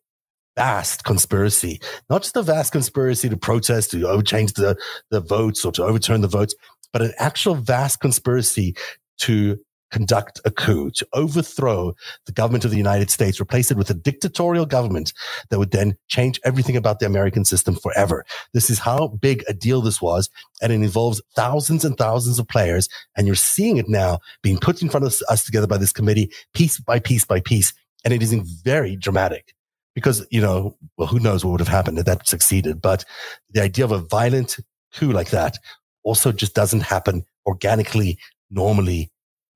vast 0.57 1.05
conspiracy, 1.05 1.80
not 2.09 2.22
just 2.22 2.36
a 2.36 2.42
vast 2.42 2.72
conspiracy 2.72 3.28
to 3.28 3.36
protest, 3.36 3.90
to 3.90 4.22
change 4.22 4.52
the, 4.55 4.76
the 5.11 5.20
votes 5.20 5.64
or 5.64 5.72
to 5.72 5.84
overturn 5.84 6.20
the 6.20 6.28
votes, 6.28 6.55
but 6.92 7.02
an 7.02 7.12
actual 7.18 7.55
vast 7.55 8.00
conspiracy 8.00 8.76
to 9.18 9.59
conduct 9.94 10.40
a 10.44 10.50
coup, 10.50 10.90
to 10.90 11.07
overthrow 11.12 11.94
the 12.26 12.32
government 12.32 12.64
of 12.64 12.72
the 12.72 12.76
United 12.76 13.11
States, 13.12 13.40
replace 13.40 13.70
it 13.70 13.76
with 13.76 13.88
a 13.90 13.94
dictatorial 13.94 14.66
government 14.66 15.12
that 15.50 15.59
would 15.61 15.70
then 15.70 15.94
change 16.09 16.40
everything 16.44 16.76
about 16.76 16.98
the 16.98 17.07
American 17.07 17.44
system 17.44 17.76
forever. 17.76 18.24
This 18.52 18.70
is 18.70 18.80
how 18.80 19.07
big 19.07 19.44
a 19.46 19.55
deal 19.55 19.80
this 19.80 20.02
was. 20.02 20.30
And 20.61 20.72
it 20.72 20.76
involves 20.76 21.22
thousands 21.36 21.84
and 21.84 21.96
thousands 21.96 22.40
of 22.40 22.48
players. 22.48 22.88
And 23.16 23.28
you're 23.28 23.36
seeing 23.36 23.76
it 23.76 23.88
now 23.88 24.18
being 24.42 24.59
put 24.59 24.82
in 24.82 24.88
front 24.88 25.07
of 25.07 25.14
us 25.28 25.44
together 25.44 25.68
by 25.68 25.78
this 25.78 25.92
committee, 25.92 26.32
piece 26.55 26.80
by 26.80 26.98
piece 26.98 27.24
by 27.24 27.38
piece. 27.38 27.72
And 28.05 28.12
it 28.12 28.20
is 28.20 28.32
very 28.32 28.96
dramatic 28.96 29.55
because, 29.95 30.26
you 30.30 30.40
know, 30.40 30.76
well, 30.97 31.09
who 31.09 31.20
knows 31.20 31.45
what 31.45 31.53
would 31.53 31.61
have 31.61 31.68
happened 31.68 31.99
if 31.99 32.05
that 32.07 32.26
succeeded. 32.26 32.82
But 32.82 33.05
the 33.51 33.62
idea 33.62 33.84
of 33.84 33.92
a 33.92 33.99
violent 33.99 34.59
coup 34.95 35.12
like 35.12 35.30
that 35.30 35.59
also 36.03 36.32
just 36.32 36.55
doesn't 36.55 36.80
happen 36.82 37.24
organically, 37.47 38.18
normally, 38.51 39.11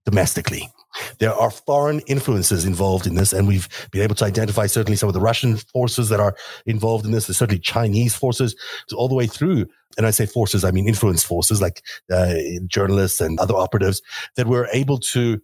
domestically. 0.04 0.70
There 1.18 1.34
are 1.34 1.50
foreign 1.50 2.00
influences 2.00 2.64
involved 2.64 3.06
in 3.06 3.14
this, 3.14 3.32
and 3.32 3.46
we've 3.46 3.68
been 3.92 4.02
able 4.02 4.14
to 4.16 4.24
identify 4.24 4.66
certainly 4.66 4.96
some 4.96 5.08
of 5.08 5.12
the 5.12 5.20
Russian 5.20 5.56
forces 5.56 6.08
that 6.08 6.20
are 6.20 6.34
involved 6.66 7.04
in 7.04 7.12
this. 7.12 7.26
There's 7.26 7.36
certainly 7.36 7.60
Chinese 7.60 8.16
forces 8.16 8.56
all 8.94 9.08
the 9.08 9.14
way 9.14 9.26
through. 9.26 9.66
And 9.96 10.06
I 10.06 10.10
say 10.10 10.26
forces, 10.26 10.64
I 10.64 10.70
mean 10.70 10.88
influence 10.88 11.22
forces 11.22 11.60
like 11.60 11.82
uh, 12.10 12.34
journalists 12.66 13.20
and 13.20 13.38
other 13.38 13.54
operatives 13.54 14.00
that 14.36 14.46
were 14.46 14.68
able 14.72 14.98
to 14.98 15.40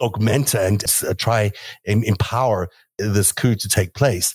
augment 0.00 0.54
and 0.54 0.82
uh, 1.06 1.14
try 1.14 1.52
and 1.86 2.04
empower 2.04 2.68
this 2.98 3.32
coup 3.32 3.54
to 3.56 3.68
take 3.68 3.94
place. 3.94 4.34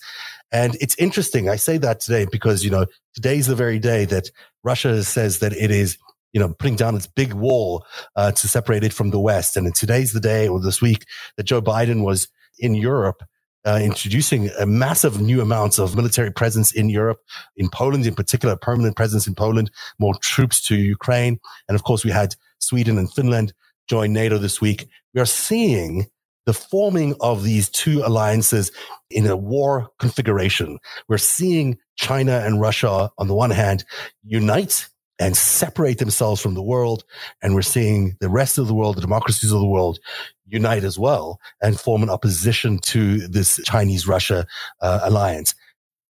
And 0.51 0.75
it's 0.81 0.95
interesting. 0.95 1.49
I 1.49 1.55
say 1.55 1.77
that 1.77 1.99
today 2.01 2.25
because, 2.29 2.63
you 2.63 2.69
know, 2.69 2.85
today's 3.13 3.47
the 3.47 3.55
very 3.55 3.79
day 3.79 4.05
that 4.05 4.29
Russia 4.63 5.03
says 5.03 5.39
that 5.39 5.53
it 5.53 5.71
is, 5.71 5.97
you 6.33 6.39
know, 6.39 6.53
putting 6.59 6.75
down 6.75 6.95
its 6.95 7.07
big 7.07 7.33
wall 7.33 7.85
uh, 8.15 8.31
to 8.33 8.47
separate 8.47 8.83
it 8.83 8.93
from 8.93 9.11
the 9.11 9.19
West. 9.19 9.55
And 9.55 9.73
today's 9.73 10.11
the 10.11 10.19
day 10.19 10.47
or 10.47 10.59
this 10.59 10.81
week 10.81 11.05
that 11.37 11.43
Joe 11.43 11.61
Biden 11.61 12.03
was 12.03 12.27
in 12.59 12.75
Europe 12.75 13.23
uh, 13.65 13.79
introducing 13.81 14.49
a 14.59 14.65
massive 14.65 15.21
new 15.21 15.41
amounts 15.41 15.77
of 15.77 15.95
military 15.95 16.31
presence 16.31 16.71
in 16.71 16.89
Europe, 16.89 17.19
in 17.55 17.69
Poland 17.69 18.05
in 18.05 18.15
particular, 18.15 18.55
permanent 18.55 18.95
presence 18.95 19.27
in 19.27 19.35
Poland, 19.35 19.69
more 19.99 20.15
troops 20.21 20.61
to 20.67 20.75
Ukraine. 20.75 21.39
And 21.67 21.75
of 21.75 21.83
course, 21.83 22.03
we 22.03 22.11
had 22.11 22.35
Sweden 22.59 22.97
and 22.97 23.11
Finland 23.13 23.53
join 23.87 24.13
NATO 24.13 24.37
this 24.37 24.61
week. 24.61 24.87
We 25.13 25.21
are 25.21 25.25
seeing 25.25 26.07
the 26.51 26.59
forming 26.59 27.15
of 27.21 27.43
these 27.43 27.69
two 27.69 28.01
alliances 28.03 28.73
in 29.09 29.25
a 29.25 29.37
war 29.37 29.89
configuration. 29.99 30.79
We're 31.07 31.17
seeing 31.17 31.77
China 31.95 32.41
and 32.45 32.59
Russia 32.59 33.09
on 33.17 33.29
the 33.29 33.33
one 33.33 33.51
hand 33.51 33.85
unite 34.21 34.89
and 35.17 35.37
separate 35.37 35.99
themselves 35.99 36.41
from 36.41 36.53
the 36.53 36.61
world. 36.61 37.05
And 37.41 37.55
we're 37.55 37.61
seeing 37.61 38.17
the 38.19 38.27
rest 38.27 38.57
of 38.57 38.67
the 38.67 38.73
world, 38.73 38.97
the 38.97 39.01
democracies 39.01 39.53
of 39.53 39.61
the 39.61 39.65
world 39.65 39.99
unite 40.45 40.83
as 40.83 40.99
well 40.99 41.39
and 41.61 41.79
form 41.79 42.03
an 42.03 42.09
opposition 42.09 42.79
to 42.79 43.25
this 43.29 43.57
Chinese 43.63 44.05
Russia 44.05 44.45
uh, 44.81 44.99
alliance. 45.03 45.55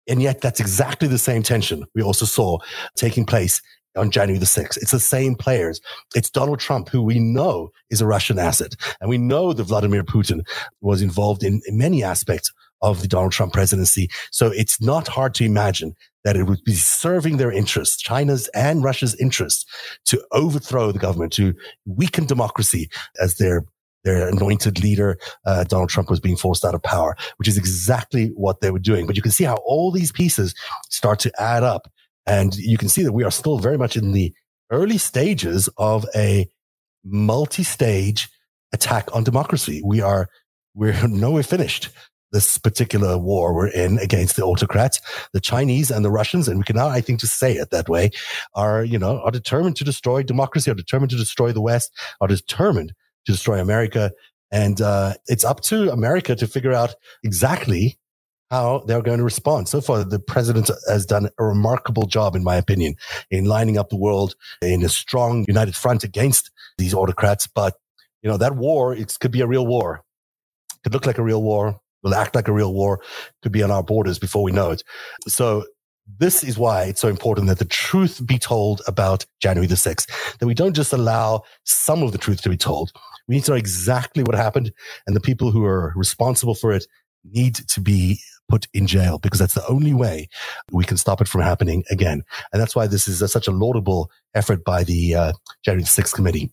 And 0.08 0.22
yet 0.22 0.40
that's 0.40 0.62
exactly 0.62 1.10
the 1.10 1.18
same 1.18 1.44
tension 1.44 1.84
we 1.94 2.02
also 2.02 2.26
saw 2.26 2.60
taking 2.96 3.26
place 3.26 3.62
on 3.96 4.12
January 4.12 4.40
the 4.40 4.46
6th. 4.46 4.78
It's 4.78 4.92
the 4.92 5.00
same 5.00 5.36
players. 5.36 5.82
It's 6.16 6.30
Donald 6.30 6.60
Trump, 6.60 6.90
who 6.90 7.02
we 7.02 7.20
know 7.20 7.72
is 7.90 8.02
a 8.02 8.08
Russian 8.08 8.40
asset. 8.40 8.76
And 9.02 9.10
we 9.10 9.18
know 9.18 9.54
that 9.54 9.64
Vladimir 9.64 10.04
Putin 10.04 10.42
was 10.82 11.02
involved 11.02 11.44
in, 11.44 11.62
in 11.66 11.78
many 11.78 12.04
aspects 12.04 12.52
of 12.82 13.02
the 13.02 13.08
Donald 13.08 13.32
Trump 13.32 13.54
presidency. 13.54 14.10
So 14.32 14.48
it's 14.48 14.82
not 14.82 15.08
hard 15.08 15.34
to 15.36 15.46
imagine 15.46 15.96
that 16.24 16.36
it 16.36 16.44
would 16.44 16.64
be 16.64 16.76
serving 16.76 17.38
their 17.38 17.52
interests, 17.52 18.02
China's 18.02 18.48
and 18.50 18.84
Russia's 18.84 19.16
interests, 19.16 19.66
to 20.06 20.24
overthrow 20.32 20.92
the 20.92 21.00
government, 21.00 21.34
to 21.34 21.54
weaken 21.86 22.26
democracy 22.26 22.90
as 23.20 23.38
their 23.38 23.66
their 24.06 24.30
anointed 24.30 24.82
leader, 24.82 25.18
uh, 25.46 25.66
Donald 25.66 25.90
Trump, 25.90 26.10
was 26.10 26.22
being 26.22 26.38
forced 26.38 26.64
out 26.64 26.74
of 26.74 26.82
power, 26.82 27.18
which 27.36 27.50
is 27.50 27.58
exactly 27.58 28.28
what 28.36 28.62
they 28.62 28.72
were 28.72 28.80
doing. 28.80 29.06
But 29.06 29.18
you 29.18 29.22
can 29.22 29.32
see 29.32 29.44
how 29.44 29.58
all 29.66 29.92
these 29.92 30.14
pieces 30.14 30.56
start 30.90 31.20
to 31.20 31.32
add 31.38 31.64
up 31.64 31.92
and 32.30 32.56
you 32.56 32.78
can 32.78 32.90
see 32.90 33.04
that 33.04 33.12
we 33.12 33.24
are 33.24 33.32
still 33.32 33.58
very 33.58 33.78
much 33.78 33.98
in 33.98 34.12
the 34.12 34.32
early 34.72 35.00
stages 35.00 35.68
of 35.78 36.06
a 36.16 36.48
multi-stage 37.04 38.30
attack 38.72 39.14
on 39.16 39.24
democracy. 39.24 39.82
We 39.84 40.02
are, 40.02 40.30
we're 40.76 40.96
nowhere 41.08 41.44
finished. 41.44 41.90
This 42.32 42.60
particular 42.60 43.18
war 43.18 43.56
we're 43.56 43.70
in 43.70 43.98
against 43.98 44.36
the 44.36 44.44
autocrats, 44.44 45.02
the 45.34 45.40
Chinese 45.40 45.90
and 45.90 46.06
the 46.06 46.12
Russians, 46.12 46.48
and 46.48 46.60
we 46.60 46.64
can 46.64 46.76
now, 46.76 46.88
I 46.88 47.02
think, 47.02 47.22
just 47.22 47.40
say 47.40 47.54
it 47.54 47.72
that 47.72 47.90
way, 47.90 48.12
are, 48.54 48.84
you 48.84 49.00
know, 49.00 49.20
are 49.22 49.32
determined 49.32 49.78
to 49.78 49.84
destroy 49.84 50.22
democracy, 50.22 50.70
are 50.70 50.76
determined 50.76 51.10
to 51.10 51.18
destroy 51.18 51.52
the 51.52 51.62
West, 51.62 51.92
are 52.22 52.28
determined 52.28 52.94
to 53.26 53.32
destroy 53.32 53.60
America. 53.60 54.12
And 54.52 54.80
uh, 54.80 55.16
it's 55.26 55.44
up 55.44 55.62
to 55.62 55.92
America 55.92 56.36
to 56.36 56.46
figure 56.46 56.74
out 56.74 56.94
exactly 57.24 57.99
how 58.50 58.84
they're 58.88 59.02
going 59.02 59.20
to 59.20 59.24
respond. 59.24 59.68
So 59.68 59.82
far, 59.82 60.04
the 60.04 60.20
president 60.20 60.72
has 60.88 61.06
done 61.06 61.30
a 61.38 61.44
remarkable 61.44 62.08
job, 62.08 62.36
in 62.36 62.44
my 62.44 62.56
opinion, 62.56 62.96
in 63.30 63.46
lining 63.46 63.78
up 63.78 63.90
the 63.90 63.98
world 63.98 64.36
in 64.62 64.84
a 64.84 64.90
strong 64.90 65.46
united 65.48 65.76
front 65.76 66.04
against 66.04 66.52
these 66.78 66.94
autocrats. 66.94 67.48
But, 67.48 67.76
you 68.22 68.30
know, 68.30 68.38
that 68.38 68.56
war, 68.56 68.94
it 68.94 69.16
could 69.20 69.32
be 69.32 69.42
a 69.42 69.48
real 69.48 69.68
war. 69.68 70.04
It 70.76 70.84
could 70.84 70.94
look 70.94 71.06
like 71.06 71.18
a 71.18 71.24
real 71.24 71.44
war, 71.44 71.80
will 72.04 72.16
act 72.16 72.36
like 72.36 72.48
a 72.48 72.54
real 72.54 72.74
war, 72.74 73.02
could 73.44 73.52
be 73.52 73.64
on 73.64 73.72
our 73.72 73.84
borders 73.84 74.18
before 74.18 74.44
we 74.44 74.52
know 74.52 74.72
it. 74.72 74.84
So 75.28 75.66
this 76.18 76.44
is 76.44 76.58
why 76.58 76.86
it's 76.86 77.02
so 77.02 77.08
important 77.08 77.48
that 77.48 77.60
the 77.60 77.66
truth 77.66 78.26
be 78.26 78.40
told 78.40 78.82
about 78.88 79.28
January 79.42 79.68
the 79.68 79.76
6th, 79.76 80.38
that 80.40 80.48
we 80.48 80.56
don't 80.56 80.76
just 80.76 80.92
allow 80.92 81.44
some 81.66 82.02
of 82.02 82.14
the 82.14 82.18
truth 82.18 82.42
to 82.42 82.50
be 82.50 82.58
told. 82.58 82.92
We 83.28 83.36
need 83.36 83.44
to 83.44 83.52
know 83.52 83.58
exactly 83.58 84.24
what 84.24 84.34
happened 84.34 84.74
and 85.06 85.16
the 85.16 85.22
people 85.22 85.52
who 85.52 85.64
are 85.66 85.94
responsible 85.96 86.56
for 86.56 86.72
it 86.72 86.88
need 87.24 87.56
to 87.56 87.82
be 87.82 88.20
put 88.50 88.68
in 88.74 88.88
jail 88.88 89.20
because 89.20 89.40
that's 89.40 89.54
the 89.54 89.68
only 89.68 89.94
way 89.94 90.28
we 90.72 90.84
can 90.84 90.98
stop 90.98 91.22
it 91.22 91.28
from 91.28 91.42
happening 91.42 91.84
again. 91.90 92.24
And 92.52 92.62
that's 92.62 92.76
why 92.76 92.88
this 92.88 93.08
is 93.08 93.22
a, 93.22 93.28
such 93.28 93.48
a 93.48 93.52
laudable 93.52 94.10
effort 94.34 94.64
by 94.64 94.84
the 94.84 95.16
uh, 95.16 95.34
January 95.64 95.84
6th 95.84 96.14
committee. 96.14 96.52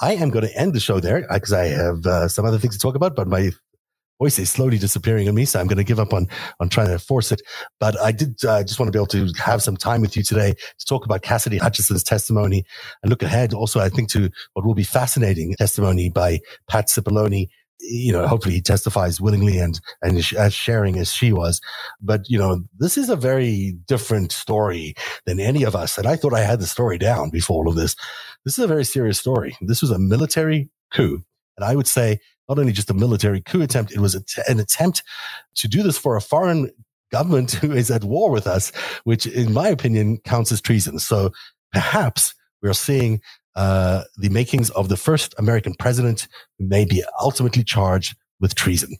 I 0.00 0.14
am 0.14 0.30
going 0.30 0.46
to 0.46 0.56
end 0.56 0.72
the 0.72 0.80
show 0.80 1.00
there 1.00 1.26
because 1.30 1.52
I 1.52 1.66
have 1.66 2.06
uh, 2.06 2.28
some 2.28 2.46
other 2.46 2.58
things 2.58 2.76
to 2.76 2.80
talk 2.80 2.94
about, 2.94 3.14
but 3.14 3.28
my 3.28 3.50
voice 4.20 4.38
is 4.38 4.50
slowly 4.50 4.78
disappearing 4.78 5.28
on 5.28 5.34
me. 5.34 5.44
So 5.44 5.58
I'm 5.58 5.66
going 5.66 5.78
to 5.78 5.84
give 5.84 5.98
up 5.98 6.12
on, 6.12 6.26
on 6.60 6.68
trying 6.68 6.88
to 6.88 6.98
force 6.98 7.32
it. 7.32 7.42
But 7.80 7.98
I 8.00 8.12
did 8.12 8.44
uh, 8.44 8.62
just 8.62 8.78
want 8.78 8.88
to 8.88 8.92
be 8.92 8.98
able 8.98 9.06
to 9.08 9.32
have 9.42 9.62
some 9.62 9.76
time 9.76 10.02
with 10.02 10.16
you 10.16 10.22
today 10.22 10.52
to 10.52 10.86
talk 10.86 11.04
about 11.04 11.22
Cassidy 11.22 11.58
Hutchinson's 11.58 12.02
testimony 12.02 12.64
and 13.02 13.10
look 13.10 13.22
ahead 13.22 13.54
also, 13.54 13.80
I 13.80 13.88
think, 13.88 14.10
to 14.10 14.30
what 14.52 14.64
will 14.64 14.74
be 14.74 14.84
fascinating 14.84 15.54
testimony 15.54 16.10
by 16.10 16.40
Pat 16.68 16.88
Cipollone 16.88 17.48
you 17.80 18.12
know, 18.12 18.26
hopefully 18.26 18.54
he 18.54 18.60
testifies 18.60 19.20
willingly 19.20 19.58
and, 19.58 19.80
and 20.02 20.18
as 20.36 20.54
sharing 20.54 20.98
as 20.98 21.12
she 21.12 21.32
was. 21.32 21.60
But, 22.00 22.28
you 22.28 22.38
know, 22.38 22.62
this 22.78 22.96
is 22.96 23.08
a 23.08 23.16
very 23.16 23.76
different 23.86 24.32
story 24.32 24.94
than 25.26 25.40
any 25.40 25.62
of 25.62 25.74
us. 25.74 25.98
And 25.98 26.06
I 26.06 26.16
thought 26.16 26.34
I 26.34 26.40
had 26.40 26.60
the 26.60 26.66
story 26.66 26.98
down 26.98 27.30
before 27.30 27.64
all 27.64 27.68
of 27.68 27.76
this. 27.76 27.96
This 28.44 28.58
is 28.58 28.64
a 28.64 28.68
very 28.68 28.84
serious 28.84 29.18
story. 29.18 29.56
This 29.60 29.82
was 29.82 29.90
a 29.90 29.98
military 29.98 30.70
coup. 30.92 31.22
And 31.56 31.64
I 31.64 31.74
would 31.74 31.86
say 31.86 32.20
not 32.48 32.58
only 32.58 32.72
just 32.72 32.90
a 32.90 32.94
military 32.94 33.40
coup 33.40 33.62
attempt, 33.62 33.92
it 33.92 34.00
was 34.00 34.14
an 34.48 34.58
attempt 34.58 35.02
to 35.56 35.68
do 35.68 35.82
this 35.82 35.98
for 35.98 36.16
a 36.16 36.20
foreign 36.20 36.70
government 37.10 37.52
who 37.52 37.72
is 37.72 37.90
at 37.90 38.04
war 38.04 38.30
with 38.30 38.46
us, 38.46 38.72
which 39.04 39.26
in 39.26 39.52
my 39.52 39.68
opinion 39.68 40.18
counts 40.18 40.52
as 40.52 40.60
treason. 40.60 40.98
So 40.98 41.32
perhaps 41.72 42.34
we're 42.62 42.72
seeing 42.72 43.20
uh, 43.56 44.04
the 44.16 44.28
makings 44.28 44.70
of 44.70 44.88
the 44.88 44.96
first 44.96 45.34
American 45.38 45.74
president 45.78 46.28
who 46.58 46.66
may 46.66 46.84
be 46.84 47.02
ultimately 47.20 47.64
charged 47.64 48.16
with 48.40 48.54
treason 48.54 48.96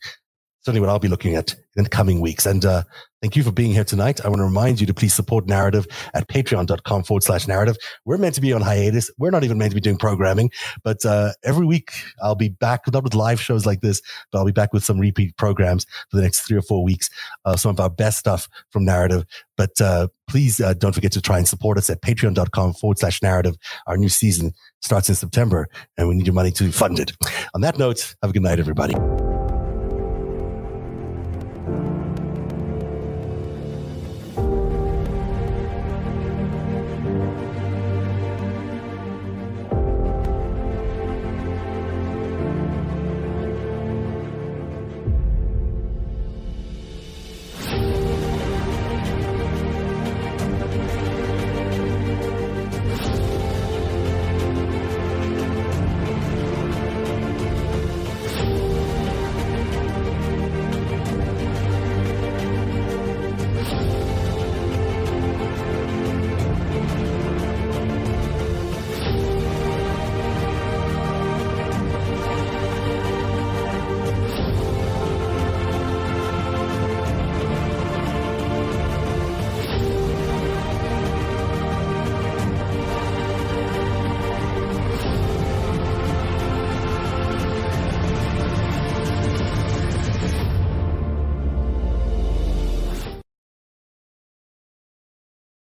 certainly 0.62 0.80
what 0.80 0.90
I'll 0.90 0.98
be 0.98 1.08
looking 1.08 1.34
at 1.34 1.54
in 1.76 1.84
the 1.84 1.90
coming 1.90 2.20
weeks. 2.20 2.46
And 2.46 2.64
uh, 2.64 2.82
thank 3.22 3.36
you 3.36 3.42
for 3.42 3.52
being 3.52 3.72
here 3.72 3.84
tonight. 3.84 4.24
I 4.24 4.28
want 4.28 4.40
to 4.40 4.44
remind 4.44 4.80
you 4.80 4.86
to 4.86 4.94
please 4.94 5.14
support 5.14 5.46
Narativ 5.46 5.86
at 6.14 6.28
patreon.com 6.28 7.04
forward 7.04 7.22
slash 7.22 7.46
Narativ. 7.46 7.76
We're 8.04 8.18
meant 8.18 8.34
to 8.34 8.40
be 8.40 8.52
on 8.52 8.60
hiatus. 8.60 9.10
We're 9.18 9.30
not 9.30 9.44
even 9.44 9.58
meant 9.58 9.70
to 9.70 9.74
be 9.74 9.80
doing 9.80 9.96
programming, 9.96 10.50
but 10.82 11.04
uh, 11.04 11.32
every 11.44 11.64
week 11.64 11.92
I'll 12.22 12.34
be 12.34 12.48
back, 12.48 12.82
not 12.92 13.04
with 13.04 13.14
live 13.14 13.40
shows 13.40 13.66
like 13.66 13.80
this, 13.80 14.02
but 14.30 14.38
I'll 14.38 14.44
be 14.44 14.52
back 14.52 14.72
with 14.72 14.84
some 14.84 14.98
repeat 14.98 15.36
programs 15.36 15.86
for 16.10 16.16
the 16.16 16.22
next 16.22 16.40
three 16.40 16.56
or 16.56 16.62
four 16.62 16.84
weeks. 16.84 17.08
Uh, 17.44 17.56
some 17.56 17.70
of 17.70 17.80
our 17.80 17.90
best 17.90 18.18
stuff 18.18 18.48
from 18.70 18.84
Narativ, 18.84 19.24
But 19.56 19.80
uh, 19.80 20.08
please 20.28 20.60
uh, 20.60 20.74
don't 20.74 20.92
forget 20.92 21.12
to 21.12 21.20
try 21.20 21.38
and 21.38 21.48
support 21.48 21.78
us 21.78 21.88
at 21.88 22.02
patreon.com 22.02 22.74
forward 22.74 22.98
slash 22.98 23.20
Narativ. 23.20 23.56
Our 23.86 23.96
new 23.96 24.08
season 24.08 24.52
starts 24.82 25.08
in 25.08 25.14
September 25.14 25.68
and 25.96 26.08
we 26.08 26.16
need 26.16 26.26
your 26.26 26.34
money 26.34 26.50
to 26.52 26.72
fund 26.72 26.98
it. 26.98 27.12
On 27.54 27.60
that 27.60 27.78
note, 27.78 28.14
have 28.22 28.30
a 28.30 28.32
good 28.32 28.42
night, 28.42 28.58
everybody. 28.58 28.94